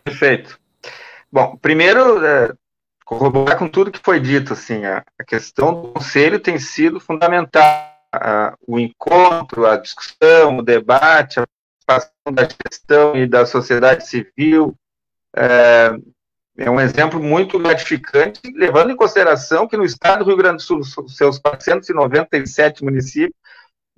Perfeito. 0.04 0.60
Bom, 1.32 1.56
primeiro, 1.58 2.26
é, 2.26 2.54
corroborar 3.06 3.58
com 3.58 3.68
tudo 3.68 3.92
que 3.92 4.00
foi 4.04 4.20
dito, 4.20 4.54
assim, 4.54 4.86
a, 4.86 5.04
a 5.20 5.24
questão 5.24 5.74
do 5.74 5.88
conselho 5.94 6.40
tem 6.40 6.58
sido 6.60 7.00
fundamental. 7.00 7.90
A, 8.14 8.56
o 8.68 8.78
encontro, 8.78 9.66
a 9.66 9.78
discussão, 9.78 10.58
o 10.58 10.62
debate, 10.62 11.40
a 11.40 11.48
participação 11.86 12.34
da 12.34 12.44
gestão 12.44 13.16
e 13.16 13.26
da 13.26 13.46
sociedade 13.46 14.06
civil, 14.06 14.76
é, 15.36 15.92
é 16.58 16.70
um 16.70 16.80
exemplo 16.80 17.22
muito 17.22 17.58
gratificante, 17.58 18.42
levando 18.56 18.92
em 18.92 18.96
consideração 18.96 19.68
que 19.68 19.78
no 19.78 19.86
estado 19.86 20.24
do 20.24 20.30
Rio 20.30 20.38
Grande 20.38 20.58
do 20.58 20.84
Sul, 20.84 21.08
seus 21.08 21.40
497 21.40 22.84
municípios, 22.84 23.34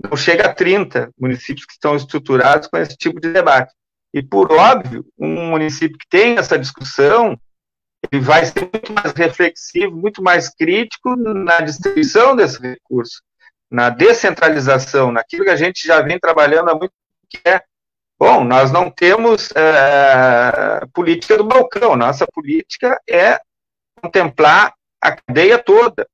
não 0.01 0.15
chega 0.17 0.47
a 0.47 0.53
30 0.53 1.11
municípios 1.19 1.65
que 1.65 1.73
estão 1.73 1.95
estruturados 1.95 2.67
com 2.67 2.77
esse 2.77 2.95
tipo 2.95 3.19
de 3.19 3.31
debate. 3.31 3.73
E, 4.13 4.21
por 4.21 4.51
óbvio, 4.51 5.05
um 5.17 5.49
município 5.49 5.97
que 5.97 6.07
tem 6.07 6.37
essa 6.37 6.57
discussão, 6.57 7.37
ele 8.11 8.21
vai 8.21 8.45
ser 8.45 8.69
muito 8.71 8.93
mais 8.93 9.11
reflexivo, 9.13 9.95
muito 9.95 10.21
mais 10.21 10.49
crítico 10.49 11.15
na 11.15 11.61
distribuição 11.61 12.35
desse 12.35 12.61
recurso, 12.61 13.21
na 13.71 13.89
descentralização, 13.89 15.11
naquilo 15.11 15.45
que 15.45 15.49
a 15.49 15.55
gente 15.55 15.87
já 15.87 16.01
vem 16.01 16.19
trabalhando 16.19 16.69
há 16.69 16.75
muito 16.75 16.91
tempo, 16.91 17.27
que 17.29 17.49
é 17.49 17.63
Bom, 18.25 18.43
nós 18.45 18.71
não 18.71 18.89
temos 18.89 19.51
é, 19.51 20.85
política 20.93 21.37
do 21.37 21.43
balcão, 21.43 21.95
nossa 21.97 22.25
política 22.25 22.97
é 23.09 23.37
contemplar 24.01 24.73
a 25.01 25.11
cadeia 25.17 25.57
toda. 25.61 26.07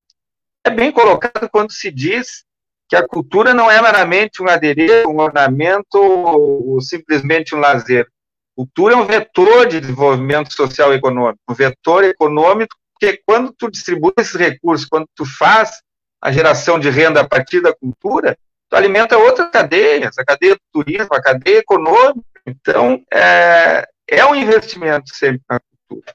É 0.64 0.72
bem 0.72 0.92
colocado 0.92 1.48
quando 1.52 1.72
se 1.72 1.92
diz 1.92 2.46
que 2.90 2.96
a 2.96 3.08
cultura 3.08 3.54
não 3.54 3.70
é 3.70 3.80
meramente 3.80 4.42
um 4.42 4.50
adereço, 4.50 5.08
um 5.08 5.20
ornamento 5.20 5.96
ou 5.96 6.82
simplesmente 6.82 7.54
um 7.54 7.60
lazer. 7.60 8.08
Cultura 8.56 8.96
é 8.96 8.98
um 8.98 9.06
vetor 9.06 9.68
de 9.68 9.80
desenvolvimento 9.80 10.52
social 10.52 10.92
e 10.92 10.98
econômico, 10.98 11.40
um 11.48 11.54
vetor 11.54 12.04
econômico, 12.04 12.76
porque 12.94 13.22
quando 13.26 13.54
tu 13.54 13.70
distribui 13.70 14.12
esses 14.18 14.34
recursos, 14.34 14.88
quando 14.88 15.06
tu 15.16 15.24
faz 15.24 15.82
a 16.20 16.32
geração 16.32 16.80
de 16.80 16.90
renda 16.90 17.22
a 17.22 17.28
partir 17.28 17.62
da 17.62 17.74
cultura, 17.74 18.36
tu 18.68 18.76
alimenta 18.76 19.18
outras 19.20 19.52
cadeias, 19.52 20.18
a 20.18 20.26
cadeia 20.26 20.56
do 20.56 20.62
turismo, 20.74 21.14
a 21.14 21.22
cadeia 21.22 21.60
econômica. 21.60 22.28
Então, 22.46 23.02
é, 23.14 23.88
é 24.08 24.26
um 24.26 24.34
investimento 24.34 25.14
sempre 25.14 25.42
na 25.48 25.60
cultura. 25.60 26.14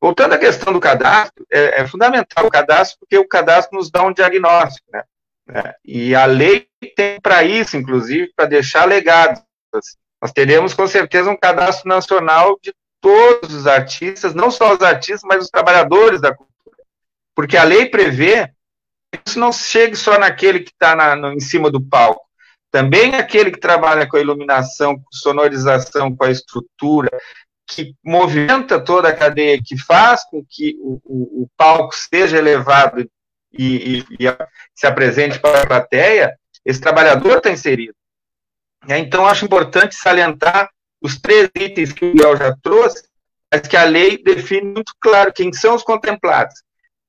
Voltando 0.00 0.34
à 0.34 0.38
questão 0.38 0.72
do 0.72 0.80
cadastro, 0.80 1.46
é, 1.50 1.80
é 1.80 1.86
fundamental 1.86 2.46
o 2.46 2.50
cadastro, 2.50 2.98
porque 3.00 3.16
o 3.16 3.26
cadastro 3.26 3.78
nos 3.78 3.90
dá 3.90 4.02
um 4.02 4.12
diagnóstico, 4.12 4.86
né? 4.92 5.02
É, 5.48 5.74
e 5.84 6.14
a 6.14 6.24
lei 6.24 6.66
tem 6.96 7.20
para 7.20 7.42
isso, 7.42 7.76
inclusive, 7.76 8.32
para 8.34 8.46
deixar 8.46 8.84
legado. 8.84 9.42
Nós 10.20 10.32
teremos, 10.32 10.74
com 10.74 10.86
certeza, 10.86 11.30
um 11.30 11.36
cadastro 11.36 11.88
nacional 11.88 12.58
de 12.62 12.72
todos 13.00 13.52
os 13.52 13.66
artistas, 13.66 14.34
não 14.34 14.50
só 14.50 14.74
os 14.74 14.80
artistas, 14.80 15.22
mas 15.24 15.44
os 15.44 15.50
trabalhadores 15.50 16.20
da 16.20 16.34
cultura. 16.34 16.76
Porque 17.34 17.56
a 17.56 17.64
lei 17.64 17.86
prevê 17.86 18.52
isso 19.26 19.38
não 19.38 19.52
chegue 19.52 19.94
só 19.94 20.18
naquele 20.18 20.60
que 20.60 20.70
está 20.70 20.96
em 21.34 21.40
cima 21.40 21.70
do 21.70 21.80
palco. 21.80 22.24
Também 22.70 23.14
aquele 23.14 23.50
que 23.50 23.60
trabalha 23.60 24.08
com 24.08 24.16
a 24.16 24.20
iluminação, 24.20 24.96
com 24.96 25.12
sonorização, 25.12 26.16
com 26.16 26.24
a 26.24 26.30
estrutura, 26.30 27.10
que 27.66 27.94
movimenta 28.02 28.82
toda 28.82 29.08
a 29.08 29.14
cadeia, 29.14 29.60
que 29.62 29.76
faz 29.76 30.24
com 30.24 30.42
que 30.48 30.76
o, 30.80 31.00
o, 31.04 31.42
o 31.42 31.48
palco 31.56 31.94
seja 31.94 32.38
elevado 32.38 33.06
e, 33.52 33.98
e, 33.98 34.26
e, 34.26 34.36
se 34.74 34.86
apresente 34.86 35.38
para 35.38 35.62
a 35.62 35.66
plateia, 35.66 36.36
esse 36.64 36.80
trabalhador 36.80 37.38
está 37.38 37.50
inserido. 37.50 37.94
Então, 38.88 39.26
acho 39.26 39.44
importante 39.44 39.94
salientar 39.94 40.70
os 41.00 41.20
três 41.20 41.50
itens 41.54 41.92
que 41.92 42.04
o 42.04 42.16
Léo 42.16 42.36
já 42.36 42.56
trouxe, 42.62 43.04
mas 43.52 43.62
que 43.62 43.76
a 43.76 43.84
lei 43.84 44.22
define 44.22 44.72
muito 44.72 44.92
claro 45.00 45.32
quem 45.32 45.52
são 45.52 45.74
os 45.74 45.82
contemplados 45.82 46.62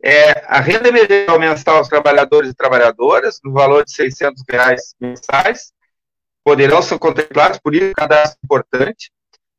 é 0.04 0.44
a 0.48 0.60
renda 0.60 0.90
emergencial 0.90 1.40
mensal 1.40 1.78
aos 1.78 1.88
trabalhadores 1.88 2.52
e 2.52 2.54
trabalhadoras, 2.54 3.40
no 3.42 3.54
valor 3.54 3.86
de 3.86 3.94
600 3.94 4.44
reais 4.50 4.94
mensais, 5.00 5.72
poderão 6.44 6.82
ser 6.82 7.00
contemplados, 7.00 7.58
por 7.58 7.74
isso 7.74 7.94
cadastro 7.96 8.38
importante. 8.44 9.10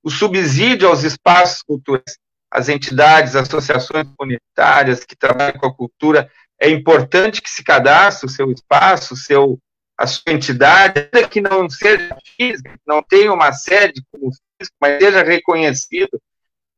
O 0.03 0.11
subsídio 0.11 0.87
aos 0.87 1.03
espaços 1.03 1.63
culturais, 1.63 2.19
as 2.51 2.69
entidades, 2.69 3.35
associações 3.35 4.07
comunitárias 4.19 5.03
que 5.03 5.17
trabalham 5.17 5.59
com 5.59 5.67
a 5.67 5.75
cultura, 5.75 6.31
é 6.65 6.71
importante 6.71 7.43
que 7.43 7.51
se 7.51 7.63
cadastre 7.63 8.27
o 8.27 8.31
seu 8.31 8.51
espaço, 8.51 9.13
o 9.13 9.17
seu, 9.17 9.59
a 9.99 10.07
sua 10.07 10.33
entidade, 10.33 11.11
ainda 11.13 11.29
que 11.29 11.39
não 11.39 11.69
seja 11.69 12.17
física, 12.37 12.75
não 12.87 13.03
tenha 13.03 13.31
uma 13.31 13.53
sede 13.53 14.03
como 14.11 14.31
físico, 14.33 14.77
mas 14.81 14.99
seja 14.99 15.23
reconhecido 15.23 16.19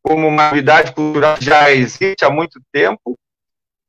como 0.03 0.27
uma 0.27 0.49
atividade 0.49 0.93
cultural 0.93 1.37
que 1.37 1.45
já 1.45 1.71
existe 1.71 2.25
há 2.25 2.31
muito 2.31 2.61
tempo, 2.73 3.17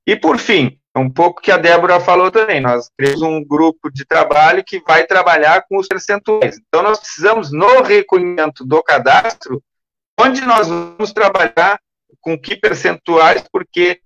e, 0.05 0.15
por 0.15 0.37
fim, 0.37 0.79
é 0.95 0.99
um 0.99 1.09
pouco 1.09 1.41
que 1.41 1.51
a 1.51 1.57
Débora 1.57 1.99
falou 1.99 2.29
também, 2.29 2.61
nós 2.61 2.89
temos 2.95 3.23
um 3.23 3.43
grupo 3.43 3.91
de 3.91 4.05
trabalho 4.05 4.63
que 4.63 4.79
vai 4.81 5.03
trabalhar 5.03 5.65
com 5.67 5.77
os 5.77 5.87
percentuais. 5.87 6.59
Então, 6.67 6.83
nós 6.83 6.99
precisamos, 6.99 7.51
no 7.51 7.81
recolhimento 7.81 8.63
do 8.63 8.83
cadastro, 8.83 9.63
onde 10.19 10.41
nós 10.41 10.67
vamos 10.67 11.11
trabalhar 11.11 11.79
com 12.21 12.37
que 12.37 12.55
percentuais, 12.55 13.43
porque 13.51 13.99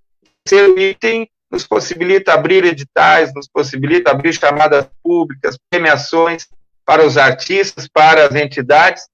esse 0.46 0.56
item 0.78 1.28
nos 1.52 1.66
possibilita 1.66 2.32
abrir 2.32 2.64
editais, 2.64 3.32
nos 3.34 3.46
possibilita 3.46 4.10
abrir 4.10 4.32
chamadas 4.32 4.88
públicas, 5.02 5.58
premiações 5.68 6.48
para 6.84 7.04
os 7.04 7.18
artistas, 7.18 7.86
para 7.86 8.26
as 8.26 8.34
entidades, 8.34 9.06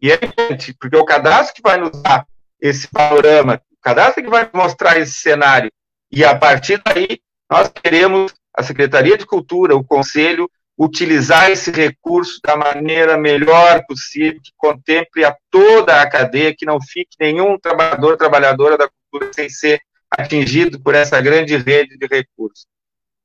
e 0.00 0.10
é 0.10 0.14
importante, 0.14 0.74
porque 0.80 0.96
o 0.96 1.04
cadastro 1.04 1.54
que 1.54 1.62
vai 1.62 1.78
nos 1.78 2.00
dar 2.00 2.26
esse 2.60 2.86
panorama, 2.86 3.60
o 3.70 3.82
cadastro 3.82 4.22
que 4.22 4.30
vai 4.30 4.48
mostrar 4.52 4.96
esse 4.98 5.14
cenário, 5.14 5.70
e 6.10 6.24
a 6.24 6.36
partir 6.36 6.80
daí, 6.84 7.20
nós 7.50 7.68
queremos, 7.82 8.32
a 8.56 8.62
Secretaria 8.62 9.18
de 9.18 9.26
Cultura, 9.26 9.74
o 9.74 9.84
Conselho, 9.84 10.48
utilizar 10.78 11.50
esse 11.50 11.70
recurso 11.70 12.40
da 12.44 12.56
maneira 12.56 13.18
melhor 13.18 13.84
possível, 13.86 14.40
que 14.42 14.52
contemple 14.56 15.24
a 15.24 15.36
toda 15.50 16.00
a 16.00 16.08
cadeia, 16.08 16.54
que 16.56 16.64
não 16.64 16.80
fique 16.80 17.16
nenhum 17.20 17.58
trabalhador, 17.58 18.16
trabalhadora 18.16 18.78
da 18.78 18.88
cultura 18.88 19.32
sem 19.34 19.48
ser 19.48 19.80
atingido 20.18 20.80
por 20.80 20.94
essa 20.94 21.20
grande 21.20 21.56
rede 21.56 21.96
de 21.96 22.06
recursos. 22.06 22.66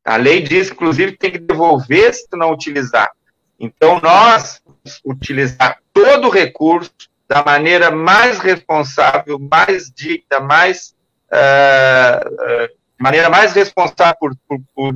A 0.04 0.16
lei 0.16 0.42
diz, 0.42 0.72
inclusive, 0.72 1.12
que 1.12 1.18
tem 1.18 1.32
que 1.32 1.40
devolver 1.40 2.14
se 2.14 2.28
não 2.34 2.52
utilizar. 2.52 3.12
Então, 3.60 4.00
nós 4.02 4.62
utilizar 5.04 5.80
todo 5.92 6.28
o 6.28 6.32
recurso 6.32 6.92
da 7.28 7.44
maneira 7.44 7.92
mais 7.92 8.40
responsável, 8.40 9.38
mais 9.38 9.92
digna, 9.92 10.40
mais 10.40 10.96
uh, 11.32 12.30
uh, 12.30 12.78
maneira 12.98 13.30
mais 13.30 13.54
responsável 13.54 14.16
por, 14.18 14.36
por, 14.48 14.62
por, 14.74 14.96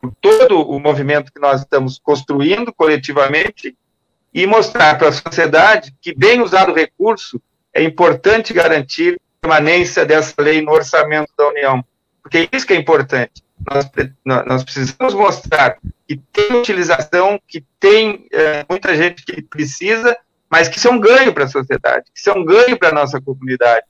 por, 0.00 0.12
todo 0.20 0.60
o 0.60 0.80
movimento 0.80 1.32
que 1.32 1.40
nós 1.40 1.60
estamos 1.60 1.98
construindo 1.98 2.72
coletivamente 2.72 3.76
e 4.34 4.46
mostrar 4.46 4.98
para 4.98 5.08
a 5.08 5.12
sociedade 5.12 5.94
que, 6.00 6.14
bem 6.14 6.40
usado 6.40 6.72
o 6.72 6.74
recurso, 6.74 7.40
é 7.72 7.82
importante 7.82 8.52
garantir 8.52 9.20
permanência 9.46 10.04
dessa 10.04 10.34
lei 10.42 10.60
no 10.60 10.72
orçamento 10.72 11.32
da 11.38 11.48
União, 11.48 11.84
porque 12.20 12.38
é 12.38 12.48
isso 12.52 12.66
que 12.66 12.72
é 12.72 12.76
importante. 12.76 13.44
Nós, 13.64 13.88
nós 14.44 14.64
precisamos 14.64 15.14
mostrar 15.14 15.78
que 16.06 16.16
tem 16.32 16.52
utilização, 16.56 17.40
que 17.46 17.64
tem 17.78 18.26
é, 18.32 18.66
muita 18.68 18.94
gente 18.94 19.24
que 19.24 19.40
precisa, 19.40 20.16
mas 20.50 20.68
que 20.68 20.78
isso 20.78 20.88
é 20.88 20.90
um 20.90 21.00
ganho 21.00 21.32
para 21.32 21.44
a 21.44 21.48
sociedade, 21.48 22.06
que 22.12 22.18
isso 22.18 22.28
é 22.28 22.32
um 22.34 22.44
ganho 22.44 22.76
para 22.76 22.88
a 22.88 22.92
nossa 22.92 23.20
comunidade. 23.20 23.86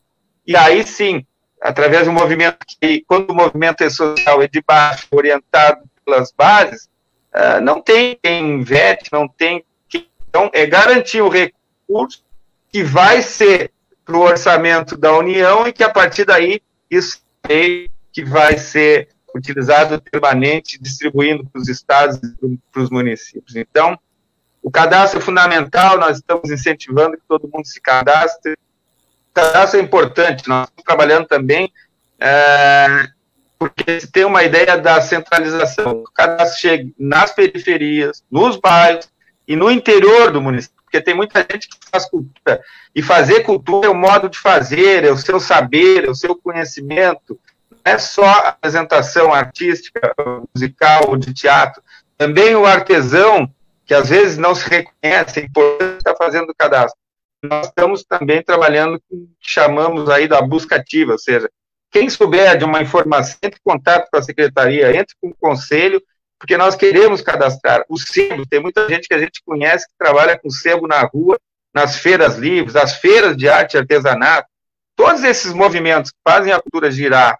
E 0.46 0.54
aí 0.54 0.86
sim, 0.86 1.26
através 1.60 2.04
de 2.04 2.10
um 2.10 2.14
movimento 2.14 2.58
que, 2.66 3.02
quando 3.06 3.30
o 3.30 3.34
movimento 3.34 3.82
é 3.82 3.88
social, 3.88 4.42
é 4.42 4.46
de 4.46 4.62
baixo, 4.62 5.08
orientado 5.10 5.82
pelas 6.04 6.32
bases, 6.32 6.88
uh, 7.34 7.60
não 7.62 7.80
tem 7.80 8.18
quem 8.22 8.62
vete, 8.62 9.10
não 9.10 9.26
tem 9.26 9.64
quem. 9.88 10.06
Então, 10.28 10.50
é 10.52 10.66
garantir 10.66 11.22
o 11.22 11.28
recurso 11.28 12.22
que 12.70 12.84
vai 12.84 13.22
ser 13.22 13.72
para 14.06 14.16
o 14.16 14.20
orçamento 14.20 14.96
da 14.96 15.12
União 15.18 15.66
e 15.66 15.72
que, 15.72 15.82
a 15.82 15.90
partir 15.90 16.24
daí, 16.24 16.62
isso 16.88 17.20
é 17.48 17.86
que 18.12 18.24
vai 18.24 18.56
ser 18.56 19.08
utilizado 19.34 20.00
permanente, 20.00 20.80
distribuindo 20.80 21.44
para 21.44 21.60
os 21.60 21.68
estados 21.68 22.16
e 22.16 22.58
para 22.72 22.82
os 22.82 22.88
municípios. 22.88 23.56
Então, 23.56 23.98
o 24.62 24.70
cadastro 24.70 25.18
é 25.18 25.22
fundamental, 25.22 25.98
nós 25.98 26.18
estamos 26.18 26.50
incentivando 26.50 27.16
que 27.16 27.22
todo 27.28 27.50
mundo 27.52 27.66
se 27.66 27.80
cadastre. 27.80 28.52
O 28.52 29.34
cadastro 29.34 29.80
é 29.80 29.82
importante, 29.82 30.48
nós 30.48 30.68
estamos 30.68 30.84
trabalhando 30.84 31.26
também, 31.26 31.70
é, 32.18 33.08
porque 33.58 34.00
se 34.00 34.10
tem 34.10 34.24
uma 34.24 34.44
ideia 34.44 34.78
da 34.78 35.00
centralização. 35.00 35.98
O 35.98 36.04
cadastro 36.04 36.60
chega 36.60 36.90
nas 36.98 37.32
periferias, 37.32 38.24
nos 38.30 38.56
bairros 38.56 39.10
e 39.46 39.54
no 39.54 39.70
interior 39.70 40.30
do 40.30 40.40
município, 40.40 40.75
porque 40.96 41.00
tem 41.02 41.14
muita 41.14 41.40
gente 41.40 41.68
que 41.68 41.76
faz 41.90 42.08
cultura, 42.08 42.62
e 42.94 43.02
fazer 43.02 43.42
cultura 43.42 43.86
é 43.86 43.90
o 43.90 43.94
modo 43.94 44.28
de 44.28 44.38
fazer, 44.38 45.04
é 45.04 45.10
o 45.10 45.16
seu 45.16 45.38
saber, 45.38 46.04
é 46.04 46.10
o 46.10 46.14
seu 46.14 46.34
conhecimento, 46.34 47.38
não 47.70 47.78
é 47.84 47.98
só 47.98 48.24
a 48.24 48.48
apresentação 48.48 49.32
artística, 49.32 50.14
musical, 50.54 51.16
de 51.16 51.34
teatro, 51.34 51.82
também 52.16 52.54
o 52.54 52.64
artesão, 52.64 53.50
que 53.84 53.94
às 53.94 54.08
vezes 54.08 54.38
não 54.38 54.54
se 54.54 54.68
reconhece, 54.68 55.40
é 55.40 55.96
estar 55.98 56.16
fazendo 56.16 56.50
o 56.50 56.54
cadastro. 56.54 56.98
Nós 57.44 57.66
estamos 57.66 58.02
também 58.04 58.42
trabalhando 58.42 59.00
com 59.08 59.16
o 59.16 59.28
que 59.38 59.50
chamamos 59.50 60.08
aí 60.08 60.26
da 60.26 60.40
busca 60.40 60.76
ativa, 60.76 61.12
ou 61.12 61.18
seja, 61.18 61.50
quem 61.90 62.08
souber 62.10 62.56
de 62.56 62.64
uma 62.64 62.82
informação, 62.82 63.36
entre 63.42 63.60
em 63.60 63.70
contato 63.70 64.08
com 64.10 64.18
a 64.18 64.22
secretaria, 64.22 64.96
entre 64.96 65.14
com 65.20 65.28
o 65.28 65.36
conselho, 65.38 66.02
porque 66.38 66.56
nós 66.56 66.74
queremos 66.74 67.20
cadastrar 67.20 67.84
o 67.88 67.98
sebo. 67.98 68.46
Tem 68.46 68.60
muita 68.60 68.88
gente 68.88 69.08
que 69.08 69.14
a 69.14 69.18
gente 69.18 69.42
conhece 69.44 69.86
que 69.86 69.94
trabalha 69.98 70.38
com 70.38 70.50
sebo 70.50 70.86
na 70.86 71.00
rua, 71.02 71.38
nas 71.74 71.96
feiras 71.96 72.36
livres, 72.36 72.76
as 72.76 72.96
feiras 72.96 73.36
de 73.36 73.48
arte 73.48 73.74
e 73.74 73.78
artesanato. 73.78 74.48
Todos 74.94 75.22
esses 75.24 75.52
movimentos 75.52 76.10
que 76.10 76.18
fazem 76.26 76.52
a 76.52 76.60
cultura 76.60 76.90
girar, 76.90 77.38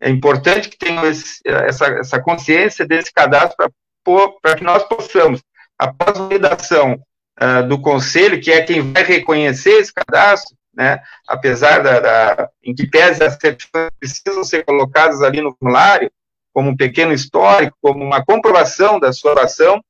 é 0.00 0.08
importante 0.08 0.68
que 0.68 0.78
tenham 0.78 1.06
esse, 1.06 1.40
essa, 1.44 1.86
essa 1.86 2.20
consciência 2.20 2.86
desse 2.86 3.12
cadastro 3.12 3.56
para 4.40 4.56
que 4.56 4.64
nós 4.64 4.84
possamos 4.84 5.42
após 5.78 6.18
a 6.18 6.22
validação 6.22 7.00
uh, 7.40 7.66
do 7.68 7.80
conselho, 7.80 8.40
que 8.40 8.50
é 8.50 8.62
quem 8.62 8.92
vai 8.92 9.02
reconhecer 9.02 9.72
esse 9.72 9.92
cadastro, 9.92 10.56
né, 10.74 11.00
apesar 11.26 11.82
da, 11.82 12.00
da 12.00 12.50
em 12.62 12.74
que 12.74 12.86
pese 12.86 13.22
as 13.22 13.34
certidões 13.34 13.90
precisam 13.98 14.44
ser 14.44 14.64
colocadas 14.64 15.22
ali 15.22 15.40
no 15.40 15.54
formulário, 15.58 16.10
como 16.58 16.70
um 16.70 16.76
pequeno 16.76 17.12
histórico, 17.12 17.78
como 17.80 18.04
uma 18.04 18.24
comprovação 18.24 18.98
da 18.98 19.12
sua 19.12 19.44
ação, 19.44 19.80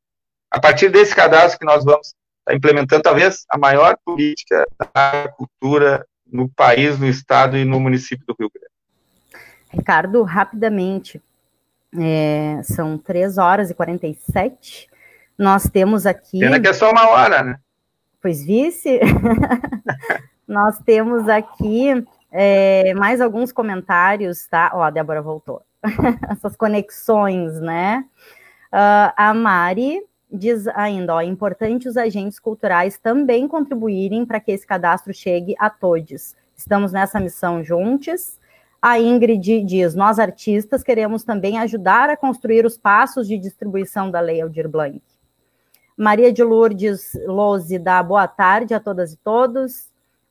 a 0.51 0.61
partir 0.61 0.91
desse 0.91 1.17
cadastro 1.17 1.59
que 1.59 1.65
nós 1.65 1.83
vamos 1.83 2.09
estar 2.09 2.55
implementando 2.55 3.03
talvez 3.03 3.47
a 3.49 3.57
maior 3.57 3.97
política 4.05 4.67
da 4.95 5.33
cultura 5.35 6.07
no 6.31 6.47
país, 6.47 6.99
no 6.99 7.07
estado 7.07 7.57
e 7.57 7.65
no 7.65 7.81
município 7.81 8.23
do 8.27 8.37
Rio 8.39 8.51
Grande. 8.55 8.69
Ricardo, 9.71 10.23
rapidamente, 10.25 11.23
é, 11.99 12.61
são 12.65 12.99
3 12.99 13.39
horas 13.39 13.71
e 13.71 13.75
47 13.75 14.91
nós 15.39 15.71
temos 15.71 16.05
aqui. 16.05 16.39
Pena 16.39 16.61
que 16.61 16.69
é 16.69 16.75
só 16.75 16.91
uma 16.91 17.09
hora, 17.09 17.43
né? 17.43 17.59
Pois 18.21 18.45
vice. 18.45 19.01
Nós 20.47 20.79
temos 20.81 21.29
aqui 21.29 22.05
é, 22.31 22.93
mais 22.93 23.23
alguns 23.23 23.53
comentários, 23.53 24.47
tá? 24.49 24.71
Ó, 24.75 24.83
a 24.83 24.91
Débora 24.91 25.23
voltou. 25.23 25.63
Essas 26.31 26.57
conexões, 26.57 27.61
né? 27.61 28.05
Uh, 28.73 29.13
a 29.17 29.33
Mari 29.35 30.03
diz 30.31 30.67
ainda, 30.69 31.15
ó, 31.15 31.21
é 31.21 31.25
importante 31.25 31.89
os 31.89 31.97
agentes 31.97 32.39
culturais 32.39 32.99
também 32.99 33.49
contribuírem 33.49 34.27
para 34.27 34.41
que 34.41 34.53
esse 34.53 34.67
cadastro 34.67 35.13
chegue 35.15 35.55
a 35.59 35.71
todos. 35.71 36.37
Estamos 36.55 36.93
nessa 36.93 37.19
missão 37.19 37.63
juntos. 37.63 38.39
A 38.81 38.99
Ingrid 39.01 39.65
diz: 39.65 39.95
Nós 39.95 40.19
artistas 40.19 40.83
queremos 40.83 41.25
também 41.25 41.59
ajudar 41.59 42.11
a 42.11 42.17
construir 42.17 42.65
os 42.65 42.77
passos 42.77 43.27
de 43.27 43.39
distribuição 43.39 44.11
da 44.11 44.21
Lei 44.21 44.41
Aldir 44.41 44.69
Blanc. 44.69 45.01
Maria 45.97 46.33
de 46.33 46.45
Lourdes 46.45 47.13
Lose 47.27 47.77
dá 47.79 48.01
boa 48.03 48.29
tarde 48.29 48.75
a 48.75 48.81
todas 48.81 49.13
e 49.13 49.17
todos. 49.17 49.88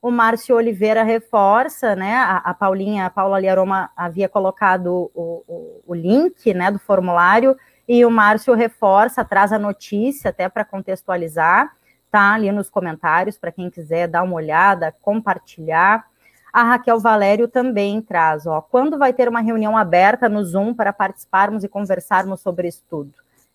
O 0.08 0.12
Márcio 0.12 0.56
Oliveira 0.56 1.04
reforça, 1.04 1.94
né? 1.94 2.16
A, 2.16 2.38
a 2.38 2.54
Paulinha, 2.54 3.06
a 3.06 3.10
Paula 3.10 3.38
Liaroma 3.42 3.90
havia 3.94 4.30
colocado 4.30 5.12
o, 5.14 5.44
o, 5.46 5.82
o, 5.86 5.94
link 5.94 6.54
né, 6.54 6.72
do 6.72 6.80
formulário, 6.80 7.58
e 7.86 8.06
o 8.06 8.10
Márcio 8.10 8.54
reforça, 8.54 9.26
traz 9.26 9.52
a 9.52 9.60
notícia 9.60 10.30
até 10.30 10.48
para 10.48 10.64
contextualizar, 10.64 11.76
tá 12.10 12.36
ali 12.36 12.50
nos 12.54 12.70
comentários, 12.70 13.38
para 13.38 13.52
quem 13.52 13.70
quiser 13.70 14.08
dar 14.08 14.24
uma 14.24 14.36
olhada, 14.36 14.96
compartilhar. 15.02 16.06
A 16.54 16.64
Raquel 16.64 17.02
Valério 17.02 17.50
também 17.50 18.02
traz, 18.02 18.48
ó, 18.48 18.62
quando 18.62 18.98
vai 18.98 19.12
ter 19.12 19.28
uma 19.28 19.42
reunião 19.42 19.76
aberta 19.76 20.30
no 20.30 20.42
Zoom 20.42 20.74
para 20.74 20.94
participarmos 20.94 21.66
e 21.66 21.68
conversarmos 21.68 22.40
sobre 22.40 22.70
isso 22.70 22.82
tudo? 22.90 23.12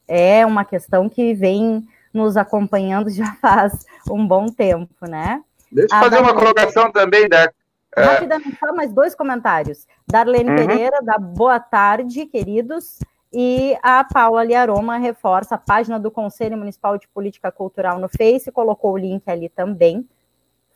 É 0.06 0.44
uma 0.44 0.66
questão 0.66 1.08
que 1.08 1.32
vem 1.32 1.82
nos 2.12 2.36
acompanhando 2.36 3.08
já 3.08 3.32
faz 3.40 3.86
um 4.10 4.26
bom 4.26 4.48
tempo, 4.48 5.06
né? 5.08 5.42
Deixa 5.72 5.94
eu 5.94 5.98
fazer 5.98 6.10
Darlene... 6.10 6.32
uma 6.32 6.38
colocação 6.38 6.92
também, 6.92 7.28
Deco. 7.28 7.54
É. 7.96 8.02
Rapidamente, 8.02 8.56
só 8.58 8.72
mais 8.74 8.92
dois 8.92 9.14
comentários. 9.14 9.86
Darlene 10.06 10.50
uhum. 10.50 10.56
Pereira, 10.56 11.00
da 11.02 11.18
boa 11.18 11.60
tarde, 11.60 12.26
queridos. 12.26 12.98
E 13.32 13.76
a 13.82 14.04
Paula 14.04 14.44
Liaroma 14.44 14.98
reforça 14.98 15.54
a 15.54 15.58
página 15.58 15.98
do 15.98 16.10
Conselho 16.10 16.56
Municipal 16.56 16.98
de 16.98 17.08
Política 17.08 17.50
Cultural 17.50 17.98
no 17.98 18.08
Face, 18.08 18.52
colocou 18.52 18.92
o 18.92 18.98
link 18.98 19.22
ali 19.26 19.48
também. 19.48 20.06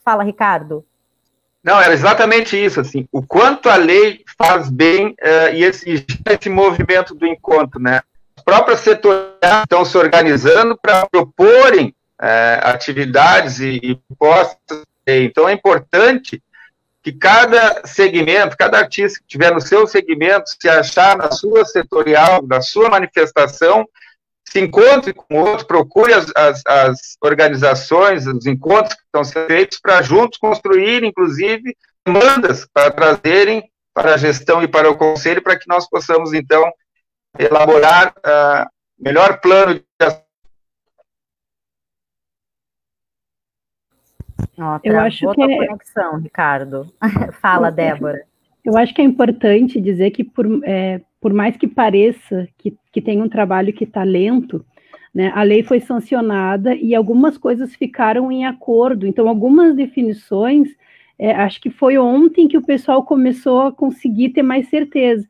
Fala, 0.04 0.22
Ricardo. 0.22 0.84
Não, 1.62 1.80
era 1.80 1.92
exatamente 1.92 2.56
isso, 2.56 2.80
assim, 2.80 3.08
o 3.10 3.22
quanto 3.26 3.68
a 3.68 3.76
lei 3.76 4.22
faz 4.38 4.70
bem 4.70 5.08
uh, 5.08 5.52
e 5.52 5.64
esse, 5.64 6.06
esse 6.30 6.48
movimento 6.48 7.14
do 7.14 7.26
encontro, 7.26 7.80
né? 7.80 8.00
próprias 8.46 8.80
setoriais 8.80 9.62
estão 9.64 9.84
se 9.84 9.98
organizando 9.98 10.78
para 10.80 11.04
proporem 11.10 11.92
é, 12.20 12.60
atividades 12.62 13.60
e, 13.60 13.80
e 13.82 13.94
propostas. 13.94 14.82
Então, 15.06 15.48
é 15.48 15.52
importante 15.52 16.42
que 17.02 17.12
cada 17.12 17.86
segmento, 17.86 18.56
cada 18.56 18.78
artista 18.78 19.20
que 19.20 19.26
tiver 19.28 19.52
no 19.52 19.60
seu 19.60 19.86
segmento, 19.86 20.50
se 20.60 20.68
achar 20.68 21.16
na 21.16 21.30
sua 21.30 21.64
setorial, 21.64 22.44
na 22.44 22.60
sua 22.60 22.88
manifestação, 22.88 23.86
se 24.44 24.60
encontre 24.60 25.12
com 25.12 25.40
outro, 25.40 25.66
procure 25.66 26.12
as, 26.12 26.26
as, 26.34 26.62
as 26.66 27.16
organizações, 27.22 28.26
os 28.26 28.46
encontros 28.46 28.94
que 28.94 29.02
estão 29.02 29.22
sendo 29.22 29.46
feitos 29.46 29.78
para 29.78 30.02
juntos 30.02 30.38
construir, 30.38 31.04
inclusive, 31.04 31.76
demandas 32.04 32.66
para 32.72 32.90
trazerem 32.90 33.70
para 33.94 34.14
a 34.14 34.16
gestão 34.16 34.62
e 34.62 34.68
para 34.68 34.90
o 34.90 34.96
conselho, 34.96 35.42
para 35.42 35.58
que 35.58 35.68
nós 35.68 35.88
possamos, 35.88 36.32
então, 36.32 36.70
elaborar 37.38 38.14
uh, 38.18 38.68
melhor 38.98 39.40
plano 39.40 39.74
de 39.74 39.84
Oh, 44.58 44.78
eu 44.82 44.98
acho 45.00 45.30
que 45.32 45.42
é... 45.42 45.66
conexão, 45.66 46.18
Ricardo. 46.18 46.92
Fala, 47.40 47.70
Débora. 47.70 48.22
Eu 48.64 48.76
acho 48.76 48.94
que 48.94 49.00
é 49.00 49.04
importante 49.04 49.80
dizer 49.80 50.10
que 50.10 50.24
por, 50.24 50.46
é, 50.64 51.00
por 51.20 51.32
mais 51.32 51.56
que 51.56 51.68
pareça 51.68 52.48
que, 52.58 52.76
que 52.92 53.00
tem 53.00 53.22
um 53.22 53.28
trabalho 53.28 53.72
que 53.72 53.84
está 53.84 54.02
lento, 54.02 54.64
né, 55.14 55.32
a 55.34 55.42
lei 55.42 55.62
foi 55.62 55.80
sancionada 55.80 56.74
e 56.74 56.94
algumas 56.94 57.38
coisas 57.38 57.74
ficaram 57.74 58.30
em 58.30 58.44
acordo. 58.44 59.06
Então, 59.06 59.28
algumas 59.28 59.74
definições, 59.74 60.68
é, 61.18 61.32
acho 61.32 61.60
que 61.60 61.70
foi 61.70 61.96
ontem 61.96 62.48
que 62.48 62.58
o 62.58 62.62
pessoal 62.62 63.04
começou 63.04 63.62
a 63.62 63.72
conseguir 63.72 64.30
ter 64.30 64.42
mais 64.42 64.68
certeza. 64.68 65.26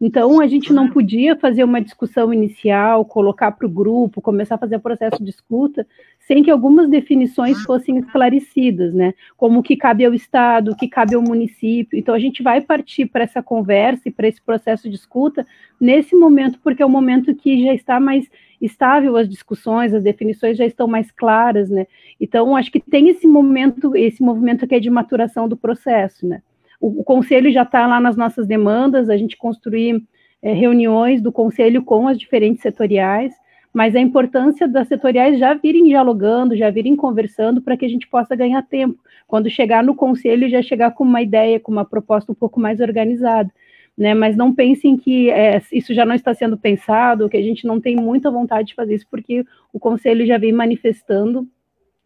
Então, 0.00 0.40
a 0.40 0.46
gente 0.46 0.72
não 0.72 0.88
podia 0.88 1.36
fazer 1.36 1.62
uma 1.62 1.78
discussão 1.78 2.32
inicial, 2.32 3.04
colocar 3.04 3.52
para 3.52 3.66
o 3.66 3.70
grupo, 3.70 4.22
começar 4.22 4.54
a 4.54 4.58
fazer 4.58 4.76
o 4.76 4.80
processo 4.80 5.22
de 5.22 5.28
escuta, 5.28 5.86
sem 6.20 6.42
que 6.42 6.50
algumas 6.50 6.88
definições 6.88 7.62
fossem 7.64 7.98
esclarecidas, 7.98 8.94
né? 8.94 9.12
Como 9.36 9.60
o 9.60 9.62
que 9.62 9.76
cabe 9.76 10.06
ao 10.06 10.14
Estado, 10.14 10.70
o 10.70 10.76
que 10.76 10.88
cabe 10.88 11.14
ao 11.14 11.20
município. 11.20 11.98
Então, 11.98 12.14
a 12.14 12.18
gente 12.18 12.42
vai 12.42 12.62
partir 12.62 13.06
para 13.06 13.24
essa 13.24 13.42
conversa 13.42 14.08
e 14.08 14.10
para 14.10 14.26
esse 14.26 14.40
processo 14.40 14.88
de 14.88 14.94
escuta 14.96 15.46
nesse 15.78 16.16
momento, 16.16 16.58
porque 16.62 16.82
é 16.82 16.86
o 16.86 16.90
momento 16.90 17.34
que 17.34 17.62
já 17.62 17.74
está 17.74 18.00
mais 18.00 18.26
estável 18.58 19.18
as 19.18 19.28
discussões, 19.28 19.92
as 19.92 20.02
definições 20.02 20.56
já 20.56 20.64
estão 20.64 20.86
mais 20.86 21.10
claras, 21.10 21.68
né? 21.68 21.86
Então, 22.18 22.56
acho 22.56 22.72
que 22.72 22.80
tem 22.80 23.10
esse 23.10 23.26
momento, 23.26 23.94
esse 23.94 24.22
movimento 24.22 24.66
que 24.66 24.74
é 24.74 24.80
de 24.80 24.88
maturação 24.88 25.46
do 25.46 25.58
processo, 25.58 26.26
né? 26.26 26.40
O, 26.80 27.00
o 27.00 27.04
conselho 27.04 27.52
já 27.52 27.62
está 27.62 27.86
lá 27.86 28.00
nas 28.00 28.16
nossas 28.16 28.46
demandas, 28.46 29.10
a 29.10 29.16
gente 29.16 29.36
construir 29.36 30.02
é, 30.42 30.52
reuniões 30.52 31.20
do 31.20 31.30
conselho 31.30 31.82
com 31.82 32.08
as 32.08 32.18
diferentes 32.18 32.62
setoriais, 32.62 33.32
mas 33.72 33.94
a 33.94 34.00
importância 34.00 34.66
das 34.66 34.88
setoriais 34.88 35.38
já 35.38 35.54
virem 35.54 35.84
dialogando, 35.84 36.56
já 36.56 36.70
virem 36.70 36.96
conversando 36.96 37.60
para 37.60 37.76
que 37.76 37.84
a 37.84 37.88
gente 37.88 38.08
possa 38.08 38.34
ganhar 38.34 38.62
tempo. 38.62 38.98
Quando 39.28 39.48
chegar 39.48 39.84
no 39.84 39.94
conselho, 39.94 40.48
já 40.48 40.60
chegar 40.60 40.90
com 40.92 41.04
uma 41.04 41.22
ideia, 41.22 41.60
com 41.60 41.70
uma 41.70 41.84
proposta 41.84 42.32
um 42.32 42.34
pouco 42.34 42.58
mais 42.58 42.80
organizada. 42.80 43.50
Né, 43.98 44.14
mas 44.14 44.34
não 44.34 44.54
pensem 44.54 44.96
que 44.96 45.28
é, 45.28 45.60
isso 45.70 45.92
já 45.92 46.06
não 46.06 46.14
está 46.14 46.32
sendo 46.32 46.56
pensado, 46.56 47.28
que 47.28 47.36
a 47.36 47.42
gente 47.42 47.66
não 47.66 47.78
tem 47.78 47.96
muita 47.96 48.30
vontade 48.30 48.68
de 48.68 48.74
fazer 48.74 48.94
isso, 48.94 49.06
porque 49.10 49.44
o 49.74 49.78
Conselho 49.78 50.24
já 50.24 50.38
vem 50.38 50.52
manifestando 50.52 51.46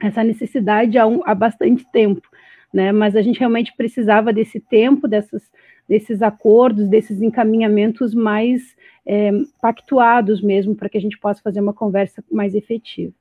essa 0.02 0.24
necessidade 0.24 0.98
há, 0.98 1.06
um, 1.06 1.20
há 1.24 1.34
bastante 1.36 1.86
tempo 1.92 2.28
né? 2.74 2.90
Mas 2.90 3.14
a 3.14 3.22
gente 3.22 3.38
realmente 3.38 3.72
precisava 3.76 4.32
desse 4.32 4.58
tempo, 4.58 5.06
dessas, 5.06 5.42
desses 5.88 6.20
acordos, 6.20 6.88
desses 6.88 7.22
encaminhamentos 7.22 8.12
mais 8.12 8.74
é, 9.06 9.30
pactuados 9.62 10.42
mesmo, 10.42 10.74
para 10.74 10.88
que 10.88 10.98
a 10.98 11.00
gente 11.00 11.16
possa 11.16 11.40
fazer 11.40 11.60
uma 11.60 11.72
conversa 11.72 12.22
mais 12.30 12.52
efetiva. 12.52 13.12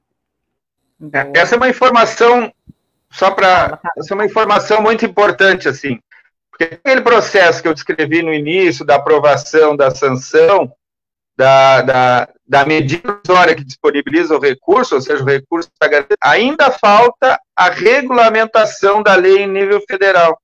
É, 1.14 1.40
essa 1.40 1.54
é 1.54 1.58
uma 1.58 1.70
informação, 1.70 2.52
só 3.12 3.30
para. 3.30 3.80
Essa 3.96 4.14
é 4.14 4.16
uma 4.16 4.26
informação 4.26 4.82
muito 4.82 5.06
importante, 5.06 5.70
assim. 5.70 6.00
Porque 6.50 6.76
aquele 6.76 7.02
processo 7.02 7.62
que 7.62 7.68
eu 7.68 7.74
descrevi 7.74 8.24
no 8.24 8.34
início, 8.34 8.86
da 8.86 8.96
aprovação, 8.96 9.76
da 9.76 9.92
sanção, 9.92 10.72
da, 11.36 11.82
da, 11.82 12.30
da 12.46 12.66
medida 12.66 13.02
provisória 13.02 13.56
que 13.56 13.64
disponibiliza 13.64 14.36
o 14.36 14.40
recurso, 14.40 14.96
ou 14.96 15.02
seja, 15.02 15.24
o 15.24 15.28
recurso 15.28 15.70
está 15.74 15.88
garantido, 15.88 16.18
ainda 16.22 16.72
falta 16.72 17.40
a 17.56 17.70
regulamentação 17.70 19.02
da 19.02 19.16
lei 19.16 19.40
em 19.40 19.48
nível 19.48 19.82
federal. 19.90 20.40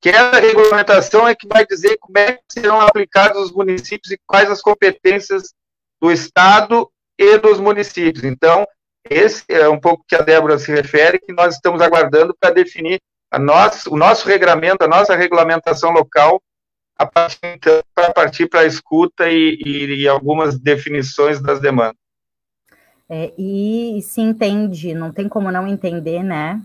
Que 0.00 0.10
essa 0.10 0.40
regulamentação 0.40 1.28
é 1.28 1.34
que 1.34 1.46
vai 1.46 1.66
dizer 1.66 1.98
como 1.98 2.18
é 2.18 2.32
que 2.32 2.42
serão 2.48 2.80
aplicados 2.80 3.42
os 3.42 3.52
municípios 3.52 4.10
e 4.12 4.20
quais 4.26 4.50
as 4.50 4.62
competências 4.62 5.54
do 6.00 6.10
Estado 6.10 6.90
e 7.18 7.36
dos 7.36 7.60
municípios. 7.60 8.24
Então, 8.24 8.66
esse 9.08 9.44
é 9.48 9.68
um 9.68 9.78
pouco 9.78 10.04
que 10.08 10.14
a 10.14 10.22
Débora 10.22 10.58
se 10.58 10.72
refere, 10.72 11.18
que 11.18 11.32
nós 11.32 11.54
estamos 11.54 11.82
aguardando 11.82 12.34
para 12.38 12.50
definir 12.50 13.00
a 13.30 13.38
nosso, 13.38 13.92
o 13.92 13.96
nosso 13.96 14.26
regramento, 14.26 14.84
a 14.84 14.88
nossa 14.88 15.14
regulamentação 15.14 15.90
local 15.90 16.42
a 17.00 17.06
partir 17.06 17.38
então, 17.42 17.82
para 17.94 18.12
partir 18.12 18.46
para 18.46 18.60
a 18.60 18.66
escuta 18.66 19.26
e, 19.30 19.58
e, 19.64 20.02
e, 20.02 20.08
algumas 20.08 20.58
definições 20.58 21.40
das 21.40 21.58
demandas. 21.58 21.96
É, 23.08 23.32
e, 23.38 23.98
e 23.98 24.02
se 24.02 24.20
entende, 24.20 24.92
não 24.92 25.10
tem 25.10 25.26
como 25.26 25.50
não 25.50 25.66
entender, 25.66 26.22
né? 26.22 26.60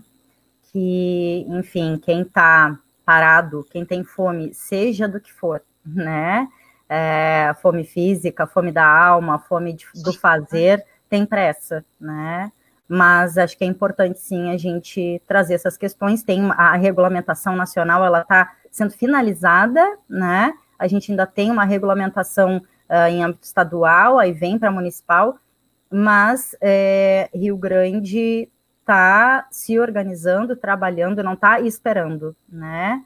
Que, 0.70 1.46
enfim, 1.48 1.98
quem 2.04 2.20
está 2.20 2.78
parado, 3.02 3.66
quem 3.70 3.82
tem 3.86 4.04
fome, 4.04 4.52
seja 4.52 5.08
do 5.08 5.18
que 5.18 5.32
for, 5.32 5.62
né? 5.86 6.46
É, 6.86 7.54
fome 7.62 7.84
física, 7.84 8.46
fome 8.46 8.70
da 8.70 8.86
alma, 8.86 9.38
fome 9.38 9.72
de, 9.72 9.86
do 10.04 10.12
fazer, 10.12 10.84
tem 11.08 11.24
pressa, 11.24 11.82
né? 11.98 12.52
Mas 12.88 13.36
acho 13.36 13.58
que 13.58 13.64
é 13.64 13.66
importante 13.66 14.20
sim 14.20 14.50
a 14.50 14.56
gente 14.56 15.20
trazer 15.26 15.54
essas 15.54 15.76
questões. 15.76 16.22
Tem 16.22 16.40
a 16.52 16.76
regulamentação 16.76 17.56
nacional, 17.56 18.04
ela 18.04 18.20
está 18.20 18.52
sendo 18.70 18.92
finalizada, 18.92 19.82
né? 20.08 20.54
A 20.78 20.86
gente 20.86 21.10
ainda 21.10 21.26
tem 21.26 21.50
uma 21.50 21.64
regulamentação 21.64 22.58
uh, 22.58 23.08
em 23.08 23.24
âmbito 23.24 23.44
estadual, 23.44 24.18
aí 24.18 24.32
vem 24.32 24.58
para 24.58 24.70
municipal, 24.70 25.38
mas 25.90 26.54
é, 26.60 27.30
Rio 27.34 27.56
Grande 27.56 28.48
está 28.80 29.48
se 29.50 29.78
organizando, 29.78 30.54
trabalhando, 30.54 31.22
não 31.22 31.32
está 31.32 31.60
esperando, 31.60 32.36
né? 32.48 33.02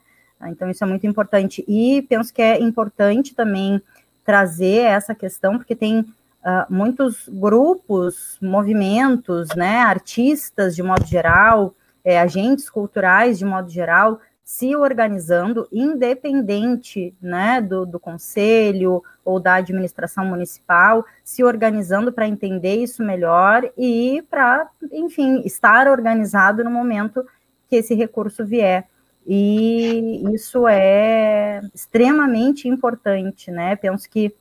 Então 0.47 0.69
isso 0.69 0.83
é 0.83 0.87
muito 0.87 1.05
importante. 1.07 1.63
E 1.67 2.03
penso 2.03 2.33
que 2.33 2.41
é 2.41 2.59
importante 2.59 3.33
também 3.33 3.81
trazer 4.23 4.83
essa 4.83 5.15
questão, 5.15 5.57
porque 5.57 5.75
tem 5.75 6.05
uh, 6.43 6.73
muitos 6.73 7.27
grupos, 7.29 8.37
movimentos, 8.41 9.49
né, 9.55 9.79
artistas 9.79 10.75
de 10.75 10.83
modo 10.83 11.05
geral, 11.05 11.75
é, 12.03 12.19
agentes 12.19 12.69
culturais 12.69 13.37
de 13.37 13.45
modo 13.45 13.69
geral, 13.69 14.19
se 14.43 14.75
organizando, 14.75 15.67
independente 15.71 17.15
né, 17.21 17.61
do, 17.61 17.85
do 17.85 17.99
conselho 17.99 19.01
ou 19.23 19.39
da 19.39 19.55
administração 19.55 20.25
municipal, 20.25 21.05
se 21.23 21.43
organizando 21.43 22.11
para 22.11 22.27
entender 22.27 22.75
isso 22.75 23.01
melhor 23.01 23.71
e 23.77 24.21
para, 24.29 24.67
enfim, 24.91 25.41
estar 25.45 25.87
organizado 25.87 26.63
no 26.65 26.71
momento 26.71 27.25
que 27.69 27.77
esse 27.77 27.93
recurso 27.95 28.45
vier. 28.45 28.89
E 29.25 30.21
isso 30.33 30.67
é 30.67 31.61
extremamente 31.73 32.67
importante, 32.67 33.51
né? 33.51 33.75
Penso 33.75 34.09
que 34.09 34.35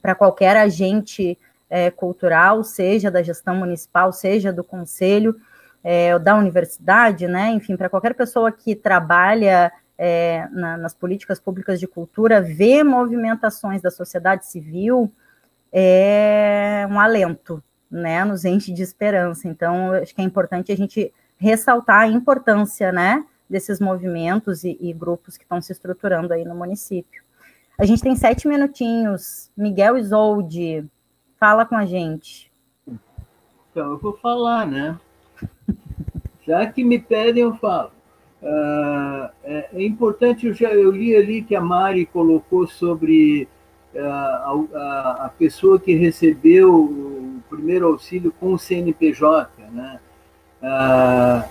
para 0.00 0.14
qualquer 0.14 0.56
agente 0.56 1.38
é, 1.68 1.90
cultural, 1.90 2.64
seja 2.64 3.10
da 3.10 3.22
gestão 3.22 3.54
municipal, 3.54 4.12
seja 4.12 4.52
do 4.52 4.64
conselho, 4.64 5.36
é, 5.82 6.18
da 6.18 6.36
universidade, 6.36 7.26
né? 7.26 7.50
Enfim, 7.50 7.76
para 7.76 7.88
qualquer 7.88 8.14
pessoa 8.14 8.50
que 8.50 8.74
trabalha 8.74 9.72
é, 9.96 10.48
na, 10.50 10.76
nas 10.76 10.94
políticas 10.94 11.38
públicas 11.38 11.78
de 11.78 11.86
cultura, 11.86 12.40
ver 12.40 12.82
movimentações 12.82 13.80
da 13.80 13.90
sociedade 13.90 14.46
civil 14.46 15.12
é 15.72 16.86
um 16.90 16.98
alento, 16.98 17.62
né? 17.90 18.24
Nos 18.24 18.44
enche 18.44 18.72
de 18.72 18.82
esperança. 18.82 19.46
Então, 19.46 19.92
acho 19.92 20.14
que 20.14 20.20
é 20.20 20.24
importante 20.24 20.72
a 20.72 20.76
gente 20.76 21.12
ressaltar 21.36 22.00
a 22.00 22.08
importância, 22.08 22.90
né? 22.90 23.24
Desses 23.48 23.80
movimentos 23.80 24.64
e, 24.64 24.76
e 24.80 24.92
grupos 24.92 25.36
que 25.36 25.44
estão 25.44 25.60
se 25.60 25.72
estruturando 25.72 26.32
aí 26.32 26.44
no 26.44 26.54
município. 26.54 27.22
A 27.80 27.86
gente 27.86 28.02
tem 28.02 28.14
sete 28.14 28.46
minutinhos. 28.46 29.50
Miguel 29.56 29.96
Isolde, 29.96 30.84
fala 31.38 31.64
com 31.64 31.74
a 31.74 31.86
gente. 31.86 32.52
Então, 33.70 33.92
eu 33.92 33.98
vou 33.98 34.12
falar, 34.18 34.66
né? 34.66 34.98
Já 36.46 36.66
que 36.66 36.84
me 36.84 36.98
pedem, 36.98 37.42
eu 37.42 37.54
falo. 37.54 37.90
Uh, 38.42 39.30
é, 39.42 39.70
é, 39.72 39.82
importante, 39.82 40.46
eu, 40.46 40.52
já, 40.52 40.68
eu 40.74 40.90
li 40.90 41.16
ali 41.16 41.40
que 41.40 41.56
a 41.56 41.60
Mari 41.62 42.04
colocou 42.04 42.66
sobre 42.66 43.48
uh, 43.94 44.76
a, 44.76 45.24
a, 45.24 45.30
pessoa 45.38 45.80
que 45.80 45.94
recebeu 45.94 46.74
o 46.74 47.40
primeiro 47.48 47.86
auxílio 47.86 48.30
com 48.38 48.52
o 48.52 48.58
CNPJ. 48.58 49.50
Né? 49.72 49.98
Uh, 50.62 51.42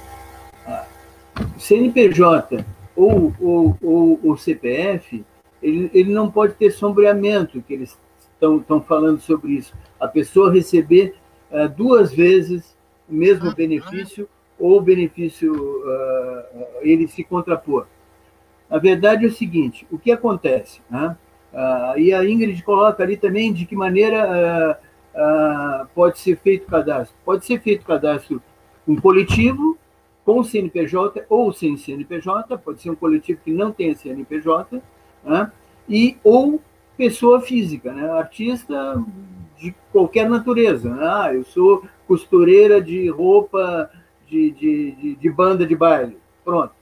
CNPJ 1.57 2.63
ou, 2.95 3.33
ou, 3.81 4.19
ou 4.23 4.37
CPF, 4.37 5.25
ele, 5.61 5.89
ele 5.93 6.13
não 6.13 6.29
pode 6.29 6.53
ter 6.53 6.71
sombreamento, 6.71 7.61
que 7.61 7.73
eles 7.73 7.97
estão 8.41 8.81
falando 8.81 9.19
sobre 9.19 9.53
isso. 9.53 9.73
A 9.99 10.07
pessoa 10.07 10.53
receber 10.53 11.15
uh, 11.51 11.67
duas 11.67 12.13
vezes 12.13 12.77
o 13.09 13.13
mesmo 13.13 13.53
benefício 13.53 14.29
ou 14.57 14.77
o 14.77 14.81
benefício 14.81 15.53
uh, 15.53 16.65
ele 16.81 17.07
se 17.07 17.23
contrapor. 17.23 17.87
A 18.69 18.77
verdade 18.77 19.25
é 19.25 19.27
o 19.27 19.31
seguinte: 19.31 19.87
o 19.91 19.97
que 19.97 20.11
acontece? 20.11 20.81
Né? 20.89 21.17
Uh, 21.51 21.99
e 21.99 22.13
a 22.13 22.23
Ingrid 22.23 22.61
coloca 22.63 23.01
ali 23.01 23.17
também 23.17 23.51
de 23.51 23.65
que 23.65 23.75
maneira 23.75 24.79
uh, 25.15 25.87
pode 25.95 26.19
ser 26.19 26.37
feito 26.37 26.67
cadastro. 26.67 27.15
Pode 27.25 27.45
ser 27.45 27.59
feito 27.61 27.85
cadastro 27.85 28.41
um 28.87 28.95
coletivo 28.95 29.77
com 30.25 30.43
CNPJ 30.43 31.25
ou 31.29 31.51
sem 31.51 31.75
CNPJ, 31.77 32.57
pode 32.57 32.81
ser 32.81 32.91
um 32.91 32.95
coletivo 32.95 33.39
que 33.43 33.51
não 33.51 33.71
tenha 33.71 33.95
CNPJ, 33.95 34.81
né? 35.23 35.51
e 35.87 36.17
ou 36.23 36.61
pessoa 36.97 37.41
física, 37.41 37.91
né? 37.93 38.09
artista 38.11 39.01
de 39.57 39.73
qualquer 39.91 40.29
natureza. 40.29 40.93
Né? 40.93 41.07
Ah, 41.07 41.33
eu 41.33 41.43
sou 41.43 41.83
costureira 42.07 42.81
de 42.81 43.09
roupa 43.09 43.89
de, 44.27 44.51
de, 44.51 44.91
de, 44.91 45.15
de 45.15 45.29
banda 45.29 45.65
de 45.65 45.75
baile. 45.75 46.17
Pronto. 46.43 46.73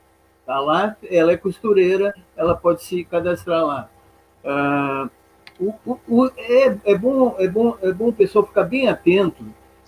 Está 0.41 0.59
lá, 0.59 0.95
ela 1.09 1.33
é 1.33 1.37
costureira, 1.37 2.15
ela 2.35 2.55
pode 2.55 2.81
se 2.83 3.03
cadastrar 3.03 3.65
lá. 3.65 3.89
Ah, 4.45 5.09
o, 5.59 5.73
o, 5.85 5.99
o, 6.07 6.31
é, 6.37 6.77
é, 6.85 6.97
bom, 6.97 7.35
é, 7.37 7.47
bom, 7.47 7.77
é 7.81 7.91
bom 7.91 8.09
o 8.09 8.13
pessoal 8.13 8.45
ficar 8.45 8.63
bem 8.63 8.87
atento 8.87 9.43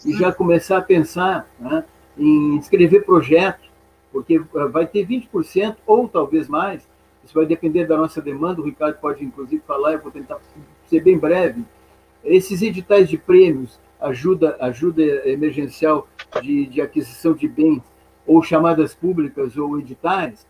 e 0.05 0.13
já 0.17 0.31
começar 0.31 0.77
a 0.77 0.81
pensar 0.81 1.47
né, 1.59 1.83
em 2.17 2.57
escrever 2.57 3.05
projeto, 3.05 3.69
porque 4.11 4.39
vai 4.71 4.85
ter 4.87 5.05
20% 5.05 5.75
ou 5.85 6.07
talvez 6.07 6.47
mais 6.47 6.87
isso 7.23 7.33
vai 7.33 7.45
depender 7.45 7.85
da 7.85 7.97
nossa 7.97 8.21
demanda, 8.21 8.61
o 8.61 8.65
Ricardo 8.65 8.97
pode 8.99 9.23
inclusive 9.23 9.61
falar, 9.65 9.93
eu 9.93 9.99
vou 9.99 10.11
tentar 10.11 10.39
ser 10.87 11.01
bem 11.01 11.17
breve. 11.17 11.63
Esses 12.23 12.61
editais 12.61 13.09
de 13.09 13.17
prêmios, 13.17 13.79
ajuda, 13.99 14.57
ajuda 14.59 15.01
emergencial 15.29 16.07
de, 16.41 16.65
de 16.65 16.81
aquisição 16.81 17.33
de 17.33 17.47
bens, 17.47 17.81
ou 18.29 18.43
chamadas 18.43 18.93
públicas 18.93 19.57
ou 19.57 19.79
editais, 19.79 20.45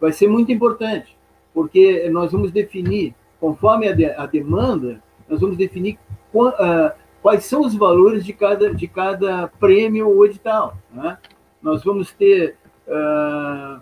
vai 0.00 0.12
ser 0.12 0.28
muito 0.28 0.50
importante, 0.50 1.16
porque 1.54 2.08
nós 2.10 2.32
vamos 2.32 2.50
definir, 2.50 3.14
conforme 3.38 3.86
a, 3.88 3.92
de, 3.92 4.06
a 4.06 4.26
demanda, 4.26 5.00
nós 5.28 5.40
vamos 5.40 5.56
definir 5.56 5.96
uh, 6.34 6.90
quais 7.22 7.44
são 7.44 7.60
os 7.60 7.74
valores 7.74 8.24
de 8.24 8.32
cada, 8.32 8.74
de 8.74 8.88
cada 8.88 9.46
prêmio 9.46 10.08
ou 10.08 10.26
edital. 10.26 10.76
Né? 10.92 11.16
Nós 11.62 11.84
vamos 11.84 12.12
ter 12.12 12.56
uh, 12.88 13.80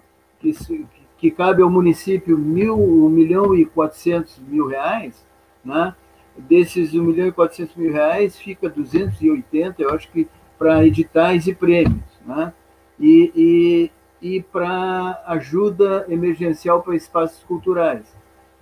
que 1.19 1.31
cabe 1.31 1.63
ao 1.63 1.71
município 1.71 2.39
mil, 2.39 2.77
1 2.77 3.09
milhão 3.09 3.55
e 3.55 3.65
400 3.65 4.39
mil 4.49 4.67
reais, 4.69 5.27
né? 5.65 5.95
desses 6.37 6.95
1 6.95 7.03
milhão 7.03 7.27
e 7.27 7.33
400 7.33 7.75
mil 7.75 7.93
reais, 7.93 8.39
fica 8.39 8.69
280, 8.69 9.83
eu 9.83 9.91
acho 9.91 10.11
que 10.13 10.29
para 10.57 10.87
editais 10.87 11.47
e 11.49 11.55
prêmios, 11.55 12.03
né? 12.25 12.53
e, 12.99 13.91
e, 14.23 14.37
e 14.37 14.43
para 14.43 15.23
ajuda 15.27 16.07
emergencial 16.09 16.83
para 16.83 16.95
espaços 16.95 17.43
culturais. 17.43 18.07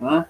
Né? 0.00 0.24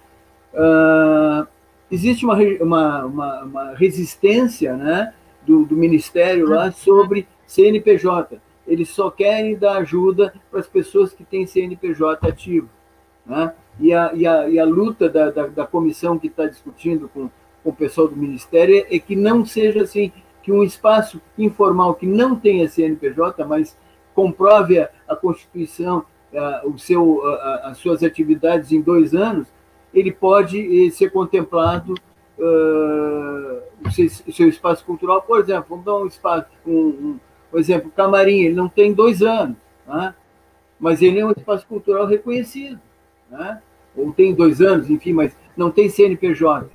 Uh, 0.53 1.47
existe 1.91 2.25
uma, 2.25 2.37
uma, 2.61 3.05
uma, 3.05 3.43
uma, 3.45 3.75
resistência 3.75 4.77
né, 4.77 5.15
do, 5.47 5.65
do 5.65 5.77
Ministério 5.77 6.49
lá 6.49 6.73
sobre 6.73 7.27
CNPJ. 7.47 8.41
Eles 8.67 8.89
só 8.91 9.11
querem 9.11 9.57
dar 9.57 9.79
ajuda 9.79 10.35
para 10.51 10.61
as 10.61 10.67
pessoas 10.67 11.13
que 11.13 11.25
têm 11.25 11.47
CNPJ 11.47 12.29
ativo. 12.29 12.69
Né? 13.25 13.53
E, 13.79 13.93
a, 13.93 14.13
e, 14.15 14.27
a, 14.27 14.49
e 14.49 14.59
a 14.59 14.65
luta 14.65 15.09
da, 15.09 15.31
da, 15.31 15.47
da 15.47 15.67
comissão 15.67 16.19
que 16.19 16.27
está 16.27 16.47
discutindo 16.47 17.09
com, 17.09 17.29
com 17.63 17.71
o 17.71 17.75
pessoal 17.75 18.09
do 18.09 18.17
Ministério 18.17 18.87
é 18.91 18.99
que 18.99 19.15
não 19.15 19.45
seja 19.45 19.83
assim, 19.83 20.13
que 20.43 20.53
um 20.53 20.63
espaço 20.63 21.21
informal 21.37 21.95
que 21.95 22.07
não 22.07 22.37
tenha 22.37 22.69
CNPJ, 22.69 23.45
mas 23.45 23.77
comprove 24.15 24.79
a, 24.79 24.89
a 25.09 25.17
Constituição, 25.17 26.05
a, 26.35 26.63
o 26.65 26.79
seu, 26.79 27.27
a, 27.27 27.71
as 27.71 27.79
suas 27.79 28.03
atividades 28.03 28.73
em 28.73 28.81
dois 28.81 29.15
anos, 29.15 29.49
ele 29.93 30.13
pode 30.13 30.87
eh, 30.87 30.91
ser 30.91 31.11
contemplado 31.11 31.95
uh, 32.39 33.63
o, 33.85 33.91
seu, 33.91 34.09
seu, 34.09 34.49
espaço 34.49 34.85
cultural, 34.85 35.23
por 35.23 35.41
exemplo, 35.41 35.67
vamos 35.71 35.85
dar 35.85 35.97
um 35.97 36.07
espaço, 36.07 36.47
um, 36.67 36.73
um, 36.73 37.21
por 37.51 37.61
exemplo, 37.61 37.91
Camarim, 37.91 38.41
ele 38.41 38.55
não 38.55 38.69
tem 38.69 38.93
dois 38.93 39.23
anos, 39.23 39.57
né? 39.87 40.15
mas 40.79 41.03
ele 41.03 41.21
é 41.21 41.27
um 41.27 41.33
espaço 41.33 41.67
cultural 41.67 42.07
reconhecido, 42.07 42.81
né? 43.31 43.61
ou 43.97 44.13
tem 44.13 44.35
dois 44.35 44.61
anos, 44.61 44.91
enfim, 44.91 45.13
mas 45.13 45.37
não 45.57 45.71
tem 45.71 45.89
CNPJ. 45.89 46.69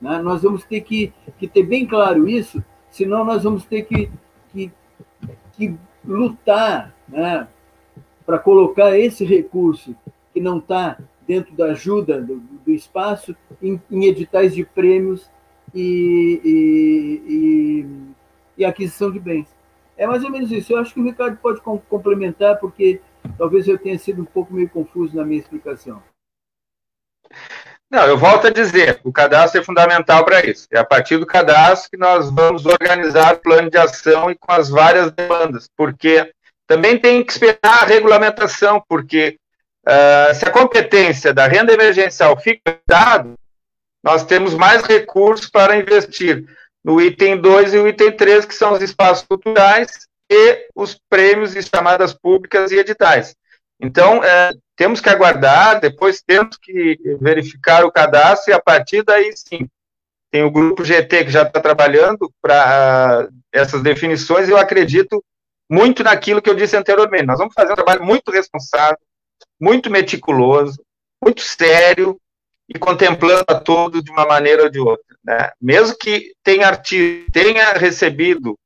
Né? 0.00 0.20
Nós 0.22 0.42
vamos 0.42 0.64
ter 0.64 0.80
que, 0.80 1.12
que 1.38 1.46
ter 1.46 1.62
bem 1.62 1.86
claro 1.86 2.28
isso, 2.28 2.62
senão 2.90 3.24
nós 3.24 3.42
vamos 3.42 3.64
ter 3.64 3.82
que, 3.82 4.10
que, 4.52 4.70
que 5.52 5.74
lutar 6.04 6.94
né? 7.08 7.46
para 8.24 8.38
colocar 8.38 8.98
esse 8.98 9.24
recurso 9.24 9.94
que 10.32 10.40
não 10.40 10.58
está 10.58 10.98
dentro 11.26 11.54
da 11.54 11.66
ajuda 11.66 12.20
do, 12.20 12.36
do 12.36 12.72
espaço 12.72 13.36
em, 13.62 13.80
em, 13.90 14.04
editais 14.06 14.54
de 14.54 14.64
prêmios 14.64 15.30
e, 15.74 16.40
e, 16.44 17.32
e, 17.32 18.62
e, 18.62 18.64
aquisição 18.64 19.10
de 19.10 19.18
bens. 19.18 19.48
É 19.96 20.06
mais 20.06 20.24
ou 20.24 20.30
menos 20.30 20.50
isso. 20.50 20.72
Eu 20.72 20.78
acho 20.78 20.94
que 20.94 21.00
o 21.00 21.04
Ricardo 21.04 21.36
pode 21.36 21.60
complementar, 21.60 22.58
porque 22.58 23.00
talvez 23.38 23.68
eu 23.68 23.78
tenha 23.78 23.98
sido 23.98 24.22
um 24.22 24.24
pouco 24.26 24.52
meio 24.52 24.68
confuso 24.68 25.16
na 25.16 25.24
minha 25.24 25.40
explicação. 25.40 26.02
Não, 27.90 28.06
eu 28.06 28.16
volto 28.16 28.46
a 28.46 28.50
dizer, 28.50 29.00
o 29.04 29.12
cadastro 29.12 29.60
é 29.60 29.64
fundamental 29.64 30.24
para 30.24 30.44
isso. 30.46 30.66
É 30.72 30.78
a 30.78 30.84
partir 30.84 31.18
do 31.18 31.26
cadastro 31.26 31.90
que 31.90 31.96
nós 31.96 32.30
vamos 32.30 32.64
organizar 32.64 33.34
o 33.34 33.38
plano 33.38 33.70
de 33.70 33.76
ação 33.76 34.30
e 34.30 34.34
com 34.34 34.50
as 34.50 34.70
várias 34.70 35.12
demandas, 35.12 35.68
porque 35.76 36.32
também 36.66 36.98
tem 36.98 37.22
que 37.22 37.32
esperar 37.32 37.82
a 37.82 37.86
regulamentação, 37.86 38.82
porque 38.88 39.38
Uh, 39.82 40.32
se 40.36 40.44
a 40.44 40.50
competência 40.50 41.34
da 41.34 41.48
renda 41.48 41.72
emergencial 41.72 42.38
fica 42.38 42.78
dado, 42.86 43.34
nós 44.02 44.24
temos 44.24 44.54
mais 44.54 44.82
recursos 44.82 45.50
para 45.50 45.76
investir 45.76 46.46
no 46.84 47.00
item 47.00 47.40
2 47.40 47.74
e 47.74 47.78
o 47.78 47.88
item 47.88 48.12
3, 48.12 48.44
que 48.44 48.54
são 48.54 48.72
os 48.72 48.82
espaços 48.82 49.26
culturais 49.26 50.06
e 50.30 50.66
os 50.74 50.98
prêmios 51.08 51.54
e 51.54 51.62
chamadas 51.62 52.12
públicas 52.12 52.72
e 52.72 52.78
editais. 52.78 53.34
Então, 53.80 54.22
é, 54.22 54.52
temos 54.76 55.00
que 55.00 55.08
aguardar, 55.08 55.80
depois 55.80 56.22
temos 56.22 56.56
que 56.56 56.96
verificar 57.20 57.84
o 57.84 57.92
cadastro 57.92 58.52
e 58.52 58.54
a 58.54 58.60
partir 58.60 59.02
daí 59.02 59.32
sim. 59.36 59.68
Tem 60.30 60.42
o 60.42 60.50
grupo 60.50 60.84
GT 60.84 61.26
que 61.26 61.30
já 61.30 61.42
está 61.42 61.60
trabalhando 61.60 62.32
para 62.40 63.28
uh, 63.28 63.34
essas 63.52 63.82
definições 63.82 64.48
e 64.48 64.50
eu 64.50 64.56
acredito 64.56 65.22
muito 65.70 66.02
naquilo 66.02 66.40
que 66.40 66.48
eu 66.48 66.54
disse 66.54 66.76
anteriormente. 66.76 67.26
Nós 67.26 67.38
vamos 67.38 67.52
fazer 67.52 67.72
um 67.72 67.76
trabalho 67.76 68.02
muito 68.02 68.30
responsável, 68.30 68.98
muito 69.60 69.90
meticuloso, 69.90 70.82
muito 71.22 71.42
sério 71.42 72.18
e 72.68 72.78
contemplando 72.78 73.44
a 73.48 73.54
todos 73.54 74.02
de 74.02 74.10
uma 74.10 74.26
maneira 74.26 74.64
ou 74.64 74.70
de 74.70 74.78
outra. 74.78 75.16
Né? 75.24 75.50
Mesmo 75.60 75.96
que 75.96 76.32
tenha, 76.42 76.76
tenha 77.32 77.72
recebido, 77.72 78.58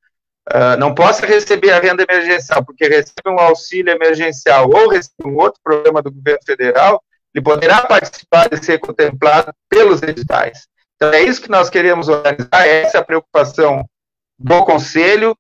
uh, 0.53 0.77
não 0.79 0.95
possa 0.95 1.27
receber 1.27 1.71
a 1.71 1.81
renda 1.81 2.05
emergencial, 2.09 2.65
porque 2.65 2.87
recebe 2.87 3.29
um 3.29 3.41
auxílio 3.41 3.93
emergencial 3.93 4.71
ou 4.71 4.89
recebe 4.89 5.25
um 5.27 5.37
outro 5.37 5.61
programa 5.63 6.03
do 6.03 6.13
governo 6.13 6.41
federal, 6.45 7.03
ele 7.35 7.45
poderá 7.45 7.83
participar 7.83 8.49
e 8.53 8.65
ser 8.65 8.79
contemplado 8.79 9.53
pelos 9.69 10.03
editais. 10.03 10.67
Então, 10.95 11.13
é 11.13 11.23
isso 11.23 11.43
que 11.43 11.51
nós 11.51 11.69
queremos 11.69 12.09
organizar, 12.09 12.67
essa 12.67 12.99
é 12.99 13.01
a 13.01 13.05
preocupação 13.05 13.85
do 14.39 14.65
Conselho, 14.65 15.37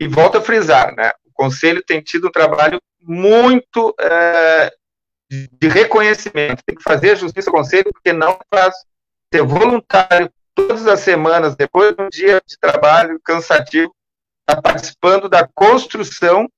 e 0.00 0.08
volto 0.08 0.38
a 0.38 0.40
frisar, 0.40 0.94
né? 0.96 1.12
o 1.24 1.30
Conselho 1.32 1.82
tem 1.86 2.00
tido 2.00 2.28
um 2.28 2.32
trabalho 2.32 2.80
muito 3.02 3.94
é, 4.00 4.72
de 5.30 5.68
reconhecimento. 5.68 6.62
Tem 6.66 6.76
que 6.76 6.82
fazer 6.82 7.16
justiça 7.16 7.50
ao 7.50 7.54
conselho, 7.54 7.90
porque 7.92 8.12
não 8.12 8.38
faz 8.52 8.74
ser 9.32 9.42
voluntário 9.42 10.30
todas 10.54 10.86
as 10.86 11.00
semanas, 11.00 11.54
depois 11.54 11.94
de 11.94 12.02
um 12.02 12.08
dia 12.08 12.42
de 12.44 12.58
trabalho 12.58 13.20
cansativo, 13.24 13.94
está 14.48 14.60
participando 14.60 15.28
da 15.28 15.48
construção 15.54 16.48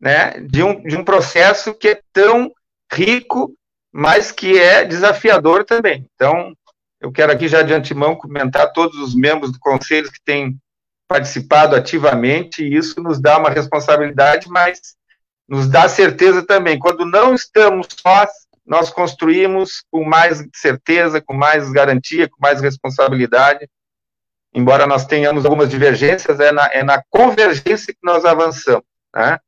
né, 0.00 0.40
de, 0.40 0.62
um, 0.62 0.82
de 0.82 0.96
um 0.96 1.04
processo 1.04 1.74
que 1.74 1.88
é 1.88 2.00
tão 2.12 2.50
rico, 2.92 3.54
mas 3.92 4.32
que 4.32 4.58
é 4.58 4.84
desafiador 4.84 5.64
também. 5.64 6.08
Então, 6.14 6.54
eu 7.00 7.12
quero 7.12 7.32
aqui 7.32 7.48
já 7.48 7.62
de 7.62 7.74
antemão 7.74 8.16
comentar 8.16 8.72
todos 8.72 8.98
os 8.98 9.14
membros 9.14 9.52
do 9.52 9.58
conselho 9.58 10.10
que 10.10 10.20
têm 10.24 10.58
participado 11.08 11.76
ativamente, 11.76 12.64
e 12.64 12.74
isso 12.74 13.00
nos 13.00 13.20
dá 13.20 13.38
uma 13.38 13.50
responsabilidade, 13.50 14.48
mas 14.48 14.96
nos 15.48 15.68
dá 15.68 15.88
certeza 15.88 16.44
também. 16.44 16.78
Quando 16.78 17.04
não 17.04 17.34
estamos 17.34 17.86
sós, 18.00 18.30
nós 18.66 18.90
construímos 18.90 19.84
com 19.90 20.04
mais 20.04 20.42
certeza, 20.54 21.20
com 21.20 21.34
mais 21.34 21.70
garantia, 21.70 22.28
com 22.28 22.36
mais 22.40 22.60
responsabilidade. 22.60 23.68
Embora 24.52 24.86
nós 24.86 25.06
tenhamos 25.06 25.44
algumas 25.44 25.70
divergências, 25.70 26.40
é 26.40 26.50
na, 26.50 26.68
é 26.72 26.82
na 26.82 27.02
convergência 27.08 27.92
que 27.92 28.00
nós 28.02 28.24
avançamos. 28.24 28.84
Né? 29.14 29.38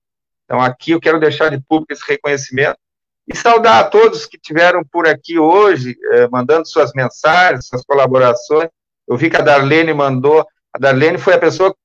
Então, 0.44 0.60
aqui 0.60 0.92
eu 0.92 1.00
quero 1.00 1.18
deixar 1.18 1.50
de 1.50 1.60
público 1.60 1.92
esse 1.92 2.04
reconhecimento 2.06 2.78
e 3.26 3.36
saudar 3.36 3.80
a 3.80 3.84
todos 3.84 4.24
que 4.24 4.38
tiveram 4.38 4.82
por 4.82 5.06
aqui 5.06 5.38
hoje, 5.38 5.96
eh, 6.12 6.28
mandando 6.28 6.66
suas 6.66 6.92
mensagens, 6.94 7.66
suas 7.66 7.84
colaborações. 7.84 8.70
Eu 9.06 9.16
vi 9.16 9.28
que 9.28 9.36
a 9.36 9.42
Darlene 9.42 9.92
mandou. 9.92 10.46
A 10.72 10.78
Darlene 10.78 11.18
foi 11.18 11.34
a 11.34 11.38
pessoa 11.38 11.76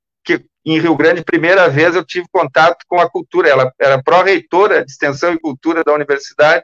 em 0.66 0.80
Rio 0.80 0.96
Grande, 0.96 1.24
primeira 1.24 1.68
vez 1.70 1.96
eu 1.96 2.06
tive 2.06 2.26
contato 2.32 2.86
com 2.88 3.00
a 3.00 3.10
cultura. 3.10 3.50
Ela 3.50 3.74
era 3.80 4.02
pró-reitora 4.02 4.86
de 4.86 4.92
Extensão 4.92 5.34
e 5.34 5.40
Cultura 5.40 5.84
da 5.84 5.94
universidade, 5.94 6.64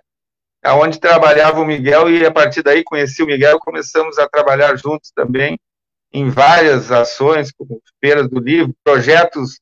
aonde 0.63 0.99
trabalhava 0.99 1.59
o 1.59 1.65
Miguel, 1.65 2.09
e 2.09 2.25
a 2.25 2.31
partir 2.31 2.61
daí 2.63 2.83
conheci 2.83 3.21
o 3.23 3.25
Miguel, 3.25 3.59
começamos 3.59 4.17
a 4.17 4.27
trabalhar 4.27 4.75
juntos 4.77 5.11
também 5.13 5.59
em 6.11 6.29
várias 6.29 6.91
ações, 6.91 7.51
como 7.51 7.81
feiras 8.01 8.27
do 8.27 8.39
livro, 8.39 8.73
projetos 8.83 9.59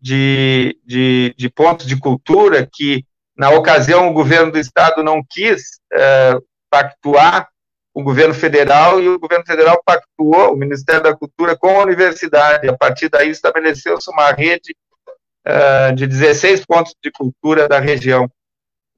de, 0.00 0.78
de, 0.84 1.34
de 1.36 1.50
pontos 1.50 1.86
de 1.86 1.98
cultura 1.98 2.68
que, 2.70 3.04
na 3.36 3.50
ocasião, 3.50 4.08
o 4.08 4.12
governo 4.12 4.52
do 4.52 4.58
estado 4.58 5.02
não 5.02 5.22
quis 5.28 5.80
é, 5.92 6.38
pactuar 6.70 7.49
o 7.92 8.02
governo 8.02 8.34
federal 8.34 9.00
e 9.00 9.08
o 9.08 9.18
governo 9.18 9.44
federal 9.44 9.82
pactuou, 9.84 10.52
o 10.52 10.56
Ministério 10.56 11.02
da 11.02 11.14
Cultura, 11.14 11.56
com 11.56 11.80
a 11.80 11.82
universidade. 11.82 12.68
A 12.68 12.76
partir 12.76 13.08
daí 13.08 13.30
estabeleceu-se 13.30 14.10
uma 14.10 14.30
rede 14.30 14.76
uh, 15.46 15.94
de 15.94 16.06
16 16.06 16.64
pontos 16.64 16.94
de 17.02 17.10
cultura 17.10 17.68
da 17.68 17.78
região. 17.78 18.30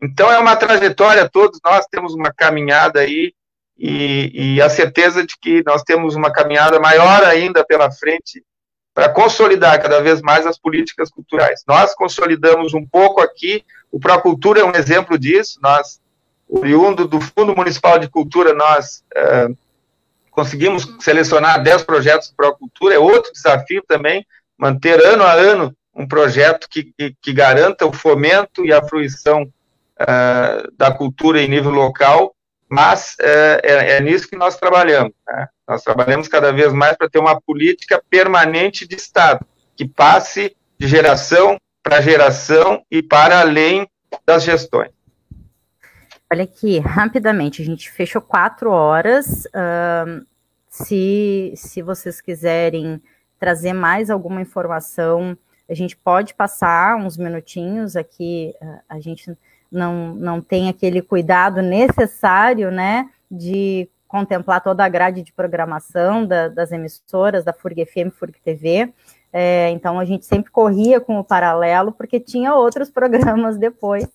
Então 0.03 0.31
é 0.31 0.39
uma 0.39 0.57
trajetória, 0.57 1.29
todos 1.29 1.61
nós 1.65 1.87
temos 1.87 2.13
uma 2.15 2.33
caminhada 2.33 3.01
aí 3.01 3.33
e, 3.79 4.55
e 4.57 4.63
a 4.63 4.69
certeza 4.69 5.25
de 5.25 5.37
que 5.39 5.63
nós 5.65 5.83
temos 5.83 6.15
uma 6.17 6.33
caminhada 6.33 6.79
maior 6.81 7.25
ainda 7.25 7.65
pela 7.65 7.91
frente 7.91 8.45
para 8.93 9.09
consolidar 9.09 9.81
cada 9.81 10.03
vez 10.03 10.21
mais 10.21 10.47
as 10.47 10.59
políticas 10.59 11.11
culturais. 11.11 11.63
Nós 11.67 11.95
consolidamos 11.95 12.75
um 12.75 12.87
pouco 12.87 13.21
aqui, 13.21 13.65
o 13.91 13.99
Procultura 13.99 14.61
é 14.61 14.65
um 14.65 14.75
exemplo 14.75 15.19
disso, 15.19 15.59
nós 15.63 16.02
oriundo 16.49 17.07
do 17.07 17.21
Fundo 17.21 17.55
Municipal 17.55 17.99
de 17.99 18.09
Cultura, 18.09 18.53
nós 18.53 19.03
é, 19.15 19.49
conseguimos 20.31 20.97
selecionar 21.01 21.63
10 21.63 21.83
projetos 21.85 22.33
para 22.37 22.49
a 22.49 22.55
cultura, 22.55 22.95
é 22.95 22.99
outro 22.99 23.33
desafio 23.33 23.83
também, 23.87 24.27
manter 24.59 25.01
ano 25.01 25.25
a 25.25 25.33
ano 25.33 25.75
um 25.95 26.07
projeto 26.07 26.69
que, 26.71 26.85
que, 26.97 27.15
que 27.21 27.33
garanta 27.33 27.87
o 27.87 27.93
fomento 27.93 28.65
e 28.65 28.73
a 28.73 28.83
fruição 28.83 29.43
uh, 29.43 30.73
da 30.77 30.91
cultura 30.91 31.41
em 31.41 31.49
nível 31.49 31.71
local, 31.71 32.35
mas 32.69 33.15
uh, 33.21 33.61
é, 33.63 33.97
é, 33.97 34.01
nisso 34.01 34.29
que 34.29 34.37
nós 34.37 34.57
trabalhamos. 34.57 35.13
Né? 35.27 35.49
Nós 35.69 35.83
trabalhamos 35.83 36.29
cada 36.29 36.51
vez 36.51 36.73
mais 36.73 36.97
para 36.97 37.11
ter 37.11 37.19
uma 37.19 37.39
política 37.41 38.03
permanente 38.09 38.89
de 38.89 38.97
Estado, 38.97 39.45
que 39.77 39.87
passe 39.87 40.57
de 40.79 40.89
geração 40.89 41.59
para 41.83 42.01
geração 42.01 42.83
e 42.91 43.03
para 43.03 43.41
além 43.41 43.87
das 44.25 44.45
gestões. 44.45 44.91
Olha 46.33 46.45
aqui, 46.45 46.79
rapidamente, 46.79 47.61
a 47.61 47.65
gente 47.65 47.91
fechou 47.91 48.23
quatro 48.23 48.71
horas. 48.71 49.45
Uh, 49.49 50.25
se, 50.67 51.53
se 51.55 51.83
vocês 51.83 52.23
quiserem 52.23 53.03
trazer 53.39 53.75
mais 53.75 54.09
alguma 54.09 54.41
informação, 54.41 55.37
a 55.69 55.75
gente 55.75 55.95
pode 55.95 56.33
passar 56.33 56.97
uns 56.97 57.19
minutinhos 57.19 57.97
aqui, 57.97 58.55
a 58.89 58.99
gente 58.99 59.37
não, 59.71 60.15
não 60.15 60.41
tem 60.41 60.71
aquele 60.71 61.03
cuidado 61.03 61.61
necessário, 61.61 62.71
né, 62.71 63.11
de 63.31 63.87
contemplar 64.09 64.63
toda 64.63 64.83
a 64.83 64.89
grade 64.89 65.23
de 65.23 65.35
programação 65.35 66.25
da, 66.25 66.49
das 66.49 66.73
emissoras, 66.73 67.45
da 67.45 67.53
FURG 67.53 67.85
FM, 67.85 68.11
FURG 68.11 68.41
TV, 68.43 68.91
é, 69.31 69.69
então 69.69 69.99
a 69.99 70.07
gente 70.07 70.25
sempre 70.25 70.51
corria 70.51 70.99
com 70.99 71.19
o 71.19 71.25
paralelo, 71.25 71.93
porque 71.93 72.19
tinha 72.19 72.55
outros 72.55 72.89
programas 72.91 73.59
depois, 73.59 74.09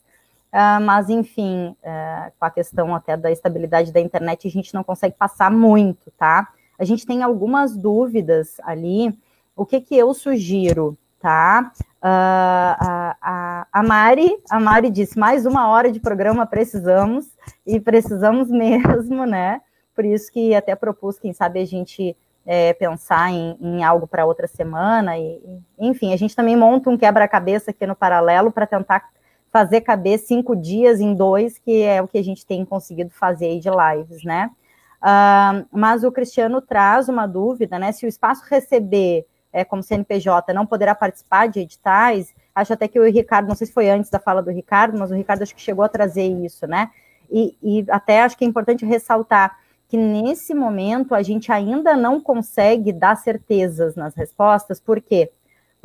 Uh, 0.57 0.81
mas, 0.81 1.07
enfim, 1.07 1.75
uh, 1.83 2.31
com 2.39 2.45
a 2.45 2.49
questão 2.49 2.95
até 2.95 3.15
da 3.15 3.31
estabilidade 3.31 3.93
da 3.93 3.99
internet, 3.99 4.47
a 4.47 4.49
gente 4.49 4.73
não 4.73 4.83
consegue 4.83 5.13
passar 5.15 5.51
muito, 5.51 6.09
tá? 6.17 6.47
A 6.79 6.83
gente 6.83 7.05
tem 7.05 7.21
algumas 7.21 7.77
dúvidas 7.77 8.59
ali. 8.63 9.15
O 9.55 9.67
que 9.67 9.79
que 9.79 9.95
eu 9.95 10.11
sugiro, 10.15 10.97
tá? 11.19 11.71
Uh, 11.97 12.73
a, 12.79 13.17
a, 13.21 13.67
a, 13.71 13.83
Mari, 13.83 14.35
a 14.49 14.59
Mari 14.59 14.89
disse, 14.89 15.19
mais 15.19 15.45
uma 15.45 15.69
hora 15.69 15.91
de 15.91 15.99
programa 15.99 16.43
precisamos, 16.47 17.27
e 17.63 17.79
precisamos 17.79 18.49
mesmo, 18.49 19.27
né? 19.27 19.61
Por 19.93 20.05
isso 20.05 20.31
que 20.31 20.55
até 20.55 20.75
propus, 20.75 21.19
quem 21.19 21.33
sabe, 21.33 21.61
a 21.61 21.65
gente 21.65 22.17
é, 22.47 22.73
pensar 22.73 23.29
em, 23.29 23.55
em 23.61 23.83
algo 23.83 24.07
para 24.07 24.25
outra 24.25 24.47
semana, 24.47 25.19
e, 25.19 25.39
enfim, 25.77 26.13
a 26.13 26.17
gente 26.17 26.35
também 26.35 26.57
monta 26.57 26.89
um 26.89 26.97
quebra-cabeça 26.97 27.69
aqui 27.69 27.85
no 27.85 27.95
paralelo 27.95 28.51
para 28.51 28.65
tentar 28.65 29.07
fazer 29.51 29.81
caber 29.81 30.19
cinco 30.19 30.55
dias 30.55 30.99
em 30.99 31.13
dois, 31.13 31.57
que 31.57 31.81
é 31.81 32.01
o 32.01 32.07
que 32.07 32.17
a 32.17 32.23
gente 32.23 32.45
tem 32.45 32.63
conseguido 32.65 33.11
fazer 33.11 33.47
aí 33.47 33.59
de 33.59 33.69
lives, 33.69 34.23
né? 34.23 34.51
Uh, 34.97 35.65
mas 35.71 36.03
o 36.03 36.11
Cristiano 36.11 36.61
traz 36.61 37.07
uma 37.07 37.27
dúvida, 37.27 37.77
né? 37.77 37.91
Se 37.91 38.05
o 38.05 38.09
espaço 38.09 38.43
receber 38.49 39.25
é, 39.53 39.63
como 39.63 39.83
CNPJ 39.83 40.53
não 40.53 40.65
poderá 40.65 40.93
participar 40.93 41.47
de 41.47 41.59
editais, 41.59 42.33
acho 42.53 42.73
até 42.73 42.87
que 42.87 42.99
o 42.99 43.09
Ricardo, 43.09 43.47
não 43.47 43.55
sei 43.55 43.67
se 43.67 43.73
foi 43.73 43.89
antes 43.89 44.09
da 44.09 44.19
fala 44.19 44.41
do 44.41 44.51
Ricardo, 44.51 44.97
mas 44.97 45.11
o 45.11 45.15
Ricardo 45.15 45.43
acho 45.43 45.55
que 45.55 45.61
chegou 45.61 45.85
a 45.85 45.89
trazer 45.89 46.27
isso, 46.27 46.67
né? 46.67 46.89
E, 47.29 47.57
e 47.61 47.85
até 47.89 48.21
acho 48.21 48.37
que 48.37 48.45
é 48.45 48.47
importante 48.47 48.85
ressaltar 48.85 49.57
que 49.87 49.97
nesse 49.97 50.53
momento 50.53 51.15
a 51.15 51.21
gente 51.23 51.51
ainda 51.51 51.95
não 51.95 52.19
consegue 52.19 52.91
dar 52.91 53.15
certezas 53.15 53.95
nas 53.95 54.13
respostas, 54.15 54.79
por 54.79 55.01
quê? 55.01 55.31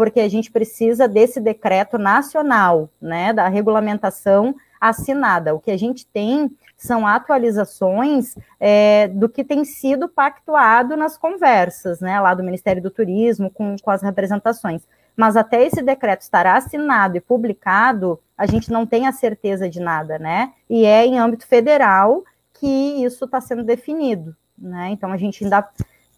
Porque 0.02 0.18
a 0.18 0.28
gente 0.28 0.50
precisa 0.50 1.06
desse 1.06 1.40
decreto 1.40 1.96
nacional, 1.96 2.90
né, 3.00 3.32
da 3.32 3.46
regulamentação 3.46 4.52
assinada. 4.80 5.54
O 5.54 5.60
que 5.60 5.70
a 5.70 5.76
gente 5.76 6.04
tem 6.04 6.50
são 6.76 7.06
atualizações 7.06 8.34
é, 8.58 9.06
do 9.06 9.28
que 9.28 9.44
tem 9.44 9.64
sido 9.64 10.08
pactuado 10.08 10.96
nas 10.96 11.16
conversas, 11.16 12.00
né, 12.00 12.18
lá 12.18 12.34
do 12.34 12.42
Ministério 12.42 12.82
do 12.82 12.90
Turismo 12.90 13.48
com, 13.48 13.76
com 13.80 13.90
as 13.92 14.02
representações. 14.02 14.82
Mas 15.16 15.36
até 15.36 15.64
esse 15.64 15.80
decreto 15.80 16.22
estar 16.22 16.48
assinado 16.48 17.16
e 17.16 17.20
publicado, 17.20 18.18
a 18.36 18.44
gente 18.44 18.72
não 18.72 18.84
tem 18.84 19.06
a 19.06 19.12
certeza 19.12 19.70
de 19.70 19.78
nada, 19.78 20.18
né? 20.18 20.52
E 20.68 20.84
é 20.84 21.06
em 21.06 21.16
âmbito 21.16 21.46
federal 21.46 22.24
que 22.54 22.66
isso 23.04 23.24
está 23.24 23.40
sendo 23.40 23.62
definido, 23.62 24.34
né? 24.58 24.88
Então 24.90 25.12
a 25.12 25.16
gente 25.16 25.44
ainda 25.44 25.64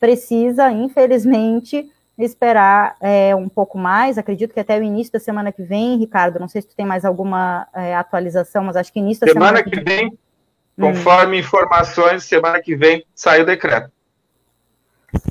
precisa, 0.00 0.70
infelizmente, 0.70 1.90
esperar 2.18 2.96
é, 3.00 3.34
um 3.34 3.48
pouco 3.48 3.76
mais, 3.76 4.18
acredito 4.18 4.54
que 4.54 4.60
até 4.60 4.78
o 4.78 4.82
início 4.82 5.12
da 5.12 5.18
semana 5.18 5.50
que 5.50 5.62
vem, 5.62 5.98
Ricardo, 5.98 6.38
não 6.38 6.48
sei 6.48 6.62
se 6.62 6.68
tu 6.68 6.76
tem 6.76 6.86
mais 6.86 7.04
alguma 7.04 7.66
é, 7.74 7.94
atualização, 7.94 8.64
mas 8.64 8.76
acho 8.76 8.92
que 8.92 9.00
início 9.00 9.26
da 9.26 9.32
semana, 9.32 9.58
semana 9.58 9.70
que 9.70 9.80
vem, 9.80 10.06
hum. 10.06 10.92
conforme 10.92 11.36
hum. 11.36 11.40
informações, 11.40 12.24
semana 12.24 12.60
que 12.60 12.76
vem 12.76 13.04
sai 13.14 13.42
o 13.42 13.46
decreto. 13.46 13.90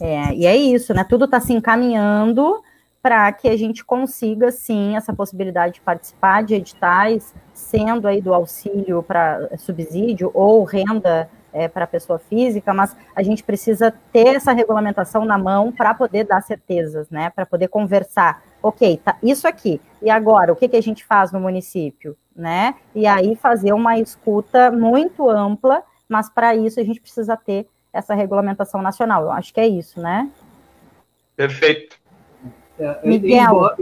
É, 0.02 0.34
e 0.34 0.46
é 0.46 0.56
isso, 0.56 0.94
né? 0.94 1.06
Tudo 1.08 1.26
está 1.26 1.40
se 1.40 1.54
encaminhando 1.54 2.62
para 3.02 3.32
que 3.34 3.50
a 3.50 3.58
gente 3.58 3.84
consiga, 3.84 4.50
sim, 4.50 4.96
essa 4.96 5.14
possibilidade 5.14 5.76
de 5.76 5.82
participar 5.82 6.42
de 6.42 6.56
editais, 6.56 7.34
sendo 7.54 8.08
aí 8.08 8.22
do 8.22 8.34
auxílio 8.34 9.04
para 9.04 9.50
subsídio 9.58 10.32
ou 10.34 10.64
renda 10.64 11.30
é, 11.54 11.68
para 11.68 11.86
a 11.86 11.88
pessoa 11.88 12.18
física, 12.18 12.74
mas 12.74 12.96
a 13.16 13.22
gente 13.22 13.44
precisa 13.44 13.94
ter 14.12 14.36
essa 14.36 14.52
regulamentação 14.52 15.24
na 15.24 15.38
mão 15.38 15.72
para 15.72 15.94
poder 15.94 16.26
dar 16.26 16.42
certezas, 16.42 17.10
né? 17.10 17.30
Para 17.30 17.46
poder 17.46 17.68
conversar. 17.68 18.44
Ok, 18.62 19.00
tá, 19.04 19.18
isso 19.22 19.48
aqui. 19.48 19.80
E 20.02 20.10
agora, 20.10 20.52
o 20.52 20.56
que, 20.56 20.68
que 20.68 20.76
a 20.76 20.82
gente 20.82 21.06
faz 21.06 21.32
no 21.32 21.40
município, 21.40 22.18
né? 22.36 22.76
E 22.96 23.06
aí 23.06 23.36
fazer 23.36 23.74
uma 23.74 24.00
escuta 24.00 24.72
muito 24.72 25.30
ampla, 25.30 25.84
mas 26.10 26.30
para 26.30 26.56
isso 26.56 26.80
a 26.80 26.84
gente 26.84 27.00
precisa 27.00 27.38
ter 27.38 27.68
essa 27.94 28.16
regulamentação 28.16 28.82
nacional. 28.82 29.24
Eu 29.24 29.32
acho 29.32 29.54
que 29.54 29.60
é 29.60 29.68
isso, 29.68 30.02
né? 30.02 30.30
Perfeito. 31.36 31.98
É, 32.80 33.08
Miguel. 33.08 33.40
Embora, 33.40 33.78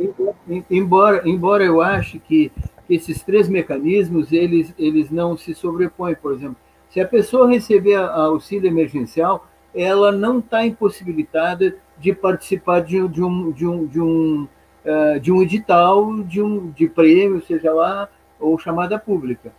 embora, 0.69 1.30
embora 1.30 1.63
eu 1.63 1.82
ache 1.82 2.19
que 2.19 2.51
esses 2.89 3.24
três 3.24 3.47
mecanismos 3.47 4.34
eles, 4.34 4.74
eles 4.78 5.09
não 5.09 5.38
se 5.38 5.55
sobrepõem, 5.55 6.15
por 6.15 6.34
exemplo, 6.34 6.57
se 6.92 7.00
a 7.00 7.08
pessoa 7.08 7.50
receber 7.50 7.96
auxílio 7.96 8.68
emergencial, 8.68 9.48
ela 9.74 10.12
não 10.12 10.39
está 10.39 10.66
impossibilitada 10.66 11.76
de 11.98 12.14
participar 12.14 12.82
de, 12.82 13.08
de, 13.08 13.24
um, 13.24 13.52
de, 13.52 13.66
um, 13.66 13.86
de, 13.86 14.02
um, 14.02 14.48
uh, 14.86 15.20
de 15.20 15.32
um 15.32 15.42
edital, 15.42 16.22
de 16.24 16.42
um 16.42 16.70
de 16.70 16.89
prêmio, 16.89 17.42
seja 17.46 17.72
lá, 17.72 18.10
ou 18.38 18.60
chamada 18.60 19.00
pública. 19.00 19.54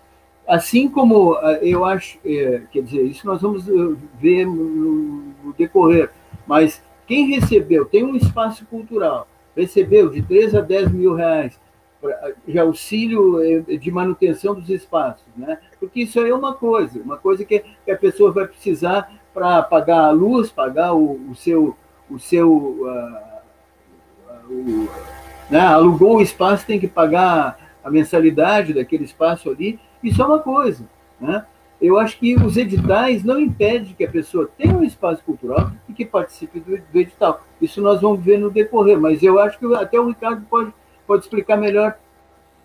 Assim 0.46 0.88
como 0.88 1.32
uh, 1.32 1.38
eu 1.62 1.84
acho, 1.86 2.18
uh, 2.18 2.66
quer 2.70 2.82
dizer, 2.82 3.02
isso 3.04 3.26
nós 3.26 3.40
vamos 3.40 3.64
ver 4.20 4.44
no 4.44 5.54
decorrer, 5.56 6.10
mas 6.46 6.82
quem 7.06 7.28
recebeu, 7.28 7.86
tem 7.86 8.04
um 8.04 8.14
espaço 8.14 8.66
cultural, 8.66 9.26
recebeu 9.56 10.10
de 10.10 10.20
3 10.20 10.54
a 10.54 10.60
10 10.60 10.92
mil 10.92 11.14
reais 11.14 11.58
de 12.46 12.58
auxílio 12.58 13.40
eh, 13.42 13.76
de 13.76 13.90
manutenção 13.90 14.54
dos 14.54 14.68
espaços, 14.68 15.24
né? 15.36 15.58
Porque 15.78 16.00
isso 16.00 16.20
aí 16.20 16.30
é 16.30 16.34
uma 16.34 16.54
coisa, 16.54 17.00
uma 17.00 17.16
coisa 17.16 17.44
que, 17.44 17.62
a 17.88 17.96
pessoa 17.96 18.32
vai 18.32 18.46
precisar 18.46 19.12
para 19.32 19.62
pagar 19.62 20.04
a 20.06 20.10
luz, 20.10 20.50
pagar 20.50 20.94
o, 20.94 21.30
o 21.30 21.34
seu, 21.34 21.76
o 22.10 22.18
seu, 22.18 22.52
uh, 22.52 24.50
uh, 24.50 24.88
né? 25.48 25.60
alugou 25.60 26.16
o 26.16 26.22
espaço, 26.22 26.66
tem 26.66 26.78
que 26.78 26.88
pagar 26.88 27.58
a 27.82 27.90
mensalidade 27.90 28.74
daquele 28.74 29.04
espaço 29.04 29.50
ali. 29.50 29.78
Isso 30.02 30.20
é 30.20 30.26
uma 30.26 30.40
coisa, 30.40 30.88
né? 31.20 31.46
Eu 31.80 31.98
acho 31.98 32.16
que 32.18 32.36
os 32.36 32.56
editais 32.56 33.24
não 33.24 33.40
impedem 33.40 33.92
que 33.92 34.04
a 34.04 34.10
pessoa 34.10 34.48
tenha 34.56 34.76
um 34.76 34.84
espaço 34.84 35.22
cultural 35.24 35.72
e 35.88 35.92
que 35.92 36.04
participe 36.04 36.60
do, 36.60 36.76
do 36.76 36.98
edital. 36.98 37.44
Isso 37.60 37.80
nós 37.80 38.00
vamos 38.00 38.24
ver 38.24 38.38
no 38.38 38.50
decorrer, 38.50 39.00
mas 39.00 39.20
eu 39.20 39.38
acho 39.40 39.58
que 39.58 39.66
até 39.74 39.98
o 39.98 40.06
Ricardo 40.06 40.46
pode 40.48 40.72
pode 41.12 41.24
explicar 41.24 41.58
melhor 41.58 41.94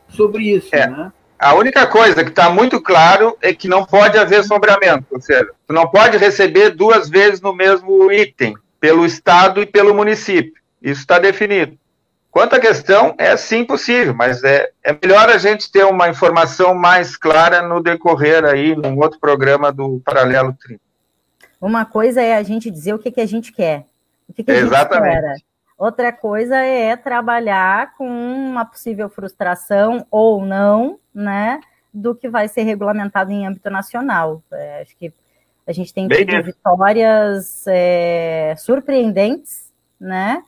sobre 0.07 0.43
isso, 0.43 0.73
é. 0.73 0.87
né? 0.87 1.11
A 1.37 1.53
única 1.53 1.85
coisa 1.85 2.23
que 2.23 2.29
está 2.29 2.49
muito 2.49 2.81
claro 2.81 3.37
é 3.41 3.53
que 3.53 3.67
não 3.67 3.85
pode 3.85 4.17
haver 4.17 4.43
sombreamento, 4.43 5.05
ou 5.11 5.21
seja, 5.21 5.47
tu 5.67 5.73
não 5.73 5.87
pode 5.87 6.17
receber 6.17 6.71
duas 6.71 7.09
vezes 7.09 7.41
no 7.41 7.53
mesmo 7.53 8.11
item, 8.11 8.55
pelo 8.79 9.05
Estado 9.05 9.61
e 9.61 9.65
pelo 9.65 9.93
município. 9.93 10.53
Isso 10.81 11.01
está 11.01 11.19
definido. 11.19 11.77
Quanto 12.31 12.55
à 12.55 12.59
questão, 12.59 13.13
é 13.17 13.35
sim 13.37 13.65
possível, 13.65 14.15
mas 14.15 14.43
é, 14.43 14.69
é 14.83 14.97
melhor 14.99 15.29
a 15.29 15.37
gente 15.37 15.71
ter 15.71 15.83
uma 15.83 16.09
informação 16.09 16.73
mais 16.73 17.15
clara 17.15 17.61
no 17.61 17.83
decorrer 17.83 18.45
aí, 18.45 18.75
num 18.75 18.97
outro 18.97 19.19
programa 19.19 19.71
do 19.71 20.01
Paralelo 20.05 20.55
30. 20.59 20.81
Uma 21.59 21.85
coisa 21.85 22.21
é 22.21 22.35
a 22.35 22.43
gente 22.43 22.71
dizer 22.71 22.93
o 22.93 22.99
que, 22.99 23.11
que 23.11 23.21
a 23.21 23.25
gente 23.25 23.51
quer. 23.51 23.85
O 24.27 24.33
que, 24.33 24.43
que 24.43 24.51
a 24.51 24.55
Exatamente. 24.55 25.13
gente 25.13 25.23
espera. 25.23 25.56
Outra 25.77 26.11
coisa 26.11 26.57
é 26.57 26.95
trabalhar 26.95 27.95
com 27.95 28.07
uma 28.07 28.65
possível 28.65 29.07
frustração 29.09 30.05
ou 30.09 30.43
não, 30.43 30.99
né, 31.13 31.61
do 31.93 32.15
que 32.15 32.27
vai 32.27 32.47
ser 32.47 32.63
regulamentado 32.63 33.31
em 33.31 33.45
âmbito 33.45 33.69
nacional. 33.69 34.41
É, 34.51 34.81
acho 34.81 34.97
que 34.97 35.13
a 35.67 35.71
gente 35.71 35.93
tem 35.93 36.07
tido 36.07 36.41
vitórias 36.41 37.65
é, 37.67 38.55
surpreendentes, 38.57 39.71
né, 39.99 40.43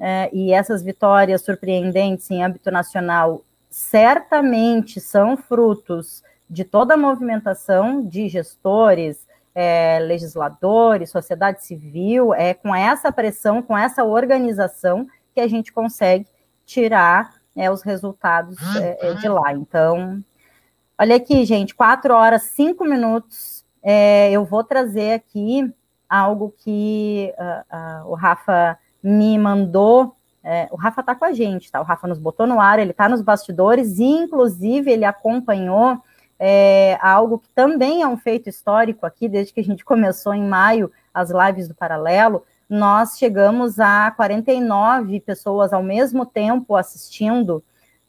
é, 0.00 0.28
e 0.32 0.52
essas 0.52 0.82
vitórias 0.82 1.42
surpreendentes 1.42 2.28
em 2.30 2.42
âmbito 2.42 2.70
nacional 2.70 3.44
certamente 3.70 5.00
são 5.00 5.36
frutos 5.36 6.24
de 6.50 6.64
toda 6.64 6.94
a 6.94 6.96
movimentação 6.96 8.04
de 8.04 8.28
gestores, 8.28 9.26
é, 9.54 9.98
legisladores, 10.00 11.10
sociedade 11.10 11.64
civil, 11.64 12.32
é 12.34 12.54
com 12.54 12.74
essa 12.74 13.12
pressão, 13.12 13.62
com 13.62 13.76
essa 13.76 14.04
organização 14.04 15.06
que 15.34 15.40
a 15.40 15.48
gente 15.48 15.72
consegue 15.72 16.26
tirar 16.64 17.34
né, 17.54 17.70
os 17.70 17.82
resultados 17.82 18.56
é, 18.76 19.10
é 19.10 19.14
de 19.14 19.28
lá. 19.28 19.52
Então, 19.52 20.22
olha 20.98 21.16
aqui, 21.16 21.44
gente, 21.44 21.74
quatro 21.74 22.14
horas, 22.14 22.42
cinco 22.42 22.84
minutos. 22.84 23.64
É, 23.82 24.30
eu 24.30 24.44
vou 24.44 24.62
trazer 24.62 25.14
aqui 25.14 25.70
algo 26.08 26.54
que 26.58 27.34
uh, 27.38 28.06
uh, 28.06 28.10
o 28.10 28.14
Rafa 28.14 28.78
me 29.02 29.38
mandou. 29.38 30.14
É, 30.44 30.68
o 30.70 30.76
Rafa 30.76 31.00
está 31.00 31.14
com 31.14 31.24
a 31.24 31.32
gente, 31.32 31.70
tá? 31.70 31.80
O 31.80 31.84
Rafa 31.84 32.06
nos 32.06 32.18
botou 32.18 32.46
no 32.46 32.60
ar, 32.60 32.78
ele 32.78 32.90
está 32.90 33.08
nos 33.08 33.22
bastidores, 33.22 33.98
e 33.98 34.04
inclusive 34.04 34.90
ele 34.90 35.04
acompanhou 35.04 35.98
é, 36.44 36.98
algo 37.00 37.38
que 37.38 37.48
também 37.50 38.02
é 38.02 38.08
um 38.08 38.16
feito 38.16 38.48
histórico 38.48 39.06
aqui, 39.06 39.28
desde 39.28 39.54
que 39.54 39.60
a 39.60 39.64
gente 39.64 39.84
começou 39.84 40.34
em 40.34 40.42
maio 40.42 40.90
as 41.14 41.30
lives 41.30 41.68
do 41.68 41.74
Paralelo, 41.74 42.44
nós 42.68 43.16
chegamos 43.16 43.78
a 43.78 44.10
49 44.10 45.20
pessoas 45.20 45.72
ao 45.72 45.84
mesmo 45.84 46.26
tempo 46.26 46.74
assistindo, 46.74 47.62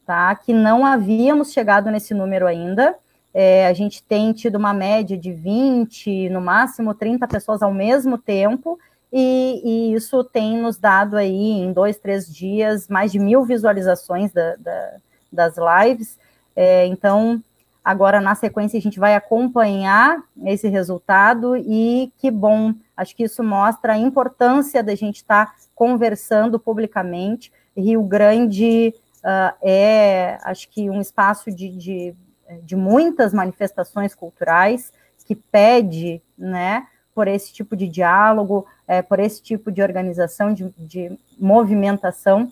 tá? 0.04 0.34
Que 0.34 0.52
não 0.52 0.84
havíamos 0.84 1.54
chegado 1.54 1.92
nesse 1.92 2.16
número 2.16 2.48
ainda. 2.48 2.96
É, 3.32 3.68
a 3.68 3.74
gente 3.74 4.02
tem 4.02 4.34
tido 4.34 4.56
uma 4.56 4.74
média 4.74 5.16
de 5.16 5.32
20, 5.32 6.30
no 6.30 6.42
máximo 6.42 6.96
30 6.96 7.28
pessoas 7.28 7.62
ao 7.62 7.72
mesmo 7.72 8.18
tempo, 8.18 8.80
e, 9.12 9.62
e 9.64 9.94
isso 9.94 10.24
tem 10.24 10.58
nos 10.58 10.80
dado 10.80 11.18
aí, 11.18 11.52
em 11.52 11.72
dois, 11.72 12.00
três 12.00 12.28
dias, 12.34 12.88
mais 12.88 13.12
de 13.12 13.20
mil 13.20 13.46
visualizações 13.46 14.32
da, 14.32 14.56
da, 14.56 14.96
das 15.32 15.56
lives. 15.56 16.18
É, 16.56 16.88
então, 16.88 17.40
Agora, 17.84 18.22
na 18.22 18.34
sequência, 18.34 18.78
a 18.78 18.82
gente 18.82 19.00
vai 19.00 19.14
acompanhar 19.14 20.24
esse 20.46 20.70
resultado 20.70 21.58
e 21.58 22.14
que 22.18 22.32
bom, 22.32 22.74
acho 22.96 23.14
que 23.16 23.24
isso 23.24 23.44
mostra 23.44 23.94
a 23.94 23.98
importância 23.98 24.82
da 24.82 24.96
gente 24.96 25.18
estar 25.18 25.48
tá 25.48 25.56
conversando 25.76 26.58
publicamente. 26.58 27.52
Rio 27.76 28.02
Grande 28.04 28.94
uh, 29.24 29.54
é, 29.62 30.38
acho 30.44 30.70
que, 30.70 30.90
um 30.90 31.02
espaço 31.02 31.52
de, 31.52 31.70
de, 31.70 32.16
de 32.62 32.76
muitas 32.76 33.34
manifestações 33.34 34.16
culturais 34.16 34.94
que 35.26 35.36
pede, 35.36 36.22
né, 36.38 36.88
por 37.14 37.28
esse 37.28 37.54
tipo 37.54 37.76
de 37.76 37.88
diálogo, 37.88 38.66
é, 38.88 39.02
por 39.02 39.20
esse 39.20 39.42
tipo 39.42 39.72
de 39.72 39.82
organização, 39.82 40.54
de, 40.54 40.70
de 40.78 41.18
movimentação, 41.38 42.52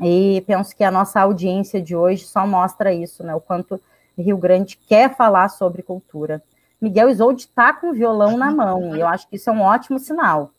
e 0.00 0.42
penso 0.46 0.74
que 0.74 0.84
a 0.84 0.90
nossa 0.90 1.20
audiência 1.20 1.80
de 1.80 1.94
hoje 1.94 2.24
só 2.24 2.46
mostra 2.46 2.92
isso, 2.92 3.22
né, 3.22 3.34
o 3.34 3.40
quanto 3.40 3.80
Rio 4.20 4.36
Grande 4.36 4.76
quer 4.76 5.16
falar 5.16 5.48
sobre 5.48 5.82
cultura. 5.82 6.42
Miguel 6.80 7.08
Isolde 7.08 7.42
está 7.42 7.72
com 7.72 7.90
o 7.90 7.94
violão 7.94 8.36
na 8.36 8.50
mão, 8.50 8.96
e 8.96 9.00
eu 9.00 9.06
acho 9.06 9.28
que 9.28 9.36
isso 9.36 9.48
é 9.48 9.52
um 9.52 9.62
ótimo 9.62 9.98
sinal. 9.98 10.52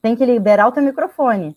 Tem 0.00 0.14
que 0.14 0.24
liberar 0.24 0.68
o 0.68 0.72
teu 0.72 0.82
microfone. 0.82 1.56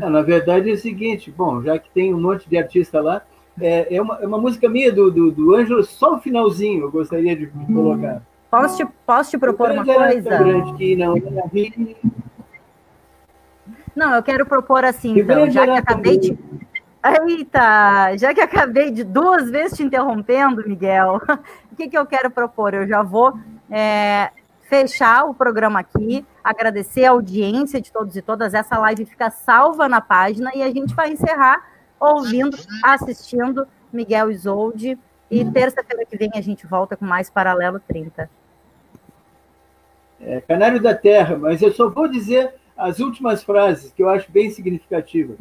É, 0.00 0.08
na 0.08 0.22
verdade 0.22 0.70
é 0.70 0.72
o 0.72 0.78
seguinte, 0.78 1.30
bom, 1.30 1.62
já 1.62 1.78
que 1.78 1.90
tem 1.90 2.12
um 2.12 2.20
monte 2.20 2.48
de 2.48 2.58
artista 2.58 3.00
lá, 3.00 3.22
é, 3.60 3.94
é, 3.94 4.02
uma, 4.02 4.18
é 4.20 4.26
uma 4.26 4.38
música 4.38 4.68
minha 4.68 4.90
do, 4.90 5.10
do, 5.10 5.30
do 5.30 5.54
Ângelo, 5.54 5.84
só 5.84 6.16
o 6.16 6.20
finalzinho 6.20 6.84
eu 6.84 6.90
gostaria 6.90 7.36
de 7.36 7.46
colocar. 7.46 8.22
Posso 8.50 8.76
te, 8.76 8.92
posso 9.06 9.30
te 9.30 9.38
propor 9.38 9.70
uma 9.70 9.84
coisa? 9.84 10.38
Grande 10.38 10.74
que 10.74 10.96
não, 10.96 11.14
não, 13.94 14.14
eu 14.14 14.22
quero 14.22 14.46
propor 14.46 14.84
assim, 14.84 15.18
então, 15.18 15.50
já 15.50 15.64
que 15.64 15.72
acabei 15.72 16.18
de 16.18 16.38
Eita, 17.04 18.16
já 18.16 18.32
que 18.32 18.40
acabei 18.40 18.92
de 18.92 19.02
duas 19.02 19.50
vezes 19.50 19.76
te 19.76 19.82
interrompendo, 19.82 20.66
Miguel, 20.66 21.20
o 21.70 21.76
que, 21.76 21.88
que 21.88 21.98
eu 21.98 22.06
quero 22.06 22.30
propor? 22.30 22.74
Eu 22.74 22.86
já 22.86 23.02
vou 23.02 23.36
é, 23.68 24.30
fechar 24.62 25.24
o 25.24 25.34
programa 25.34 25.80
aqui, 25.80 26.24
agradecer 26.44 27.04
a 27.04 27.10
audiência 27.10 27.80
de 27.80 27.90
todos 27.90 28.16
e 28.16 28.22
todas. 28.22 28.54
Essa 28.54 28.78
live 28.78 29.04
fica 29.04 29.30
salva 29.30 29.88
na 29.88 30.00
página 30.00 30.52
e 30.54 30.62
a 30.62 30.70
gente 30.70 30.94
vai 30.94 31.10
encerrar 31.10 31.68
ouvindo, 31.98 32.56
assistindo 32.84 33.66
Miguel 33.92 34.30
Isolde. 34.30 34.96
E 35.28 35.44
terça-feira 35.50 36.04
que 36.04 36.16
vem 36.16 36.30
a 36.34 36.40
gente 36.40 36.66
volta 36.66 36.96
com 36.96 37.04
mais 37.04 37.28
Paralelo 37.28 37.80
30. 37.80 38.30
É, 40.20 40.40
Canário 40.42 40.80
da 40.80 40.94
Terra, 40.94 41.36
mas 41.36 41.62
eu 41.62 41.72
só 41.72 41.88
vou 41.88 42.06
dizer 42.06 42.54
as 42.76 43.00
últimas 43.00 43.42
frases 43.42 43.92
que 43.92 44.02
eu 44.02 44.08
acho 44.08 44.30
bem 44.30 44.50
significativas. 44.50 45.36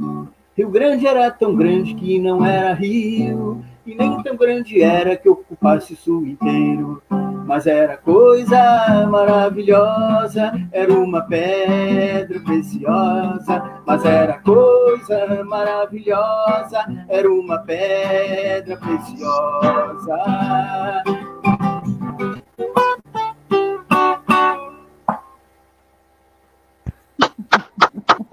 Rio 0.57 0.69
Grande 0.69 1.07
era 1.07 1.31
tão 1.31 1.55
grande 1.55 1.95
que 1.95 2.19
não 2.19 2.45
era 2.45 2.73
rio, 2.73 3.63
e 3.85 3.95
nem 3.95 4.21
tão 4.21 4.35
grande 4.35 4.81
era 4.83 5.15
que 5.15 5.29
ocupasse 5.29 5.93
o 5.93 5.97
sul 5.97 6.27
inteiro. 6.27 7.01
Mas 7.47 7.65
era 7.65 7.95
coisa 7.95 9.07
maravilhosa, 9.09 10.51
era 10.71 10.93
uma 10.93 11.21
pedra 11.21 12.39
preciosa. 12.41 13.81
Mas 13.85 14.05
era 14.05 14.39
coisa 14.39 15.43
maravilhosa, 15.45 16.85
era 17.07 17.31
uma 17.31 17.57
pedra 17.59 18.77
preciosa. 18.77 20.17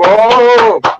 Oh! 0.01 0.98